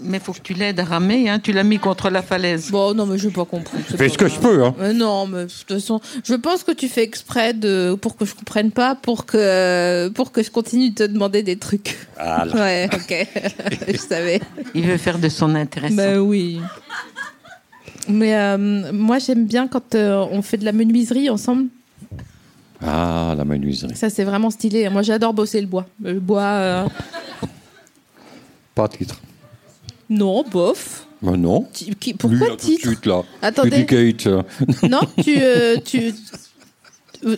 Mais 0.00 0.20
faut 0.20 0.32
que 0.32 0.40
tu 0.40 0.54
l'aides 0.54 0.78
à 0.78 0.84
ramer. 0.84 1.28
Hein. 1.28 1.40
Tu 1.40 1.52
l'as 1.52 1.64
mis 1.64 1.78
contre 1.78 2.08
la 2.08 2.22
falaise. 2.22 2.70
Bon, 2.70 2.94
non 2.94 3.04
mais 3.04 3.18
j'ai 3.18 3.30
pas 3.30 3.44
compris. 3.44 3.78
Fais 3.82 3.96
pas 3.96 4.08
ce 4.08 4.16
que 4.16 4.28
je 4.28 4.38
peux, 4.38 4.64
hein. 4.64 4.74
Mais 4.78 4.92
non, 4.92 5.26
mais 5.26 5.44
de 5.46 5.50
toute 5.50 5.68
façon, 5.68 6.00
je 6.24 6.34
pense 6.34 6.62
que 6.62 6.70
tu 6.70 6.88
fais 6.88 7.02
exprès 7.02 7.52
de 7.52 7.96
pour 8.00 8.16
que 8.16 8.24
je 8.24 8.34
comprenne 8.34 8.70
pas, 8.70 8.94
pour 8.94 9.26
que 9.26 10.08
pour 10.10 10.30
que 10.30 10.42
je 10.42 10.50
continue 10.50 10.90
de 10.90 10.94
te 10.94 11.02
demander 11.02 11.42
des 11.42 11.56
trucs. 11.56 11.96
Ouais, 12.54 12.88
ok, 12.92 13.26
je 13.88 13.96
savais. 13.96 14.40
Il 14.74 14.86
veut 14.86 14.96
faire 14.96 15.18
de 15.18 15.28
son 15.28 15.54
intéressant. 15.54 15.94
Bah 15.94 16.20
oui. 16.20 16.60
Mais 18.08 18.34
euh, 18.34 18.92
moi, 18.92 19.18
j'aime 19.18 19.46
bien 19.46 19.68
quand 19.68 19.94
euh, 19.94 20.26
on 20.30 20.42
fait 20.42 20.56
de 20.56 20.64
la 20.64 20.72
menuiserie 20.72 21.28
ensemble. 21.30 21.66
Ah, 22.82 23.34
la 23.36 23.44
menuiserie. 23.44 23.94
Ça, 23.94 24.08
c'est 24.08 24.24
vraiment 24.24 24.50
stylé. 24.50 24.88
Moi, 24.88 25.02
j'adore 25.02 25.34
bosser 25.34 25.60
le 25.60 25.66
bois. 25.66 25.86
Le 26.02 26.18
bois, 26.18 26.42
euh, 26.42 26.88
Pas 28.74 28.88
de 28.88 28.96
titre. 28.96 29.20
Non, 30.10 30.44
bof. 30.50 31.06
Mais 31.22 31.36
non. 31.36 31.66
Qui- 31.72 31.86
Lui, 31.86 32.14
Pourquoi 32.14 32.38
là, 32.38 32.46
tout 32.50 32.56
de 32.56 32.60
titre 32.60 32.86
suite, 32.88 33.06
là. 33.06 33.22
Attendez. 33.42 33.78
Educate. 33.78 34.26
euh, 34.28 34.42
Non, 34.88 35.00
tu, 35.22 35.36
euh, 35.40 35.76
tu, 35.84 36.12
euh, 37.24 37.36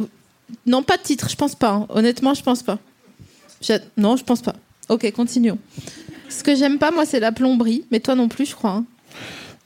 euh, 0.00 0.04
non, 0.66 0.82
pas 0.82 0.96
de 0.96 1.02
titre. 1.02 1.28
Je 1.30 1.36
pense 1.36 1.54
pas. 1.54 1.70
hein. 1.70 1.86
Honnêtement, 1.90 2.34
je 2.34 2.42
pense 2.42 2.62
pas. 2.62 2.78
J'a- 3.62 3.78
Non, 3.96 4.16
je 4.16 4.24
pense 4.24 4.42
pas. 4.42 4.54
Ok, 4.88 5.10
continuons. 5.12 5.58
Ce 6.28 6.42
que 6.42 6.54
j'aime 6.56 6.78
pas, 6.78 6.90
moi, 6.90 7.06
c'est 7.06 7.20
la 7.20 7.30
plomberie. 7.32 7.84
Mais 7.92 8.00
toi 8.00 8.14
non 8.16 8.28
plus, 8.28 8.46
je 8.46 8.54
crois. 8.56 8.70
hein. 8.72 8.84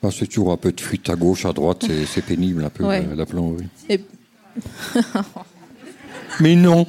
ah, 0.02 0.08
c'est 0.10 0.26
toujours 0.26 0.52
un 0.52 0.56
peu 0.58 0.70
de 0.72 0.80
fuite 0.80 1.08
à 1.08 1.14
gauche, 1.16 1.44
à 1.46 1.52
droite. 1.54 1.84
c'est- 1.86 2.04
C'est 2.06 2.22
pénible 2.22 2.64
un 2.64 2.70
peu, 2.70 2.84
Ouais. 2.84 3.04
la, 3.08 3.14
la 3.16 3.26
plomberie. 3.26 3.66
Et- 3.88 4.04
Mais 6.40 6.54
non. 6.54 6.86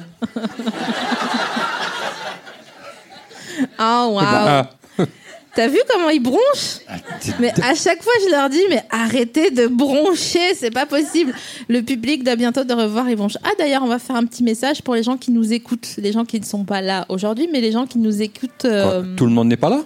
Ah, 3.78 4.06
waouh. 4.08 4.18
Ah, 4.26 4.70
T'as 5.54 5.68
vu 5.68 5.76
comment 5.90 6.08
ils 6.08 6.18
bronchent 6.22 6.80
c'est- 7.20 7.38
Mais 7.38 7.52
à 7.62 7.74
chaque 7.74 8.02
fois, 8.02 8.12
je 8.24 8.30
leur 8.30 8.48
dis, 8.48 8.62
mais 8.70 8.82
arrêtez 8.90 9.50
de 9.50 9.66
broncher, 9.66 10.54
c'est 10.54 10.70
pas 10.70 10.86
possible. 10.86 11.34
Le 11.68 11.82
public 11.82 12.24
doit 12.24 12.36
bientôt 12.36 12.64
de 12.64 12.72
revoir, 12.72 13.10
ils 13.10 13.16
bronchent. 13.16 13.36
Ah, 13.44 13.50
d'ailleurs, 13.58 13.82
on 13.82 13.86
va 13.88 13.98
faire 13.98 14.16
un 14.16 14.24
petit 14.24 14.42
message 14.42 14.80
pour 14.80 14.94
les 14.94 15.02
gens 15.02 15.18
qui 15.18 15.30
nous 15.30 15.52
écoutent, 15.52 15.88
les 15.98 16.10
gens 16.12 16.24
qui 16.24 16.40
ne 16.40 16.44
sont 16.46 16.64
pas 16.64 16.80
là 16.80 17.04
aujourd'hui, 17.10 17.48
mais 17.52 17.60
les 17.60 17.70
gens 17.70 17.86
qui 17.86 17.98
nous 17.98 18.22
écoutent. 18.22 18.64
euh, 18.64 19.14
Tout 19.14 19.26
le 19.26 19.32
monde 19.32 19.48
n'est 19.48 19.58
pas 19.58 19.68
là? 19.68 19.82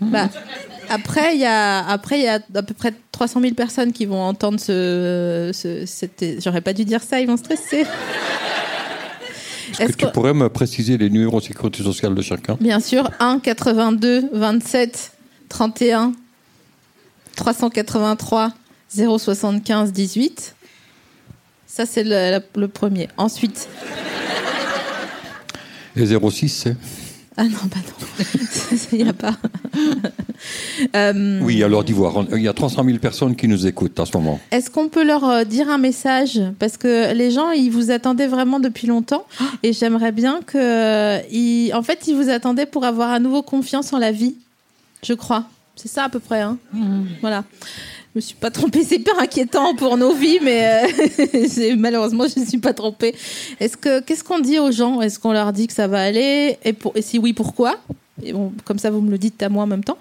bah, 0.00 0.30
après, 0.88 1.34
il 1.34 1.40
y 1.42 1.44
a, 1.46 1.86
après, 1.86 2.18
il 2.18 2.24
y 2.24 2.28
a 2.28 2.40
à 2.54 2.62
peu 2.62 2.72
près 2.74 2.94
300 3.12 3.40
000 3.42 3.52
personnes 3.54 3.92
qui 3.92 4.06
vont 4.06 4.20
entendre 4.22 4.58
ce, 4.58 5.50
ce 5.52 6.06
j'aurais 6.42 6.62
pas 6.62 6.72
dû 6.72 6.84
dire 6.86 7.02
ça, 7.02 7.20
ils 7.20 7.26
vont 7.26 7.36
stresser. 7.36 7.84
Est-ce 9.80 9.96
que 9.96 10.06
tu 10.06 10.12
pourrais 10.12 10.34
me 10.34 10.48
préciser 10.48 10.96
les 10.98 11.10
numéros 11.10 11.40
de 11.40 11.44
sécurité 11.44 11.82
sociale 11.82 12.14
de 12.14 12.22
chacun 12.22 12.56
Bien 12.60 12.80
sûr, 12.80 13.10
1 13.20 13.40
82 13.40 14.30
27 14.32 15.12
31 15.48 16.12
383 17.36 18.52
075 18.88 19.92
18. 19.92 20.54
Ça, 21.66 21.86
c'est 21.86 22.04
le 22.04 22.66
premier. 22.66 23.08
Ensuite, 23.16 23.68
Et 25.96 26.06
06, 26.06 26.48
c'est 26.48 26.76
ah 27.36 27.44
non, 27.44 27.50
bah 27.70 27.76
non, 27.76 28.76
il 28.92 29.02
n'y 29.04 29.08
a 29.08 29.12
pas. 29.12 29.34
Euh, 30.96 31.40
Oui, 31.42 31.62
alors 31.62 31.84
d'Ivoire. 31.84 32.24
Il 32.32 32.42
y 32.42 32.48
a 32.48 32.52
300 32.52 32.84
000 32.84 32.98
personnes 32.98 33.36
qui 33.36 33.48
nous 33.48 33.66
écoutent 33.66 33.98
en 34.00 34.04
ce 34.04 34.16
moment. 34.16 34.40
Est-ce 34.50 34.70
qu'on 34.70 34.88
peut 34.88 35.04
leur 35.04 35.24
euh, 35.24 35.44
dire 35.44 35.68
un 35.70 35.78
message? 35.78 36.40
Parce 36.58 36.76
que 36.76 37.12
les 37.14 37.30
gens, 37.30 37.50
ils 37.50 37.70
vous 37.70 37.90
attendaient 37.90 38.26
vraiment 38.26 38.60
depuis 38.60 38.86
longtemps. 38.86 39.24
Et 39.62 39.72
j'aimerais 39.72 40.12
bien 40.12 40.40
que. 40.44 40.58
euh, 40.58 41.20
ils- 41.30 41.72
En 41.74 41.82
fait, 41.82 42.06
ils 42.06 42.14
vous 42.14 42.28
attendaient 42.28 42.66
pour 42.66 42.84
avoir 42.84 43.10
à 43.10 43.18
nouveau 43.18 43.42
confiance 43.42 43.92
en 43.92 43.98
la 43.98 44.12
vie. 44.12 44.34
Je 45.02 45.14
crois. 45.14 45.44
C'est 45.76 45.88
ça 45.88 46.04
à 46.04 46.08
peu 46.08 46.18
près. 46.20 46.42
Hein 46.42 46.58
Voilà. 47.22 47.44
Je 48.14 48.18
me 48.18 48.20
suis 48.20 48.34
pas 48.34 48.50
trompée. 48.50 48.84
C'est 48.84 48.98
pas 48.98 49.12
inquiétant 49.20 49.74
pour 49.74 49.96
nos 49.96 50.14
vies, 50.14 50.38
mais 50.42 50.84
euh, 50.84 51.74
malheureusement, 51.78 52.24
je 52.28 52.40
ne 52.40 52.44
suis 52.44 52.58
pas 52.58 52.74
trompée. 52.74 53.14
Est-ce 53.58 53.78
que 53.78 54.00
qu'est-ce 54.00 54.22
qu'on 54.22 54.38
dit 54.38 54.58
aux 54.58 54.70
gens? 54.70 55.00
Est-ce 55.00 55.18
qu'on 55.18 55.32
leur 55.32 55.50
dit 55.52 55.66
que 55.66 55.72
ça 55.72 55.86
va 55.88 56.02
aller? 56.02 56.58
Et, 56.62 56.74
pour, 56.74 56.92
et 56.94 57.00
si 57.00 57.18
oui, 57.18 57.32
pourquoi? 57.32 57.78
Et 58.22 58.34
bon, 58.34 58.52
comme 58.66 58.78
ça, 58.78 58.90
vous 58.90 59.00
me 59.00 59.10
le 59.10 59.16
dites 59.16 59.42
à 59.42 59.48
moi 59.48 59.64
en 59.64 59.66
même 59.66 59.82
temps. 59.82 59.96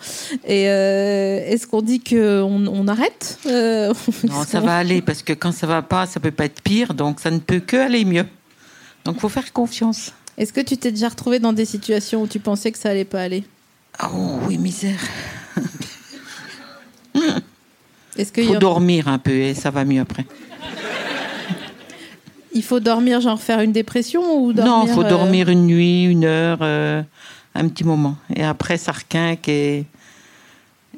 Et 0.45 0.70
euh, 0.70 1.39
est-ce 1.47 1.66
qu'on 1.66 1.82
dit 1.82 2.01
qu'on 2.01 2.68
on 2.68 2.88
arrête? 2.89 3.39
Euh, 3.45 3.93
Non, 4.28 4.43
ça 4.43 4.59
va 4.59 4.76
aller 4.78 5.01
parce 5.01 5.24
que 5.24 5.32
quand 5.32 5.53
ça 5.53 5.66
va 5.66 5.82
pas, 5.82 6.05
ça 6.05 6.20
peut 6.20 6.32
pas 6.32 6.45
être 6.45 6.62
pire, 6.62 6.93
donc 6.93 7.22
ça 7.22 7.32
ne 7.32 7.39
peut 7.39 7.62
que 7.62 7.78
aller 7.78 8.03
mieux. 8.03 8.26
Donc 9.05 9.22
faut 9.22 9.30
faire 9.30 9.53
confiance. 9.53 10.12
Est-ce 10.38 10.51
que 10.51 10.62
tu 10.62 10.78
t'es 10.78 10.91
déjà 10.91 11.07
retrouvé 11.07 11.39
dans 11.39 11.53
des 11.53 11.66
situations 11.66 12.24
où 12.24 12.28
tu 12.28 12.39
pensais 12.39 12.74
que 12.74 12.78
ça 12.78 12.89
allait 12.89 13.05
pas 13.05 13.22
aller? 13.22 13.45
Oh 14.03 14.39
oui, 14.47 14.57
misère. 14.57 14.99
Est-ce 18.22 18.39
y 18.41 18.45
Faut 18.47 18.55
a- 18.55 18.59
dormir 18.59 19.07
un 19.07 19.17
peu 19.19 19.32
et 19.32 19.53
ça 19.53 19.69
va 19.72 19.84
mieux 19.86 20.01
après. 20.01 20.26
Il 22.53 22.63
faut 22.63 22.80
dormir, 22.82 23.22
genre 23.22 23.39
faire 23.41 23.61
une 23.61 23.72
dépression 23.72 24.22
ou 24.38 24.51
dormir 24.51 24.74
non, 24.74 24.84
il 24.86 24.89
faut 24.93 25.03
euh, 25.03 25.09
dormir 25.09 25.47
une 25.49 25.65
nuit, 25.67 26.03
une 26.03 26.26
heure, 26.26 26.59
euh, 26.61 27.01
un 27.55 27.67
petit 27.69 27.86
moment. 27.86 28.17
Et 28.36 28.43
après, 28.43 28.78
ça 28.78 28.91
requinque. 28.91 29.47
Et, 29.47 29.86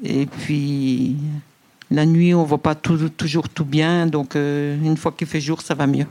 et 0.04 0.26
puis, 0.26 1.16
la 1.92 2.06
nuit, 2.08 2.34
on 2.34 2.44
voit 2.44 2.58
pas 2.58 2.74
tout- 2.74 3.10
toujours 3.10 3.48
tout 3.50 3.66
bien. 3.66 4.08
Donc, 4.08 4.36
euh, 4.36 4.76
une 4.84 4.98
fois 4.98 5.12
qu'il 5.16 5.28
fait 5.28 5.40
jour, 5.42 5.62
ça 5.62 5.76
va 5.76 5.86
mieux. 5.86 6.08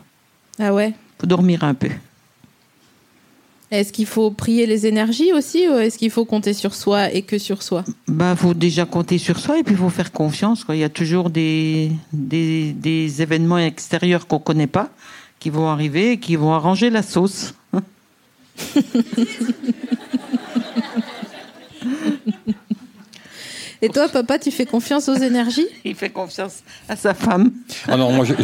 Ah 0.61 0.73
ouais? 0.73 0.95
faut 1.19 1.27
dormir 1.27 1.63
un 1.65 1.75
peu. 1.75 1.89
Est-ce 3.73 3.91
qu'il 3.91 4.05
faut 4.05 4.31
prier 4.31 4.67
les 4.67 4.87
énergies 4.87 5.33
aussi 5.33 5.67
ou 5.67 5.73
est-ce 5.79 5.97
qu'il 5.97 6.11
faut 6.11 6.27
compter 6.27 6.53
sur 6.53 6.75
soi 6.75 7.11
et 7.11 7.23
que 7.23 7.39
sur 7.39 7.63
soi? 7.63 7.85
Bah, 8.07 8.37
faut 8.37 8.53
déjà 8.53 8.85
compter 8.85 9.17
sur 9.17 9.39
soi 9.39 9.59
et 9.59 9.63
puis 9.63 9.73
il 9.75 9.79
faut 9.79 9.89
faire 9.89 10.13
confiance. 10.13 10.63
Quoi. 10.63 10.77
Il 10.77 10.81
y 10.81 10.85
a 10.85 10.91
toujours 10.91 11.31
des, 11.31 11.91
des, 12.13 12.73
des 12.73 13.23
événements 13.23 13.57
extérieurs 13.59 14.27
qu'on 14.27 14.41
connaît 14.41 14.67
pas 14.67 14.91
qui 15.41 15.49
vont 15.49 15.69
arriver 15.69 16.13
et 16.13 16.19
qui 16.19 16.37
vont 16.37 16.53
arranger 16.53 16.91
la 16.91 17.03
sauce. 17.03 17.55
Et 23.81 23.89
toi, 23.89 24.09
papa, 24.09 24.39
tu 24.39 24.51
fais 24.53 24.67
confiance 24.67 25.09
aux 25.09 25.15
énergies? 25.17 25.67
Il 25.85 25.95
fait 25.97 26.11
confiance 26.11 26.63
à 26.89 26.95
sa 26.97 27.15
femme. 27.15 27.53
Ah 27.89 27.97
non, 27.97 28.13
moi, 28.13 28.25
j'ai- 28.25 28.37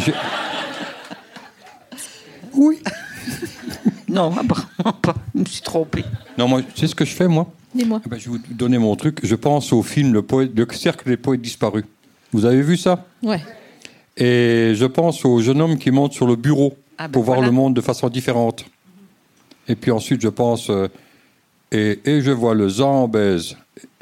Oui. 2.53 2.79
Non, 4.09 4.31
apparemment 4.37 4.97
pas. 5.01 5.15
Je 5.35 5.39
me 5.41 5.45
suis 5.45 5.61
trompé. 5.61 6.03
Non, 6.37 6.47
moi, 6.47 6.61
tu 6.61 6.79
sais 6.81 6.87
ce 6.87 6.95
que 6.95 7.05
je 7.05 7.13
fais, 7.15 7.27
moi 7.27 7.47
Dis-moi. 7.73 8.01
Eh 8.05 8.09
ben, 8.09 8.17
Je 8.19 8.29
vais 8.31 8.37
vous 8.37 8.53
donner 8.53 8.77
mon 8.77 8.95
truc. 8.95 9.19
Je 9.23 9.35
pense 9.35 9.71
au 9.73 9.83
film 9.83 10.11
Le, 10.13 10.21
poète, 10.21 10.51
le 10.55 10.67
Cercle 10.73 11.07
des 11.07 11.17
poètes 11.17 11.41
disparus. 11.41 11.85
Vous 12.31 12.45
avez 12.45 12.61
vu 12.61 12.77
ça? 12.77 13.05
Ouais. 13.23 13.41
Et 14.17 14.73
je 14.75 14.85
pense 14.85 15.23
au 15.25 15.39
jeune 15.41 15.61
homme 15.61 15.77
qui 15.77 15.91
monte 15.91 16.13
sur 16.13 16.25
le 16.27 16.35
bureau 16.35 16.75
Ah 16.97 17.07
ben 17.07 17.11
pour 17.13 17.23
voir 17.23 17.41
le 17.41 17.51
monde 17.51 17.75
de 17.75 17.81
façon 17.81 18.09
différente. 18.09 18.65
Et 19.67 19.75
puis 19.75 19.91
ensuite, 19.91 20.21
je 20.21 20.27
pense. 20.29 20.69
euh, 20.69 20.87
et, 21.71 21.99
et 22.05 22.21
je 22.21 22.31
vois 22.31 22.55
le 22.55 22.67
Zambèze, 22.67 23.55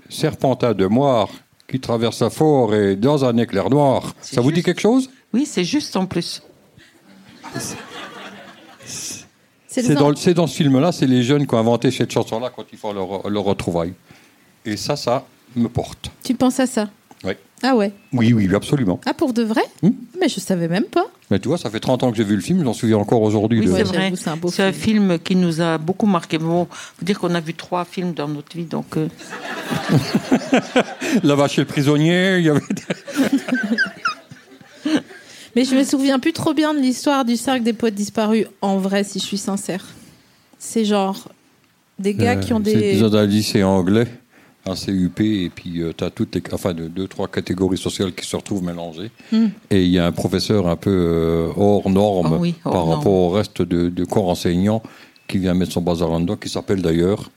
serpentin 0.09 0.73
de 0.73 0.85
moire, 0.85 1.27
qui 1.67 1.79
traverse 1.81 2.21
la 2.21 2.29
forêt 2.29 2.95
dans 2.95 3.25
un 3.25 3.35
éclair 3.37 3.69
noir. 3.69 4.13
C'est 4.21 4.35
Ça 4.35 4.41
vous 4.41 4.53
dit 4.53 4.63
quelque 4.63 4.79
chose? 4.79 5.09
Oui, 5.33 5.45
c'est 5.45 5.65
juste 5.65 5.97
en 5.97 6.05
plus. 6.05 6.41
C'est 9.81 10.33
dans, 10.33 10.47
ce 10.47 10.55
film-là, 10.55 10.91
c'est 10.91 11.07
les 11.07 11.23
jeunes 11.23 11.45
qui 11.47 11.53
ont 11.55 11.59
inventé 11.59 11.91
cette 11.91 12.11
chanson-là 12.11 12.51
quand 12.55 12.65
ils 12.71 12.77
font 12.79 12.93
leur, 12.93 13.29
leur 13.29 13.43
retrouvaille. 13.43 13.93
Et 14.65 14.75
ça, 14.77 14.95
ça 14.95 15.25
me 15.55 15.67
porte. 15.69 16.09
Tu 16.23 16.33
penses 16.35 16.59
à 16.59 16.67
ça 16.67 16.89
Oui, 17.23 17.33
Ah 17.63 17.75
ouais. 17.75 17.91
oui, 18.13 18.33
oui 18.33 18.49
absolument. 18.53 18.99
Ah 19.05 19.13
pour 19.13 19.33
de 19.33 19.43
vrai 19.43 19.61
Hmm. 19.81 19.91
Mais 20.19 20.27
je 20.29 20.39
savais 20.39 20.67
même 20.67 20.85
pas. 20.85 21.05
Mais 21.29 21.39
tu 21.39 21.47
vois, 21.47 21.57
ça 21.59 21.69
fait 21.69 21.79
30 21.79 22.01
ans 22.03 22.11
que 22.11 22.17
j'ai 22.17 22.23
vu 22.23 22.35
le 22.35 22.41
film, 22.41 22.63
j'en 22.63 22.73
souviens 22.73 22.97
encore 22.97 23.21
aujourd'hui. 23.21 23.59
Oui, 23.59 23.67
de- 23.67 23.73
c'est 23.75 23.83
vrai. 23.83 24.11
c'est 24.15 24.29
un 24.29 24.37
beau 24.37 24.49
C'est 24.49 24.63
un 24.63 24.71
film. 24.71 25.07
film 25.09 25.19
qui 25.19 25.35
nous 25.35 25.61
a 25.61 25.77
beaucoup 25.77 26.05
marqué. 26.07 26.37
Bon, 26.39 26.67
faut 26.71 27.05
dire 27.05 27.19
qu'on 27.19 27.33
a 27.35 27.39
vu 27.39 27.53
trois 27.53 27.85
films 27.85 28.13
dans 28.13 28.27
notre 28.27 28.55
vie, 28.57 28.63
donc 28.65 28.97
euh, 28.97 29.07
La 31.23 31.35
vache 31.35 31.57
et 31.59 31.61
le 31.61 31.67
prisonnier, 31.67 32.37
il 32.39 32.45
y 32.45 32.49
avait... 32.49 32.61
Mais 35.57 35.65
je 35.65 35.73
me 35.75 35.83
souviens 35.83 36.19
plus 36.19 36.33
trop 36.33 36.53
bien 36.53 36.71
de 36.75 36.79
l'histoire 36.79 37.25
du 37.25 37.35
cercle 37.35 37.63
des 37.63 37.73
poètes 37.73 37.95
disparus 37.95 38.45
en 38.61 38.77
vrai, 38.77 39.03
si 39.03 39.17
je 39.19 39.25
suis 39.25 39.39
sincère. 39.39 39.83
C'est 40.59 40.85
genre 40.85 41.29
des 41.97 42.13
gars 42.13 42.35
qui 42.35 42.53
ont 42.53 42.59
Euh, 42.59 42.63
C'est 42.63 42.75
des. 42.79 43.03
ont 43.03 43.11
un 43.15 43.25
lycée 43.25 43.63
anglais, 43.63 44.05
un 44.67 44.75
CUP, 44.75 45.19
et 45.21 45.49
puis 45.49 45.81
tu 45.97 46.03
as 46.03 46.11
toutes 46.11 46.35
les, 46.35 46.43
enfin, 46.51 46.75
de, 46.75 46.87
deux, 46.87 47.07
trois 47.07 47.27
catégories 47.27 47.79
sociales 47.79 48.13
qui 48.13 48.23
se 48.23 48.35
retrouvent 48.35 48.61
mélangées. 48.63 49.09
Hmm. 49.31 49.47
Et 49.71 49.83
il 49.83 49.89
y 49.89 49.97
a 49.97 50.05
un 50.05 50.11
professeur 50.11 50.67
un 50.67 50.75
peu 50.75 50.91
euh, 50.91 51.49
hors 51.57 51.89
norme 51.89 52.33
Ah 52.35 52.37
oui, 52.39 52.53
hors 52.63 52.73
par 52.73 52.85
norme. 52.85 52.97
rapport 52.99 53.13
au 53.13 53.29
reste 53.31 53.63
de, 53.63 53.89
de 53.89 54.05
corps 54.05 54.29
enseignants 54.29 54.83
qui 55.27 55.39
vient 55.39 55.55
mettre 55.55 55.71
son 55.71 55.81
bazar 55.81 56.11
là-dedans, 56.11 56.35
qui 56.35 56.49
s'appelle 56.49 56.83
d'ailleurs. 56.83 57.31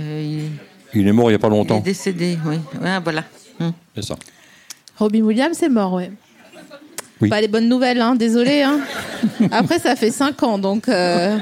euh, 0.00 0.48
il, 0.92 1.00
Il 1.00 1.06
est 1.06 1.12
mort 1.12 1.26
il 1.30 1.34
n'y 1.34 1.36
a 1.36 1.38
pas 1.38 1.46
il 1.46 1.54
est 1.54 1.56
longtemps. 1.56 1.78
décédé. 1.78 2.36
Oui, 2.46 2.56
Ouais, 2.82 2.98
voilà. 3.00 3.22
Hum. 3.60 3.72
C'est 3.94 4.02
ça. 4.06 4.16
Robin 4.98 5.20
Williams 5.22 5.62
est 5.62 5.68
mort, 5.68 5.92
ouais. 5.94 6.10
Oui. 7.22 7.28
Pas 7.28 7.40
les 7.40 7.48
bonnes 7.48 7.68
nouvelles, 7.68 8.00
hein, 8.00 8.14
désolé. 8.16 8.62
Hein. 8.62 8.80
Après, 9.50 9.78
ça 9.78 9.96
fait 9.96 10.10
5 10.10 10.42
ans, 10.42 10.58
donc. 10.58 10.88
euh, 10.88 11.36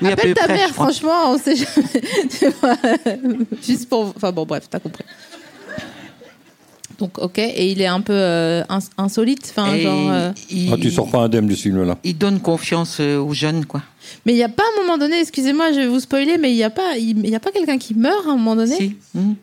Oui, 0.00 0.08
à 0.08 0.12
Appelle 0.12 0.34
ta 0.34 0.44
près, 0.44 0.54
mère, 0.54 0.68
franchement, 0.70 1.32
on 1.32 1.38
sait 1.38 1.56
jamais. 1.56 2.56
Juste 3.66 3.88
pour. 3.88 4.12
Enfin 4.16 4.30
bon, 4.32 4.44
bref, 4.46 4.64
t'as 4.70 4.78
compris. 4.78 5.04
Donc, 6.98 7.18
ok, 7.18 7.38
et 7.38 7.70
il 7.72 7.82
est 7.82 7.86
un 7.86 8.00
peu 8.00 8.14
euh, 8.14 8.62
ins- 8.70 8.78
insolite, 8.96 9.46
enfin, 9.50 9.76
genre. 9.76 10.10
euh, 10.10 10.30
il, 10.50 10.72
Ah, 10.72 10.76
tu 10.80 10.90
sors 10.90 11.10
pas 11.10 11.18
indemne 11.18 11.46
de 11.46 11.54
ce 11.54 11.62
film-là. 11.62 11.98
il 12.04 12.16
donne 12.16 12.40
confiance 12.40 12.98
euh, 13.00 13.18
aux 13.18 13.34
jeunes, 13.34 13.66
quoi. 13.66 13.82
Mais 14.24 14.32
il 14.32 14.36
n'y 14.36 14.42
a 14.42 14.48
pas 14.48 14.62
un 14.62 14.80
moment 14.82 14.96
donné, 14.96 15.20
excusez-moi, 15.20 15.72
je 15.72 15.80
vais 15.80 15.86
vous 15.88 16.00
spoiler, 16.00 16.38
mais 16.38 16.52
il 16.52 16.56
n'y 16.56 16.64
a 16.64 16.70
pas, 16.70 16.96
il, 16.96 17.28
y 17.28 17.34
a 17.34 17.40
pas 17.40 17.50
quelqu'un 17.50 17.76
qui 17.76 17.94
meurt 17.94 18.26
à 18.26 18.30
un 18.30 18.36
moment 18.36 18.56
donné? 18.56 18.76
Si. 18.76 18.96
Hum. 19.14 19.34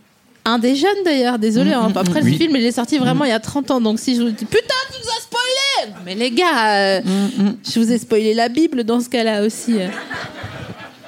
Un 0.45 0.59
des 0.59 0.75
jeunes 0.75 1.03
d'ailleurs, 1.05 1.39
désolé. 1.39 1.71
hein. 1.73 1.91
Après, 1.95 2.19
le 2.19 2.25
Oui. 2.25 2.37
film, 2.37 2.55
il 2.57 2.65
est 2.65 2.71
sorti 2.73 2.97
vraiment 2.97 3.23
il 3.23 3.29
y 3.29 3.33
a 3.33 3.39
30 3.39 3.71
ans, 3.71 3.79
donc 3.81 3.97
si 3.99 4.15
je 4.15 4.21
vous 4.23 4.29
dis 4.29 4.43
putain, 4.45 4.73
tu 4.91 4.99
nous 5.01 5.09
as 5.09 5.21
spoilé 5.21 5.93
Mais 6.05 6.15
les 6.15 6.31
gars, 6.31 6.97
euh, 6.97 7.01
je 7.65 7.79
vous 7.79 7.91
ai 7.91 7.97
spoilé 7.97 8.33
la 8.33 8.49
Bible 8.49 8.83
dans 8.83 8.99
ce 8.99 9.07
cas-là 9.09 9.41
aussi. 9.43 9.79
euh. 9.79 9.87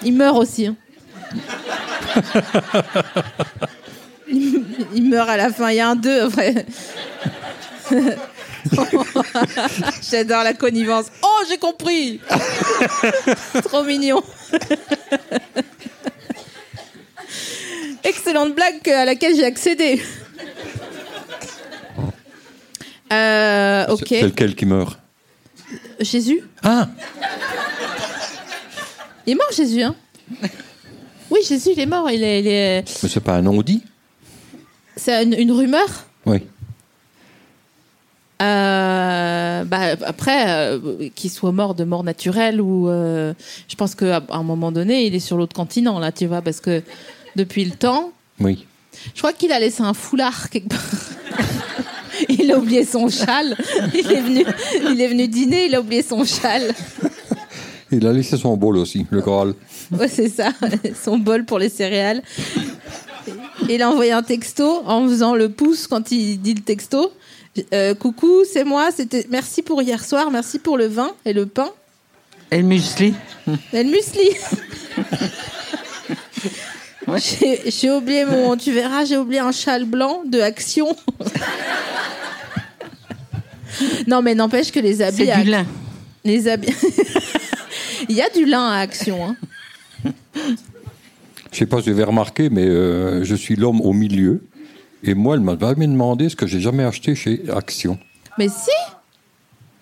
Il 0.04 0.14
meurt 0.16 0.38
aussi. 0.38 0.68
hein. 0.68 0.76
il, 4.30 4.64
il 4.96 5.10
meurt 5.10 5.30
à 5.30 5.36
la 5.38 5.52
fin, 5.52 5.70
il 5.70 5.76
y 5.76 5.80
a 5.82 5.90
un 5.90 5.96
2 5.96 6.28
vrai. 6.28 6.66
J'adore 10.10 10.44
la 10.44 10.54
connivence. 10.54 11.06
Oh, 11.22 11.42
j'ai 11.50 11.58
compris 11.58 12.20
Trop 13.66 13.84
mignon 13.84 14.24
Excellente 18.06 18.56
blague 18.56 18.88
à 18.90 19.06
laquelle 19.06 19.36
j'ai 19.36 19.46
accédé. 19.46 20.02
Euh, 23.14 23.86
ok. 23.90 24.06
C'est 24.08 24.22
lequel 24.24 24.56
qui 24.56 24.66
meurt 24.66 25.00
Jésus 26.00 26.42
Ah 26.64 26.88
Il 29.28 29.34
est 29.34 29.36
mort, 29.36 29.52
Jésus, 29.56 29.82
hein 29.84 29.96
Oui, 31.30 31.40
Jésus, 31.48 31.70
il 31.74 31.80
est 31.80 31.86
mort. 31.86 32.10
Il 32.10 32.24
est, 32.24 32.40
il 32.42 32.48
est- 32.48 33.04
Mais 33.04 33.10
c'est 33.10 33.20
pas 33.20 33.36
un 33.36 33.42
non-dit 33.44 33.84
C'est 34.96 35.24
une, 35.24 35.34
une 35.34 35.52
rumeur 35.52 35.88
Oui. 36.26 36.42
Euh, 38.42 39.64
bah, 39.64 39.80
après, 40.06 40.50
euh, 40.50 41.10
qu'il 41.16 41.32
soit 41.32 41.54
mort 41.54 41.74
de 41.74 41.84
mort 41.86 42.04
naturelle 42.04 42.60
ou. 42.60 42.90
euh, 42.90 43.34
je 43.70 43.76
pense 43.76 43.96
qu'à 43.96 44.18
à 44.18 44.36
un 44.38 44.44
moment 44.44 44.72
donné, 44.74 45.06
il 45.06 45.16
est 45.16 45.20
sur 45.22 45.38
l'autre 45.38 45.56
continent, 45.56 46.00
là, 46.00 46.12
tu 46.12 46.26
vois, 46.26 46.42
parce 46.42 46.60
que 46.60 46.84
depuis 47.36 47.66
le 47.66 47.72
temps, 47.72 48.12
Oui. 48.40 48.66
je 49.14 49.20
crois 49.20 49.34
qu'il 49.34 49.52
a 49.52 49.60
laissé 49.60 49.82
un 49.84 49.94
foulard 49.94 50.50
quelque 50.50 50.70
part. 50.70 50.80
il 52.30 52.52
a 52.52 52.58
oublié 52.58 52.86
son 52.86 53.10
châle. 53.10 53.56
Il 53.94 54.12
est, 54.12 54.22
venu, 54.22 54.46
il 54.92 55.02
est 55.02 55.08
venu 55.08 55.28
dîner, 55.28 55.66
il 55.66 55.76
a 55.76 55.82
oublié 55.82 56.02
son 56.02 56.24
châle. 56.24 56.74
Il 57.92 58.06
a 58.08 58.14
laissé 58.14 58.38
son 58.38 58.56
bol 58.58 58.78
aussi, 58.78 59.06
le 59.10 59.22
Graal. 59.22 59.54
Ouais, 59.92 60.08
c'est 60.08 60.30
ça, 60.30 60.52
son 61.04 61.18
bol 61.18 61.46
pour 61.46 61.60
les 61.60 61.70
céréales. 61.70 62.24
Il 63.70 63.82
a 63.82 63.90
envoyé 63.90 64.12
un 64.12 64.24
texto 64.24 64.84
en 64.86 65.08
faisant 65.08 65.36
le 65.36 65.50
pouce 65.50 65.88
quand 65.88 66.12
il 66.12 66.38
dit 66.42 66.54
le 66.54 66.62
texto. 66.62 67.12
Euh, 67.74 67.94
coucou, 67.96 68.44
c'est 68.52 68.64
moi. 68.64 68.90
C'était 68.96 69.26
merci 69.30 69.62
pour 69.62 69.82
hier 69.82 70.04
soir, 70.04 70.30
merci 70.32 70.60
pour 70.60 70.78
le 70.78 70.88
vin 70.88 71.12
et 71.26 71.34
le 71.34 71.46
pain 71.46 71.70
Et 72.52 72.58
le 72.58 72.64
muesli. 72.64 73.14
et 73.74 73.84
le 73.84 73.90
muesli. 73.90 74.30
J'ai 77.18 77.70
j'ai 77.70 77.92
oublié 77.92 78.26
mon. 78.26 78.58
Tu 78.58 78.72
verras, 78.72 79.06
j'ai 79.06 79.18
oublié 79.18 79.40
un 79.40 79.52
châle 79.52 79.86
blanc 79.86 80.24
de 80.26 80.40
Action. 80.40 80.96
non, 84.08 84.22
mais 84.22 84.36
n'empêche 84.36 84.72
que 84.72 84.80
les 84.80 85.02
habits. 85.02 85.26
C'est 85.28 85.44
du 85.44 85.50
lin. 85.50 85.66
Les 86.24 86.48
habits. 86.48 86.74
Il 88.10 88.16
y 88.16 88.22
a 88.22 88.30
du 88.30 88.46
lin 88.46 88.70
à 88.70 88.80
Action. 88.80 89.26
Hein. 89.26 89.36
Je 91.52 91.60
sais 91.60 91.66
pas 91.66 91.82
si 91.82 91.90
vous 91.90 91.96
avez 91.96 92.04
remarqué, 92.04 92.50
mais 92.50 92.66
euh, 92.66 93.24
je 93.24 93.36
suis 93.36 93.56
l'homme 93.56 93.82
au 93.82 93.94
milieu. 93.94 94.44
Et 95.04 95.14
moi, 95.14 95.36
elle 95.36 95.42
m'a 95.42 95.58
jamais 95.58 95.88
demandé 95.88 96.30
ce 96.30 96.36
que 96.36 96.48
j'ai 96.48 96.60
jamais 96.60 96.84
acheté 96.84 97.16
chez 97.16 97.44
Action. 97.56 97.98
Mais 98.38 98.50
si, 98.50 98.72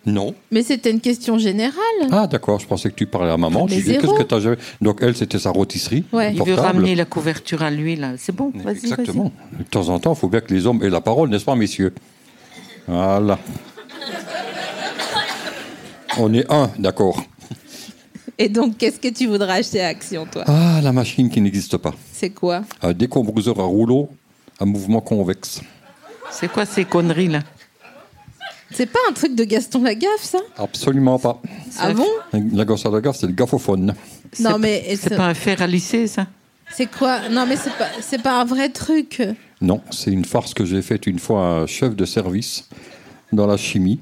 Non. 0.06 0.36
mais 0.52 0.64
c'était 0.64 0.92
une 0.92 1.00
question 1.00 1.38
générale. 1.38 1.74
Ah, 2.12 2.28
d'accord, 2.28 2.60
je 2.60 2.68
pensais 2.68 2.90
que 2.90 2.96
tu 2.96 3.06
parlais 3.06 3.32
à 3.32 3.38
maman. 3.38 3.66
Disais, 3.66 3.98
qu'est-ce 3.98 4.14
que 4.14 4.24
t'as 4.24 4.42
jamais... 4.42 4.58
Donc, 4.82 5.00
elle, 5.02 5.16
c'était 5.16 5.40
sa 5.40 5.52
rôtisserie. 5.52 6.04
Ouais. 6.12 6.34
Il 6.34 6.44
veut 6.44 6.56
ramener 6.56 6.94
la 6.94 7.06
couverture 7.06 7.64
à 7.64 7.72
lui, 7.72 7.96
là. 7.96 8.14
C'est 8.18 8.36
bon, 8.36 8.52
vas-y, 8.54 8.64
vas-y. 8.64 8.78
Exactement. 8.78 9.32
De 9.58 9.64
temps 9.64 9.88
en 9.88 10.00
temps, 10.00 10.14
il 10.14 10.20
faut 10.20 10.28
bien 10.28 10.42
que 10.42 10.54
les 10.54 10.66
hommes 10.68 10.84
aient 10.84 10.90
la 10.90 11.00
parole, 11.00 11.30
n'est-ce 11.30 11.46
pas, 11.46 11.56
messieurs? 11.56 11.94
Voilà. 12.86 13.40
On 16.18 16.34
est 16.34 16.52
un, 16.52 16.70
d'accord. 16.78 17.24
Et 18.38 18.50
donc, 18.50 18.78
qu'est-ce 18.78 19.00
que 19.00 19.08
tu 19.08 19.28
voudrais 19.28 19.54
acheter 19.54 19.82
à 19.82 19.88
Action, 19.88 20.26
toi? 20.30 20.44
Ah, 20.48 20.82
la 20.84 20.92
machine 20.92 21.30
qui 21.30 21.40
n'existe 21.40 21.78
pas. 21.78 21.94
C'est 22.12 22.32
quoi? 22.32 22.64
Un 22.82 22.92
décomposeur 22.92 23.60
à 23.60 23.64
rouleau 23.64 24.10
à 24.60 24.66
mouvement 24.66 25.02
convexe. 25.02 25.62
C'est 26.30 26.52
quoi 26.52 26.66
ces 26.66 26.84
conneries, 26.84 27.30
là? 27.30 27.40
C'est 28.74 28.86
pas 28.88 29.00
un 29.10 29.14
truc 29.14 29.36
de 29.36 29.44
Gaston 29.44 29.84
Lagaffe, 29.84 30.24
ça? 30.24 30.40
Absolument 30.58 31.20
pas. 31.20 31.42
Ah 31.80 31.94
bon? 31.94 32.08
La 32.54 32.66
gosse 32.66 32.86
à 32.86 32.90
la 32.90 33.02
gaffe, 33.02 33.18
c'est 33.18 33.28
le 33.28 33.34
gaffophone. 33.34 33.94
Non, 34.40 34.58
mais 34.58 34.96
C'est 35.00 35.16
pas 35.16 35.28
un 35.28 35.34
fer 35.34 35.62
à 35.62 35.68
lisser, 35.68 36.08
ça? 36.08 36.28
C'est 36.72 36.88
quoi? 36.88 37.30
Non, 37.30 37.46
mais 37.46 37.56
c'est 37.56 37.74
pas, 37.78 37.88
c'est 38.02 38.22
pas 38.22 38.42
un 38.42 38.46
vrai 38.46 38.70
truc. 38.70 39.22
Non, 39.62 39.82
c'est 39.92 40.12
une 40.12 40.26
farce 40.26 40.54
que 40.56 40.66
j'ai 40.66 40.82
faite 40.82 41.06
une 41.06 41.20
fois 41.20 41.42
à 41.42 41.50
un 41.62 41.68
chef 41.68 41.96
de 41.96 42.06
service 42.06 42.68
dans 43.32 43.46
la 43.46 43.58
chimie 43.58 44.00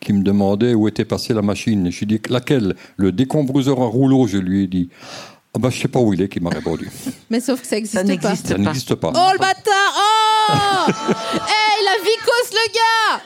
qui 0.00 0.12
me 0.12 0.22
demandait 0.22 0.74
où 0.74 0.86
était 0.86 1.04
passée 1.04 1.34
la 1.34 1.42
machine. 1.42 1.90
Je 1.90 2.04
lui 2.04 2.14
ai 2.14 2.18
dit 2.18 2.20
laquelle? 2.30 2.76
Le 2.96 3.10
décomposeur 3.10 3.80
à 3.82 3.86
rouleau, 3.86 4.26
je 4.28 4.36
lui 4.38 4.64
ai 4.64 4.66
dit. 4.68 4.90
Ah 5.56 5.58
bah, 5.60 5.70
je 5.70 5.80
sais 5.80 5.88
pas 5.88 5.98
où 6.00 6.12
il 6.12 6.20
est, 6.22 6.28
qui 6.28 6.40
m'a 6.40 6.50
répondu. 6.50 6.88
Mais 7.30 7.40
sauf 7.40 7.60
que 7.60 7.66
ça 7.66 7.70
Ça 7.70 7.76
existe 7.78 7.94
pas. 7.94 8.02
n'existe 8.04 8.46
Ça 8.48 8.54
pas. 8.54 8.60
n'existe 8.60 8.94
pas. 8.96 9.12
Oh 9.14 9.30
le 9.32 9.38
bâtard 9.38 9.94
Oh 9.96 10.90
Hey, 10.90 11.84
la 11.84 11.96
vicose, 12.02 12.50
le 12.52 12.72
gars 12.74 13.22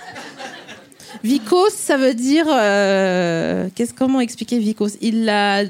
Vicose, 1.24 1.72
ça 1.72 1.96
veut 1.96 2.14
dire. 2.14 2.46
euh, 2.50 3.68
Qu'est-ce 3.74 3.94
comment 3.94 4.20
expliquer 4.20 4.58
vicose 4.58 4.96
Il 5.00 5.24
l'a 5.24 5.64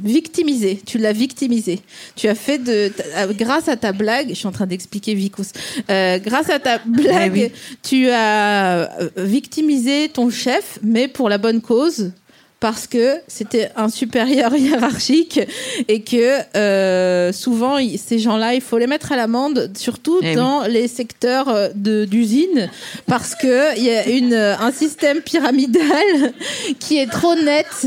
victimisé. 0.00 0.80
Tu 0.86 0.98
l'as 0.98 1.12
victimisé. 1.12 1.80
Tu 2.14 2.28
as 2.28 2.34
fait 2.34 2.58
de 2.58 2.92
euh, 3.16 3.32
grâce 3.32 3.68
à 3.68 3.76
ta 3.76 3.92
blague. 3.92 4.28
Je 4.30 4.34
suis 4.34 4.46
en 4.46 4.52
train 4.52 4.66
d'expliquer 4.66 5.14
vicose. 5.14 5.50
Euh, 5.90 6.18
grâce 6.18 6.50
à 6.50 6.58
ta 6.58 6.78
blague, 6.86 7.32
Eh 7.36 7.40
oui. 7.46 7.52
tu 7.82 8.08
as 8.10 8.88
victimisé 9.16 10.08
ton 10.08 10.30
chef, 10.30 10.78
mais 10.82 11.08
pour 11.08 11.28
la 11.28 11.38
bonne 11.38 11.60
cause. 11.60 12.12
Parce 12.60 12.88
que 12.88 13.18
c'était 13.28 13.70
un 13.76 13.88
supérieur 13.88 14.52
hiérarchique 14.56 15.38
et 15.86 16.02
que 16.02 16.38
euh, 16.56 17.32
souvent 17.32 17.78
il- 17.78 17.98
ces 18.00 18.18
gens-là, 18.18 18.54
il 18.54 18.60
faut 18.60 18.78
les 18.78 18.88
mettre 18.88 19.12
à 19.12 19.16
l'amende, 19.16 19.70
surtout 19.76 20.18
Eh 20.22 20.30
oui. 20.30 20.34
dans 20.34 20.62
les 20.64 20.88
secteurs 20.88 21.48
euh, 21.48 21.68
de- 21.76 22.04
d'usine, 22.04 22.68
parce 23.06 23.36
que 23.36 23.76
il 23.78 23.84
y 23.84 23.90
a 23.90 24.08
une, 24.08 24.34
un 24.34 24.72
système 24.72 25.20
pyramidal 25.20 26.32
qui 26.80 26.98
est 26.98 27.06
trop 27.06 27.36
net 27.36 27.86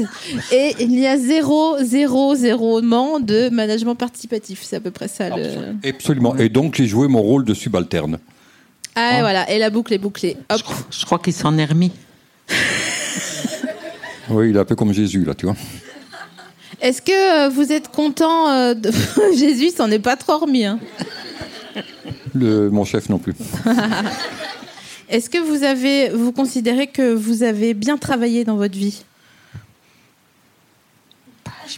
et 0.54 0.74
il 0.80 0.98
y 0.98 1.06
a 1.06 1.18
zéro, 1.18 1.76
zéro, 1.82 2.36
zéroment 2.36 3.20
de 3.20 3.50
management 3.50 3.96
participatif. 3.96 4.62
C'est 4.64 4.78
à 4.78 4.80
peu 4.80 4.92
près 4.92 5.10
ça. 5.10 5.36
Le... 5.36 5.76
Absolument. 5.90 6.38
Et 6.38 6.48
donc, 6.48 6.76
j'ai 6.76 6.88
joué 6.88 7.10
mon 7.10 7.22
rôle 7.22 7.44
de 7.44 7.54
subalterne. 7.54 8.20
Ah, 8.96 9.18
voilà, 9.20 9.50
et 9.52 9.60
la 9.60 9.70
boucle 9.70 9.94
est 9.94 9.98
bouclée. 9.98 10.38
Hop. 10.50 10.58
Je, 10.60 10.64
crois- 10.64 10.78
je 10.92 11.06
crois 11.06 11.20
qu'il 11.20 11.34
s'en 11.34 11.58
est 11.58 11.66
remis. 11.66 11.92
Oui, 14.32 14.50
il 14.50 14.56
est 14.56 14.60
un 14.60 14.66
peu 14.66 14.76
comme 14.76 14.94
Jésus, 14.94 15.24
là, 15.26 15.34
tu 15.36 15.46
vois. 15.46 15.56
Est-ce 16.82 17.02
que 17.02 17.12
euh, 17.46 17.50
vous 17.50 17.72
êtes 17.72 17.90
content 17.90 18.50
euh, 18.50 18.74
de... 18.74 18.92
Jésus 19.38 19.70
s'en 19.70 19.90
est 19.92 20.00
pas 20.00 20.16
trop 20.16 20.38
remis. 20.40 20.66
hein? 20.66 20.80
Le, 22.34 22.70
mon 22.70 22.86
chef 22.86 23.10
non 23.10 23.20
plus. 23.20 23.34
Est-ce 25.10 25.30
que 25.30 25.38
vous 25.38 25.64
avez, 25.64 26.10
vous 26.10 26.32
considérez 26.32 26.88
que 26.88 27.14
vous 27.14 27.44
avez 27.44 27.74
bien 27.74 27.98
travaillé 27.98 28.46
dans 28.46 28.56
votre 28.56 28.78
vie? 28.78 29.04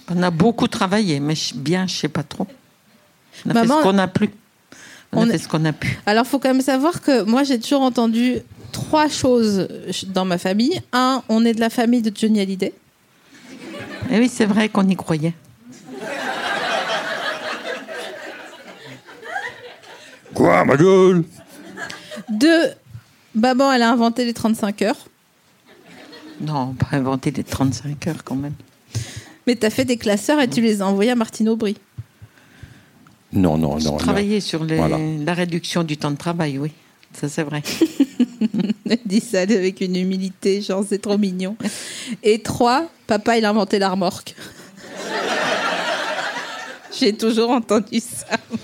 On 0.09 0.21
a 0.23 0.31
beaucoup 0.31 0.67
travaillé, 0.67 1.19
mais 1.19 1.33
bien, 1.55 1.87
je 1.87 1.95
sais 1.95 2.07
pas 2.09 2.23
trop. 2.23 2.47
On 3.45 3.49
a 3.49 3.53
Maman- 3.53 3.75
fait 3.75 3.81
ce 3.81 3.87
qu'on 3.91 3.97
a 3.97 4.07
pu. 4.07 4.29
On, 5.13 5.21
On 5.21 5.23
a 5.23 5.27
est- 5.27 5.31
fait 5.33 5.37
ce 5.39 5.47
qu'on 5.47 5.63
a 5.65 5.73
pu. 5.73 5.99
Alors, 6.05 6.25
faut 6.25 6.39
quand 6.39 6.49
même 6.49 6.61
savoir 6.61 7.01
que 7.01 7.23
moi, 7.23 7.43
j'ai 7.43 7.59
toujours 7.59 7.81
entendu 7.81 8.37
trois 8.71 9.07
choses 9.07 9.67
dans 10.07 10.25
ma 10.25 10.37
famille. 10.37 10.81
Un, 10.91 11.21
on 11.29 11.45
est 11.45 11.53
de 11.53 11.59
la 11.59 11.69
famille 11.69 12.01
de 12.01 12.11
Johnny 12.15 12.39
Hallyday. 12.41 12.73
Et 14.11 14.19
oui, 14.19 14.29
c'est 14.31 14.45
vrai 14.45 14.69
qu'on 14.69 14.87
y 14.87 14.95
croyait. 14.95 15.33
Quoi, 20.33 20.65
ma 20.65 20.75
gueule? 20.75 21.23
Deux, 22.29 22.69
maman, 23.35 23.71
elle 23.71 23.83
a 23.83 23.91
inventé 23.91 24.25
les 24.25 24.33
35 24.33 24.81
heures. 24.81 25.07
Non, 26.41 26.73
pas 26.73 26.87
inventer 26.97 27.31
des 27.31 27.43
35 27.43 28.07
heures 28.07 28.23
quand 28.23 28.35
même. 28.35 28.53
Mais 29.45 29.55
tu 29.55 29.65
as 29.65 29.69
fait 29.69 29.85
des 29.85 29.97
classeurs 29.97 30.39
et 30.39 30.47
tu 30.47 30.61
les 30.61 30.81
as 30.81 30.87
envoyés 30.87 31.11
à 31.11 31.15
Martine 31.15 31.49
Aubry. 31.49 31.77
Non, 33.33 33.57
non, 33.57 33.77
non. 33.77 33.91
non. 33.91 33.97
Travailler 33.97 34.39
sur 34.39 34.63
les- 34.63 34.77
Voilà. 34.77 34.97
la 34.97 35.33
réduction 35.33 35.83
du 35.83 35.97
temps 35.97 36.11
de 36.11 36.17
travail, 36.17 36.57
oui. 36.59 36.71
Ça, 37.13 37.29
c'est 37.29 37.43
vrai. 37.43 37.61
Elle 38.89 38.99
dit 39.05 39.21
ça 39.21 39.41
avec 39.41 39.81
une 39.81 39.95
humilité, 39.95 40.61
genre 40.61 40.83
c'est 40.87 41.01
trop 41.01 41.17
mignon. 41.17 41.55
Et 42.21 42.39
trois, 42.41 42.87
papa, 43.07 43.37
il 43.37 43.45
a 43.45 43.49
inventé 43.49 43.79
la 43.79 43.89
remorque. 43.89 44.35
J'ai 46.99 47.13
toujours 47.13 47.49
entendu 47.49 47.99
ça. 47.99 48.37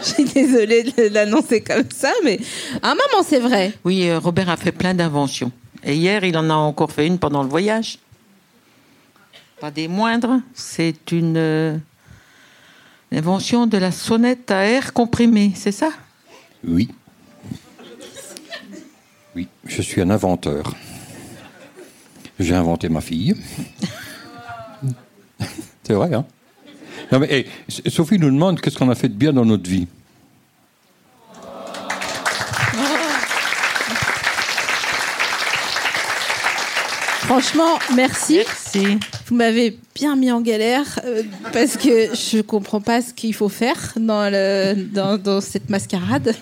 Je 0.00 0.04
suis 0.04 0.24
désolée 0.24 0.82
de 0.82 1.08
l'annoncer 1.12 1.62
comme 1.62 1.84
ça, 1.94 2.12
mais 2.24 2.38
à 2.82 2.88
un 2.90 2.94
moment, 2.94 3.26
c'est 3.26 3.38
vrai. 3.40 3.72
Oui, 3.84 4.08
euh, 4.08 4.18
Robert 4.18 4.48
a 4.50 4.56
fait 4.56 4.72
plein 4.72 4.94
d'inventions. 4.94 5.50
Et 5.84 5.94
hier, 5.94 6.22
il 6.24 6.36
en 6.36 6.50
a 6.50 6.54
encore 6.54 6.92
fait 6.92 7.06
une 7.06 7.18
pendant 7.18 7.42
le 7.42 7.48
voyage. 7.48 7.98
Pas 9.60 9.70
des 9.70 9.88
moindres. 9.88 10.40
C'est 10.54 11.12
une 11.12 11.80
euh, 13.12 13.18
invention 13.18 13.66
de 13.66 13.78
la 13.78 13.90
sonnette 13.92 14.50
à 14.50 14.64
air 14.64 14.92
comprimé, 14.92 15.52
c'est 15.54 15.72
ça? 15.72 15.90
Oui. 16.66 16.88
Oui, 19.34 19.48
je 19.66 19.82
suis 19.82 20.00
un 20.00 20.10
inventeur. 20.10 20.74
J'ai 22.38 22.54
inventé 22.54 22.88
ma 22.88 23.00
fille. 23.00 23.34
C'est 25.84 25.94
vrai, 25.94 26.14
hein? 26.14 26.24
Non, 27.10 27.18
mais, 27.18 27.30
hey, 27.32 27.46
S- 27.68 27.82
Sophie 27.88 28.18
nous 28.18 28.30
demande 28.30 28.60
qu'est-ce 28.60 28.78
qu'on 28.78 28.88
a 28.90 28.94
fait 28.94 29.08
de 29.08 29.14
bien 29.14 29.32
dans 29.32 29.44
notre 29.44 29.68
vie? 29.68 29.86
Franchement, 37.32 37.78
merci. 37.96 38.36
Merci. 38.46 38.98
Vous 39.26 39.34
m'avez 39.34 39.78
bien 39.94 40.16
mis 40.16 40.30
en 40.30 40.42
galère 40.42 41.00
euh, 41.06 41.22
parce 41.54 41.78
que 41.78 42.14
je 42.14 42.42
comprends 42.42 42.82
pas 42.82 43.00
ce 43.00 43.14
qu'il 43.14 43.32
faut 43.34 43.48
faire 43.48 43.94
dans, 43.96 44.30
le, 44.30 44.74
dans, 44.74 45.16
dans 45.16 45.40
cette 45.40 45.70
mascarade. 45.70 46.34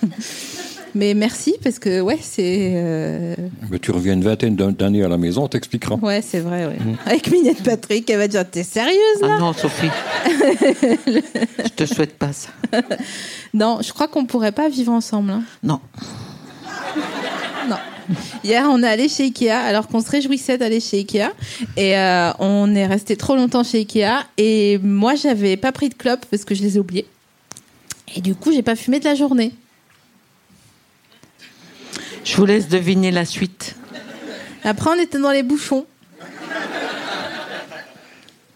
Mais 0.93 1.13
merci 1.13 1.55
parce 1.63 1.79
que 1.79 2.01
ouais, 2.01 2.19
c'est 2.21 2.73
euh, 2.75 3.35
Mais 3.69 3.79
tu 3.79 3.91
reviens 3.91 4.11
une 4.11 4.23
vingtaine 4.25 4.57
d'an- 4.57 4.71
d'années 4.73 5.05
à 5.05 5.07
la 5.07 5.17
maison, 5.17 5.43
on 5.43 5.47
t'expliquera. 5.47 5.95
ouais, 5.95 6.21
c'est 6.21 6.41
vrai. 6.41 6.65
Ouais. 6.65 6.77
Avec 7.05 7.31
Minette 7.31 7.63
Patrick, 7.63 8.09
elle 8.09 8.17
va 8.17 8.27
dire 8.27 8.43
t'es 8.51 8.63
sérieuse 8.63 9.21
là? 9.21 9.35
Ah 9.37 9.39
non, 9.39 9.53
Sophie. 9.53 9.87
Je 10.25 11.69
te 11.73 11.85
souhaite 11.85 12.17
pas 12.17 12.33
ça. 12.33 12.49
Non, 13.53 13.79
je 13.81 13.93
crois 13.93 14.09
qu'on 14.09 14.25
pourrait 14.25 14.51
pas 14.51 14.67
vivre 14.67 14.91
ensemble. 14.91 15.31
hein. 15.31 15.43
Non. 15.63 15.79
Non. 17.69 17.77
Hier, 18.43 18.65
on 18.69 18.81
est 18.83 18.87
allé 18.87 19.09
chez 19.09 19.23
Ikea 19.23 19.51
alors 19.51 19.87
qu'on 19.87 20.01
se 20.01 20.09
réjouissait 20.09 20.57
d'aller 20.57 20.79
chez 20.79 20.99
Ikea 20.99 21.31
et 21.77 21.97
euh, 21.97 22.31
on 22.39 22.73
est 22.75 22.85
resté 22.85 23.15
trop 23.15 23.35
longtemps 23.35 23.63
chez 23.63 23.79
Ikea 23.79 24.25
et 24.37 24.79
moi 24.83 25.15
j'avais 25.15 25.57
pas 25.57 25.71
pris 25.71 25.89
de 25.89 25.93
clope 25.93 26.25
parce 26.29 26.45
que 26.45 26.55
je 26.55 26.61
les 26.61 26.77
ai 26.77 26.79
oubliés 26.79 27.07
et 28.15 28.21
du 28.21 28.35
coup 28.35 28.51
j'ai 28.51 28.63
pas 28.63 28.75
fumé 28.75 28.99
de 28.99 29.05
la 29.05 29.15
journée. 29.15 29.53
Je 32.23 32.35
vous 32.35 32.45
laisse 32.45 32.67
deviner 32.67 33.11
la 33.11 33.25
suite. 33.25 33.75
Après 34.63 34.89
on 34.89 34.99
était 34.99 35.19
dans 35.19 35.31
les 35.31 35.43
bouchons. 35.43 35.85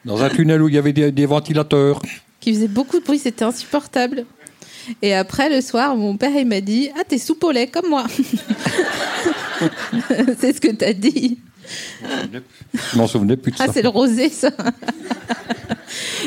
Dans 0.04 0.22
un 0.22 0.30
tunnel 0.30 0.62
où 0.62 0.70
il 0.70 0.76
y 0.76 0.78
avait 0.78 0.94
des, 0.94 1.12
des 1.12 1.26
ventilateurs. 1.26 2.00
qui 2.40 2.54
faisait 2.54 2.68
beaucoup 2.68 3.00
de 3.00 3.04
bruit, 3.04 3.18
c'était 3.18 3.44
insupportable. 3.44 4.26
Et 5.02 5.14
après, 5.14 5.50
le 5.50 5.62
soir, 5.62 5.96
mon 5.96 6.18
père, 6.18 6.32
il 6.36 6.46
m'a 6.46 6.62
dit 6.62 6.90
Ah, 6.98 7.04
t'es 7.08 7.18
soupe 7.18 7.44
au 7.44 7.52
lait, 7.52 7.68
comme 7.68 7.90
moi. 7.90 8.06
c'est 10.40 10.54
ce 10.54 10.62
que 10.62 10.72
t'as 10.74 10.94
dit. 10.94 11.40
Je 12.94 12.98
m'en 12.98 13.08
souvenais 13.08 13.38
plus 13.38 13.52
de 13.52 13.58
Ah, 13.60 13.68
ça. 13.68 13.74
c'est 13.74 13.82
le 13.82 13.90
rosé, 13.90 14.30
ça. 14.30 14.50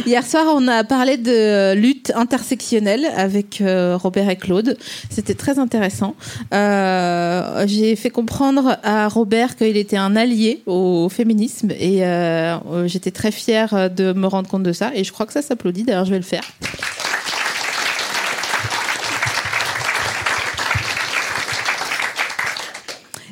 Hier 0.06 0.24
soir, 0.26 0.46
on 0.54 0.66
a 0.68 0.82
parlé 0.84 1.16
de 1.16 1.74
lutte 1.74 2.12
intersectionnelle 2.14 3.06
avec 3.16 3.60
euh, 3.60 3.96
Robert 3.96 4.30
et 4.30 4.36
Claude. 4.36 4.76
C'était 5.10 5.34
très 5.34 5.58
intéressant. 5.58 6.14
Euh, 6.54 7.64
J'ai 7.66 7.94
fait 7.96 8.10
comprendre 8.10 8.78
à 8.82 9.08
Robert 9.08 9.56
qu'il 9.56 9.76
était 9.76 9.96
un 9.96 10.16
allié 10.16 10.62
au 10.66 11.08
féminisme 11.08 11.70
et 11.78 12.04
euh, 12.06 12.86
j'étais 12.88 13.10
très 13.10 13.30
fière 13.32 13.90
de 13.90 14.12
me 14.12 14.26
rendre 14.26 14.48
compte 14.48 14.62
de 14.62 14.72
ça. 14.72 14.90
Et 14.94 15.04
je 15.04 15.12
crois 15.12 15.26
que 15.26 15.32
ça 15.32 15.42
s'applaudit. 15.42 15.84
D'ailleurs, 15.84 16.04
je 16.06 16.10
vais 16.12 16.18
le 16.18 16.22
faire. 16.24 16.44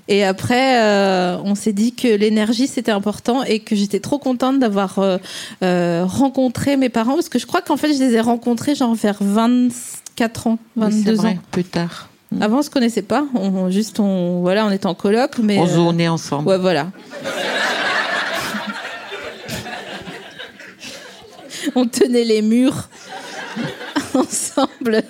Et 0.09 0.25
après, 0.25 0.81
euh, 0.83 1.37
on 1.45 1.55
s'est 1.57 1.73
dit 1.73 1.93
que 1.93 2.07
l'énergie 2.07 2.69
c'était 2.69 2.93
important 2.93 3.43
et 3.43 3.59
que 3.61 3.75
j'étais 3.75 3.99
trop 4.01 4.19
contente 4.19 4.59
d'avoir 4.61 4.99
euh, 5.01 5.19
euh, 5.65 6.05
rencontré 6.07 6.77
mes 6.77 6.89
parents 6.89 7.15
parce 7.15 7.29
que 7.29 7.39
je 7.41 7.47
crois 7.47 7.61
qu'en 7.61 7.77
fait 7.77 7.93
je 7.93 7.99
les 7.99 8.15
ai 8.15 8.21
rencontrés 8.21 8.77
genre 8.77 8.95
vers 8.95 9.17
24 9.21 10.47
ans, 10.47 10.59
Oui, 10.77 10.87
c'est 10.91 11.11
22 11.11 11.15
vrai, 11.15 11.29
ans. 11.31 11.39
Plus 11.51 11.65
tard. 11.65 12.09
Avant 12.41 12.59
on 12.59 12.63
se 12.63 12.71
connaissait 12.71 13.03
pas, 13.03 13.25
on, 13.35 13.69
juste 13.71 13.99
on 13.99 14.43
voilà, 14.43 14.65
on 14.67 14.71
était 14.71 14.87
en 14.87 14.95
coloc 14.95 15.39
mais 15.43 15.59
On 15.59 15.67
zonait 15.67 16.09
ensemble. 16.09 16.49
Ouais, 16.49 16.59
voilà. 16.59 16.87
on 21.75 21.87
tenait 21.87 22.25
les 22.25 22.43
murs 22.43 22.89
ensemble. 24.15 25.03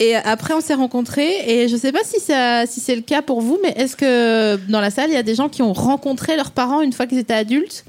Et 0.00 0.16
après, 0.16 0.54
on 0.54 0.60
s'est 0.60 0.74
rencontrés. 0.74 1.36
Et 1.46 1.68
je 1.68 1.76
sais 1.76 1.92
pas 1.92 2.02
si, 2.04 2.20
ça, 2.20 2.66
si 2.66 2.80
c'est 2.80 2.96
le 2.96 3.02
cas 3.02 3.22
pour 3.22 3.40
vous, 3.40 3.58
mais 3.62 3.72
est-ce 3.76 3.96
que 3.96 4.56
dans 4.68 4.80
la 4.80 4.90
salle, 4.90 5.10
il 5.10 5.14
y 5.14 5.18
a 5.18 5.22
des 5.22 5.34
gens 5.34 5.48
qui 5.48 5.62
ont 5.62 5.72
rencontré 5.72 6.36
leurs 6.36 6.50
parents 6.50 6.80
une 6.80 6.92
fois 6.92 7.06
qu'ils 7.06 7.18
étaient 7.18 7.34
adultes? 7.34 7.84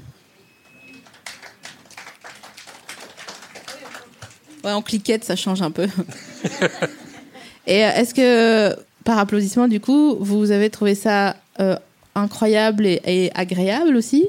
Ouais, 4.64 4.72
en 4.72 4.82
cliquette, 4.82 5.24
ça 5.24 5.36
change 5.36 5.62
un 5.62 5.70
peu. 5.70 5.86
et 7.66 7.84
euh, 7.84 7.90
est-ce 7.94 8.14
que, 8.14 8.76
par 9.04 9.18
applaudissement, 9.18 9.68
du 9.68 9.80
coup, 9.80 10.16
vous 10.20 10.50
avez 10.50 10.70
trouvé 10.70 10.94
ça 10.94 11.36
euh, 11.60 11.76
incroyable 12.14 12.86
et, 12.86 13.00
et 13.04 13.30
agréable 13.34 13.96
aussi? 13.96 14.28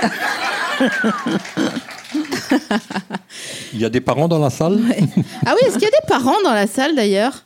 Il 3.72 3.80
y 3.80 3.84
a 3.84 3.88
des 3.88 4.00
parents 4.00 4.28
dans 4.28 4.38
la 4.38 4.50
salle 4.50 4.74
Ouais. 4.74 4.98
Ah 5.46 5.54
oui, 5.54 5.66
est-ce 5.66 5.74
qu'il 5.74 5.82
y 5.82 5.86
a 5.86 5.90
des 5.90 6.06
parents 6.08 6.40
dans 6.42 6.52
la 6.52 6.66
salle 6.66 6.94
d'ailleurs? 6.94 7.44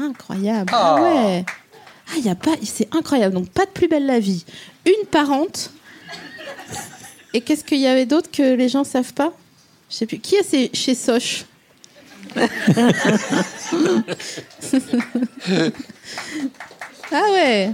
Incroyable. 0.00 0.70
Ah 0.72 1.00
ouais. 1.02 1.44
Ah, 2.08 2.14
il 2.16 2.24
y 2.24 2.30
a 2.30 2.34
pas, 2.34 2.52
c'est 2.62 2.88
incroyable. 2.94 3.34
Donc 3.34 3.48
pas 3.50 3.66
de 3.66 3.70
plus 3.70 3.88
belle 3.88 4.06
la 4.06 4.18
vie. 4.18 4.44
Une 4.86 5.06
parente. 5.06 5.70
Et 7.34 7.40
qu'est-ce 7.40 7.64
qu'il 7.64 7.80
y 7.80 7.86
avait 7.86 8.06
d'autre 8.06 8.30
que 8.30 8.54
les 8.54 8.68
gens 8.68 8.84
savent 8.84 9.12
pas? 9.12 9.32
Je 9.90 9.96
sais 9.96 10.06
plus. 10.06 10.18
Qui 10.18 10.36
est 10.36 10.74
chez 10.74 10.94
Soch? 10.94 11.44
Ah 17.10 17.22
ouais. 17.32 17.70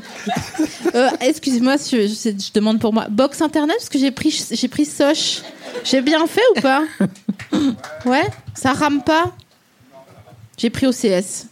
Euh, 0.95 1.09
Excuse-moi, 1.21 1.77
si 1.79 1.97
je, 1.97 2.07
je- 2.07 2.31
je 2.47 2.53
demande 2.53 2.79
pour 2.81 2.93
moi. 2.93 3.07
Box 3.11 3.41
internet 3.43 3.77
parce 3.79 3.89
que 3.89 3.99
j'ai 3.99 4.11
pris 4.13 4.45
j'ai 4.51 4.69
pris 4.69 4.85
Soch. 4.85 5.43
J'ai 5.85 6.03
bien 6.03 6.25
fait 6.27 6.41
ou 6.57 6.61
pas 6.61 6.85
Ouais, 8.07 8.27
ça 8.55 8.73
rame 8.73 9.03
pas. 9.03 9.33
J'ai 10.57 10.71
pris 10.71 10.87
OCS. 10.87 11.47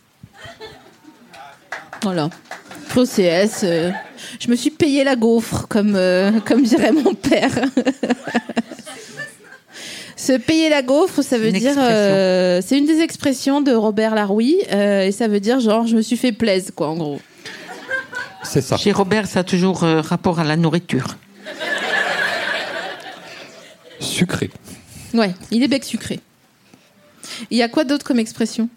Voilà. 2.03 2.31
Pris 2.89 3.01
OCS. 3.01 3.65
euh, 3.65 3.91
je 4.39 4.49
me 4.49 4.55
suis 4.57 4.71
payé 4.71 5.03
la 5.03 5.17
gaufre, 5.17 5.67
comme, 5.69 5.97
euh, 5.97 6.31
comme 6.45 6.63
dirait 6.63 6.93
mon 6.93 7.15
père. 7.15 7.51
Se 10.17 10.33
payer 10.35 10.69
la 10.69 10.83
gaufre, 10.83 11.23
ça 11.23 11.37
veut 11.37 11.51
dire. 11.51 11.75
euh, 11.79 12.61
c'est 12.65 12.79
une 12.79 12.87
des 12.87 13.01
expressions 13.01 13.61
de 13.61 13.73
Robert 13.73 14.15
Laroui. 14.15 14.57
et 14.71 15.11
ça 15.11 15.27
veut 15.27 15.41
dire 15.41 15.59
genre, 15.59 15.85
je 15.89 15.97
me 15.97 16.03
suis 16.03 16.17
fait 16.17 16.31
plaise, 16.31 16.71
quoi, 16.75 16.89
en 16.91 16.97
gros. 16.97 17.21
C'est 18.43 18.61
ça. 18.61 18.77
Chez 18.77 18.93
Robert, 18.93 19.27
ça 19.27 19.41
a 19.41 19.45
toujours 19.45 19.85
euh, 19.85 20.01
rapport 20.01 20.39
à 20.41 20.45
la 20.45 20.57
nourriture. 20.57 21.17
Sucré. 24.01 24.51
Ouais, 25.15 25.35
il 25.51 25.63
est 25.63 25.69
bec 25.69 25.85
sucré. 25.85 26.21
Il 27.51 27.57
y 27.59 27.63
a 27.63 27.69
quoi 27.69 27.85
d'autre 27.85 28.05
comme 28.05 28.19
expression? 28.19 28.69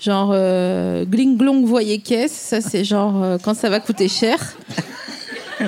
Genre 0.00 0.30
euh, 0.32 1.04
gling 1.04 1.36
glong 1.36 1.64
voyez 1.64 1.98
caisse, 1.98 2.32
ça 2.32 2.60
c'est 2.60 2.84
genre 2.84 3.22
euh, 3.24 3.38
quand 3.42 3.54
ça 3.54 3.68
va 3.68 3.80
coûter 3.80 4.08
cher. 4.08 4.38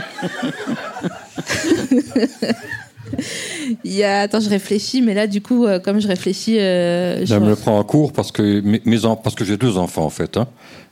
Il 3.85 3.93
y 3.93 4.05
a 4.05 4.21
attends 4.21 4.39
je 4.41 4.49
réfléchis 4.49 5.03
mais 5.03 5.14
là 5.14 5.27
du 5.27 5.41
coup 5.43 5.66
euh, 5.66 5.81
comme 5.81 6.01
je 6.01 6.07
réfléchis 6.07 6.59
euh, 6.61 7.27
je- 7.27 7.35
me 7.35 7.49
le 7.49 7.57
prends 7.57 7.77
en 7.79 7.83
cours 7.85 8.12
parce 8.12 8.31
que, 8.31 8.61
mes, 8.61 8.81
mes 8.85 9.05
en- 9.05 9.16
parce 9.16 9.35
que 9.35 9.45
j'ai 9.45 9.57
deux 9.57 9.77
enfants 9.79 10.05
en 10.05 10.11
fait. 10.11 10.37
hein. 10.37 10.47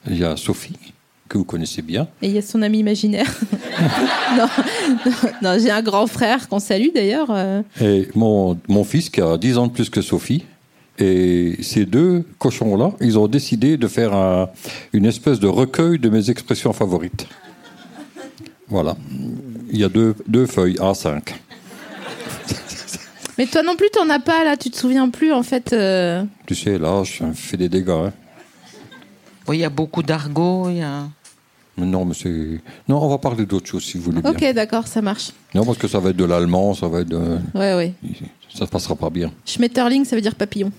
Il 0.08 0.18
y 0.18 0.24
a 0.24 0.36
Sophie, 0.36 0.74
que 1.28 1.38
vous 1.38 1.44
connaissez 1.44 1.82
bien. 1.82 2.08
et 2.22 2.28
il 2.28 2.34
y 2.34 2.38
a 2.38 2.42
son 2.42 2.62
ami 2.62 2.78
imaginaire. 2.78 3.30
non, 4.36 4.46
non, 5.06 5.12
non, 5.42 5.58
j'ai 5.60 5.70
un 5.70 5.82
grand 5.82 6.06
frère 6.06 6.48
qu'on 6.48 6.58
salue 6.60 6.88
d'ailleurs. 6.94 7.28
euh. 7.30 7.62
Et 7.80 8.08
mon, 8.14 8.58
mon 8.68 8.84
fils 8.84 9.10
qui 9.10 9.20
a 9.20 9.36
10 9.36 9.58
ans 9.58 9.66
de 9.66 9.72
plus 9.72 9.90
que 9.90 10.00
Sophie. 10.02 10.44
Et 11.00 11.56
ces 11.62 11.84
deux 11.86 12.24
cochons-là, 12.40 12.90
ils 13.00 13.16
ont 13.18 13.28
décidé 13.28 13.76
de 13.76 13.86
faire 13.86 14.12
un- 14.14 14.48
une 14.92 15.04
espèce 15.06 15.38
de 15.38 15.46
recueil 15.46 15.98
de 16.00 16.08
mes 16.08 16.28
expressions 16.28 16.72
favorites. 16.72 17.26
Voilà. 18.66 18.96
Il 19.70 19.78
y 19.78 19.84
a 19.84 19.88
deux, 19.88 20.14
deux 20.26 20.46
feuilles 20.46 20.74
A5. 20.80 21.20
Mais 23.38 23.46
toi 23.46 23.62
non 23.62 23.76
plus 23.76 23.88
t'en 23.90 24.08
as 24.10 24.18
pas 24.18 24.42
là, 24.42 24.56
tu 24.56 24.70
te 24.70 24.76
souviens 24.76 25.08
plus 25.10 25.32
en 25.32 25.44
fait. 25.44 25.72
euh. 25.72 26.24
Tu 26.46 26.56
sais, 26.56 26.76
là, 26.78 27.04
je 27.04 27.22
fais 27.34 27.56
des 27.56 27.68
dégâts. 27.68 27.90
hein. 27.90 28.12
Oui, 29.46 29.58
il 29.58 29.60
y 29.60 29.64
a 29.64 29.70
beaucoup 29.70 30.02
d'argot. 30.02 30.68
il 30.68 30.78
Y 30.78 30.82
a... 30.82 31.04
Non, 31.78 32.04
mais 32.04 32.14
c'est. 32.14 32.60
Non, 32.88 33.02
on 33.02 33.08
va 33.08 33.18
parler 33.18 33.46
d'autre 33.46 33.66
chose 33.66 33.84
si 33.84 33.98
vous 33.98 34.04
voulez 34.04 34.20
bien. 34.20 34.30
Ok 34.30 34.44
d'accord 34.54 34.86
ça 34.86 35.00
marche. 35.00 35.30
Non, 35.54 35.64
parce 35.64 35.78
que 35.78 35.88
ça 35.88 36.00
va 36.00 36.10
être 36.10 36.16
de 36.16 36.24
l'allemand, 36.24 36.74
ça 36.74 36.88
va 36.88 37.00
être 37.00 37.08
de. 37.08 37.38
Ouais 37.54 37.74
ouais. 37.74 37.94
Ça 38.52 38.66
se 38.66 38.70
passera 38.70 38.96
pas 38.96 39.10
bien. 39.10 39.32
Schmetterling, 39.46 40.04
ça 40.04 40.16
veut 40.16 40.22
dire 40.22 40.34
papillon. 40.34 40.72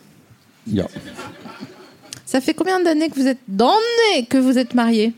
Ça 2.25 2.41
fait 2.41 2.53
combien 2.53 2.81
d'années 2.81 3.09
que 3.09 3.15
vous 3.15 3.27
êtes 3.27 3.39
d'années 3.47 4.25
que 4.29 4.37
vous 4.37 4.57
êtes 4.57 4.73
mariés? 4.73 5.13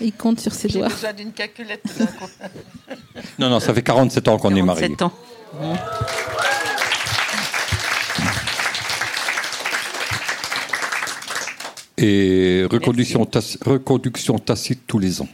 Il 0.00 0.12
compte 0.12 0.40
sur 0.40 0.52
ses 0.52 0.68
doigts. 0.68 0.88
besoin 0.88 1.14
d'une 1.14 1.32
calculette. 1.32 1.82
Non, 3.38 3.48
non, 3.48 3.60
ça 3.60 3.72
fait 3.72 3.82
47 3.82 4.28
ans 4.28 4.38
qu'on 4.38 4.54
est 4.54 4.62
mariés. 4.62 4.94
47 4.94 5.02
ans. 5.02 5.12
Et 11.98 12.66
reconduction, 12.70 13.24
tac- 13.24 13.58
reconduction 13.64 14.38
tacite 14.38 14.86
tous 14.86 14.98
les 14.98 15.20
ans. 15.22 15.28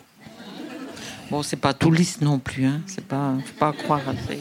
Bon, 1.30 1.42
c'est 1.42 1.56
pas 1.56 1.74
tout 1.74 1.90
lisse 1.90 2.20
non 2.20 2.38
plus. 2.38 2.64
Hein. 2.66 2.80
C'est 2.86 3.04
pas, 3.04 3.34
faut 3.44 3.58
pas 3.58 3.72
croire. 3.72 4.00
à 4.06 4.12
ça. 4.12 4.34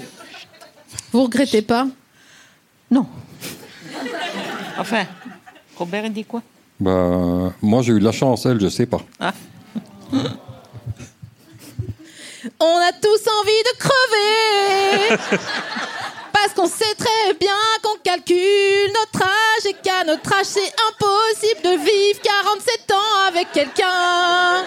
Vous 1.12 1.24
regrettez 1.24 1.62
pas? 1.62 1.88
Non. 2.92 3.08
Enfin, 4.78 5.06
Robert, 5.78 6.06
il 6.06 6.14
dit 6.14 6.26
quoi? 6.26 6.42
Bah, 6.80 7.54
moi, 7.62 7.82
j'ai 7.82 7.94
eu 7.94 8.00
de 8.00 8.04
la 8.06 8.12
chance, 8.12 8.46
elle, 8.46 8.60
je 8.60 8.68
sais 8.68 8.86
pas. 8.86 9.02
On 12.60 12.78
a 12.78 12.92
tous 13.02 13.28
envie 13.40 13.64
de 13.66 13.74
crever 13.78 15.18
Parce 16.44 16.56
qu'on 16.56 16.68
sait 16.68 16.96
très 16.98 17.34
bien 17.40 17.54
qu'on 17.84 17.98
calcule 18.04 18.92
notre 18.96 19.24
âge 19.24 19.66
et 19.68 19.74
qu'à 19.74 20.04
notre 20.04 20.34
âge 20.34 20.48
c'est 20.48 20.74
impossible 20.90 21.62
de 21.62 21.70
vivre 21.78 22.20
47 22.24 22.92
ans 22.92 23.28
avec 23.28 23.52
quelqu'un. 23.52 24.66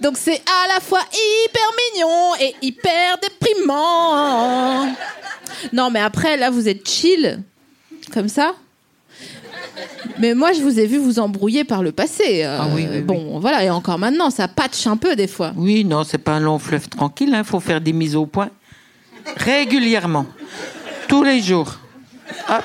Donc 0.00 0.16
c'est 0.18 0.42
à 0.50 0.66
la 0.74 0.80
fois 0.80 1.02
hyper 1.44 1.70
mignon 1.94 2.34
et 2.40 2.56
hyper 2.60 3.18
déprimant. 3.18 4.86
Non 5.72 5.90
mais 5.90 6.00
après 6.00 6.36
là 6.36 6.50
vous 6.50 6.68
êtes 6.68 6.88
chill 6.88 7.40
comme 8.12 8.28
ça. 8.28 8.56
Mais 10.18 10.34
moi, 10.34 10.52
je 10.52 10.60
vous 10.62 10.78
ai 10.80 10.86
vu 10.86 10.96
vous 10.98 11.18
embrouiller 11.18 11.64
par 11.64 11.82
le 11.82 11.92
passé. 11.92 12.44
euh, 12.44 12.58
Ah 12.60 12.68
oui, 12.74 12.86
oui, 12.90 12.96
oui. 12.98 13.02
bon, 13.02 13.38
voilà, 13.40 13.62
et 13.64 13.70
encore 13.70 13.98
maintenant, 13.98 14.30
ça 14.30 14.48
patche 14.48 14.86
un 14.86 14.96
peu 14.96 15.14
des 15.16 15.26
fois. 15.26 15.52
Oui, 15.56 15.84
non, 15.84 16.04
c'est 16.04 16.18
pas 16.18 16.32
un 16.34 16.40
long 16.40 16.58
fleuve 16.58 16.88
tranquille. 16.88 17.34
Il 17.36 17.44
faut 17.44 17.60
faire 17.60 17.80
des 17.80 17.92
mises 17.92 18.16
au 18.16 18.26
point 18.26 18.50
régulièrement, 19.36 20.24
tous 21.08 21.22
les 21.24 21.40
jours. 21.40 21.78
Hop. 22.48 22.62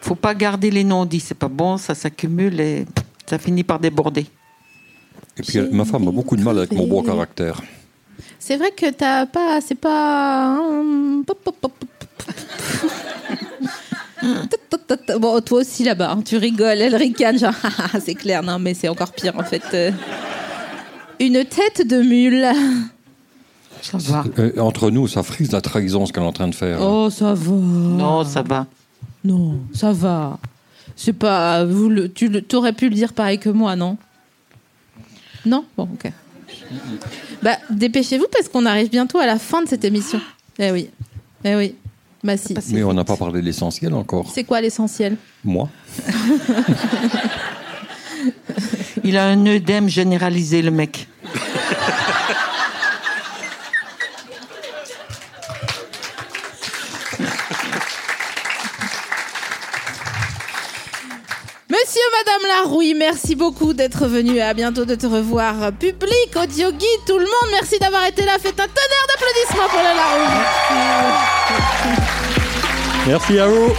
Faut 0.00 0.14
pas 0.14 0.34
garder 0.34 0.70
les 0.70 0.84
non-dits, 0.84 1.20
c'est 1.20 1.34
pas 1.34 1.48
bon, 1.48 1.76
ça 1.76 1.94
s'accumule 1.94 2.60
et 2.60 2.86
ça 3.26 3.38
finit 3.38 3.64
par 3.64 3.78
déborder. 3.80 4.26
Et 5.36 5.42
puis, 5.42 5.58
ma 5.72 5.84
femme 5.84 6.06
a 6.06 6.12
beaucoup 6.12 6.36
de 6.36 6.42
mal 6.42 6.58
avec 6.58 6.72
mon 6.72 6.86
bon 6.86 7.02
caractère. 7.02 7.60
C'est 8.38 8.56
vrai 8.56 8.70
que 8.70 8.90
t'as 8.90 9.26
pas, 9.26 9.60
c'est 9.60 9.74
pas. 9.74 10.60
Bon, 15.18 15.40
toi 15.40 15.60
aussi 15.60 15.84
là-bas, 15.84 16.12
hein, 16.12 16.22
tu 16.24 16.36
rigoles, 16.36 16.80
elle 16.80 16.94
ricane, 16.96 17.38
genre, 17.38 17.54
Ah, 17.78 18.00
c'est 18.00 18.14
clair, 18.14 18.42
non, 18.42 18.58
mais 18.58 18.74
c'est 18.74 18.88
encore 18.88 19.12
pire 19.12 19.34
en 19.38 19.44
fait. 19.44 19.62
euh. 19.74 19.90
Une 21.20 21.44
tête 21.44 21.86
de 21.86 22.02
mule. 22.02 22.46
Ça 23.82 23.98
va. 23.98 24.24
Euh, 24.38 24.52
entre 24.58 24.90
nous, 24.90 25.06
ça 25.08 25.22
frise 25.22 25.52
la 25.52 25.60
trahison, 25.60 26.06
ce 26.06 26.12
qu'elle 26.12 26.22
est 26.22 26.26
en 26.26 26.32
train 26.32 26.48
de 26.48 26.54
faire. 26.54 26.78
Oh, 26.80 27.08
ça 27.10 27.34
va. 27.34 27.52
Non, 27.52 28.24
ça 28.24 28.42
va. 28.42 28.66
Non, 29.24 29.58
ça 29.74 29.92
va. 29.92 30.38
C'est 30.96 31.12
pas. 31.12 31.64
Vous 31.64 31.88
le, 31.88 32.10
tu 32.12 32.28
le- 32.28 32.42
t'aurais 32.42 32.72
pu 32.72 32.88
le 32.88 32.94
dire 32.94 33.12
pareil 33.12 33.38
que 33.38 33.48
moi, 33.50 33.76
non? 33.76 33.96
Non? 35.46 35.64
Bon, 35.76 35.84
ok. 35.92 36.10
Bah, 37.42 37.56
dépêchez-vous 37.70 38.26
parce 38.32 38.48
qu'on 38.48 38.64
arrive 38.66 38.90
bientôt 38.90 39.18
à 39.18 39.26
la 39.26 39.38
fin 39.38 39.62
de 39.62 39.68
cette 39.68 39.84
émission. 39.84 40.20
Eh 40.58 40.70
oui. 40.72 40.88
Eh 41.44 41.54
oui. 41.56 41.74
Bah 42.24 42.36
si. 42.38 42.56
Mais 42.72 42.82
on 42.82 42.94
n'a 42.94 43.04
pas 43.04 43.16
parlé 43.18 43.42
de 43.42 43.46
l'essentiel 43.46 43.92
encore. 43.92 44.30
C'est 44.34 44.44
quoi 44.44 44.62
l'essentiel? 44.62 45.18
Moi 45.44 45.68
Il 49.04 49.18
a 49.18 49.26
un 49.26 49.46
œdème 49.46 49.90
généralisé, 49.90 50.62
le 50.62 50.70
mec. 50.70 51.06
Monsieur 61.68 62.00
Madame 62.24 62.40
Larouille, 62.64 62.94
merci 62.94 63.34
beaucoup 63.34 63.74
d'être 63.74 64.06
venue. 64.06 64.40
À 64.40 64.54
bientôt 64.54 64.86
de 64.86 64.94
te 64.94 65.06
revoir. 65.06 65.72
Public, 65.72 66.34
audio 66.42 66.70
guide, 66.72 67.04
tout 67.06 67.18
le 67.18 67.26
monde, 67.26 67.50
merci 67.52 67.78
d'avoir 67.78 68.06
été 68.06 68.24
là. 68.24 68.38
Faites 68.40 68.58
un 68.58 68.68
tonnerre 68.68 69.06
d'applaudissements 69.08 69.68
pour 69.68 69.82
la 69.82 69.92
Larouille. 69.92 70.44
Merci 73.06 73.38
à 73.38 73.46
vous. 73.46 73.72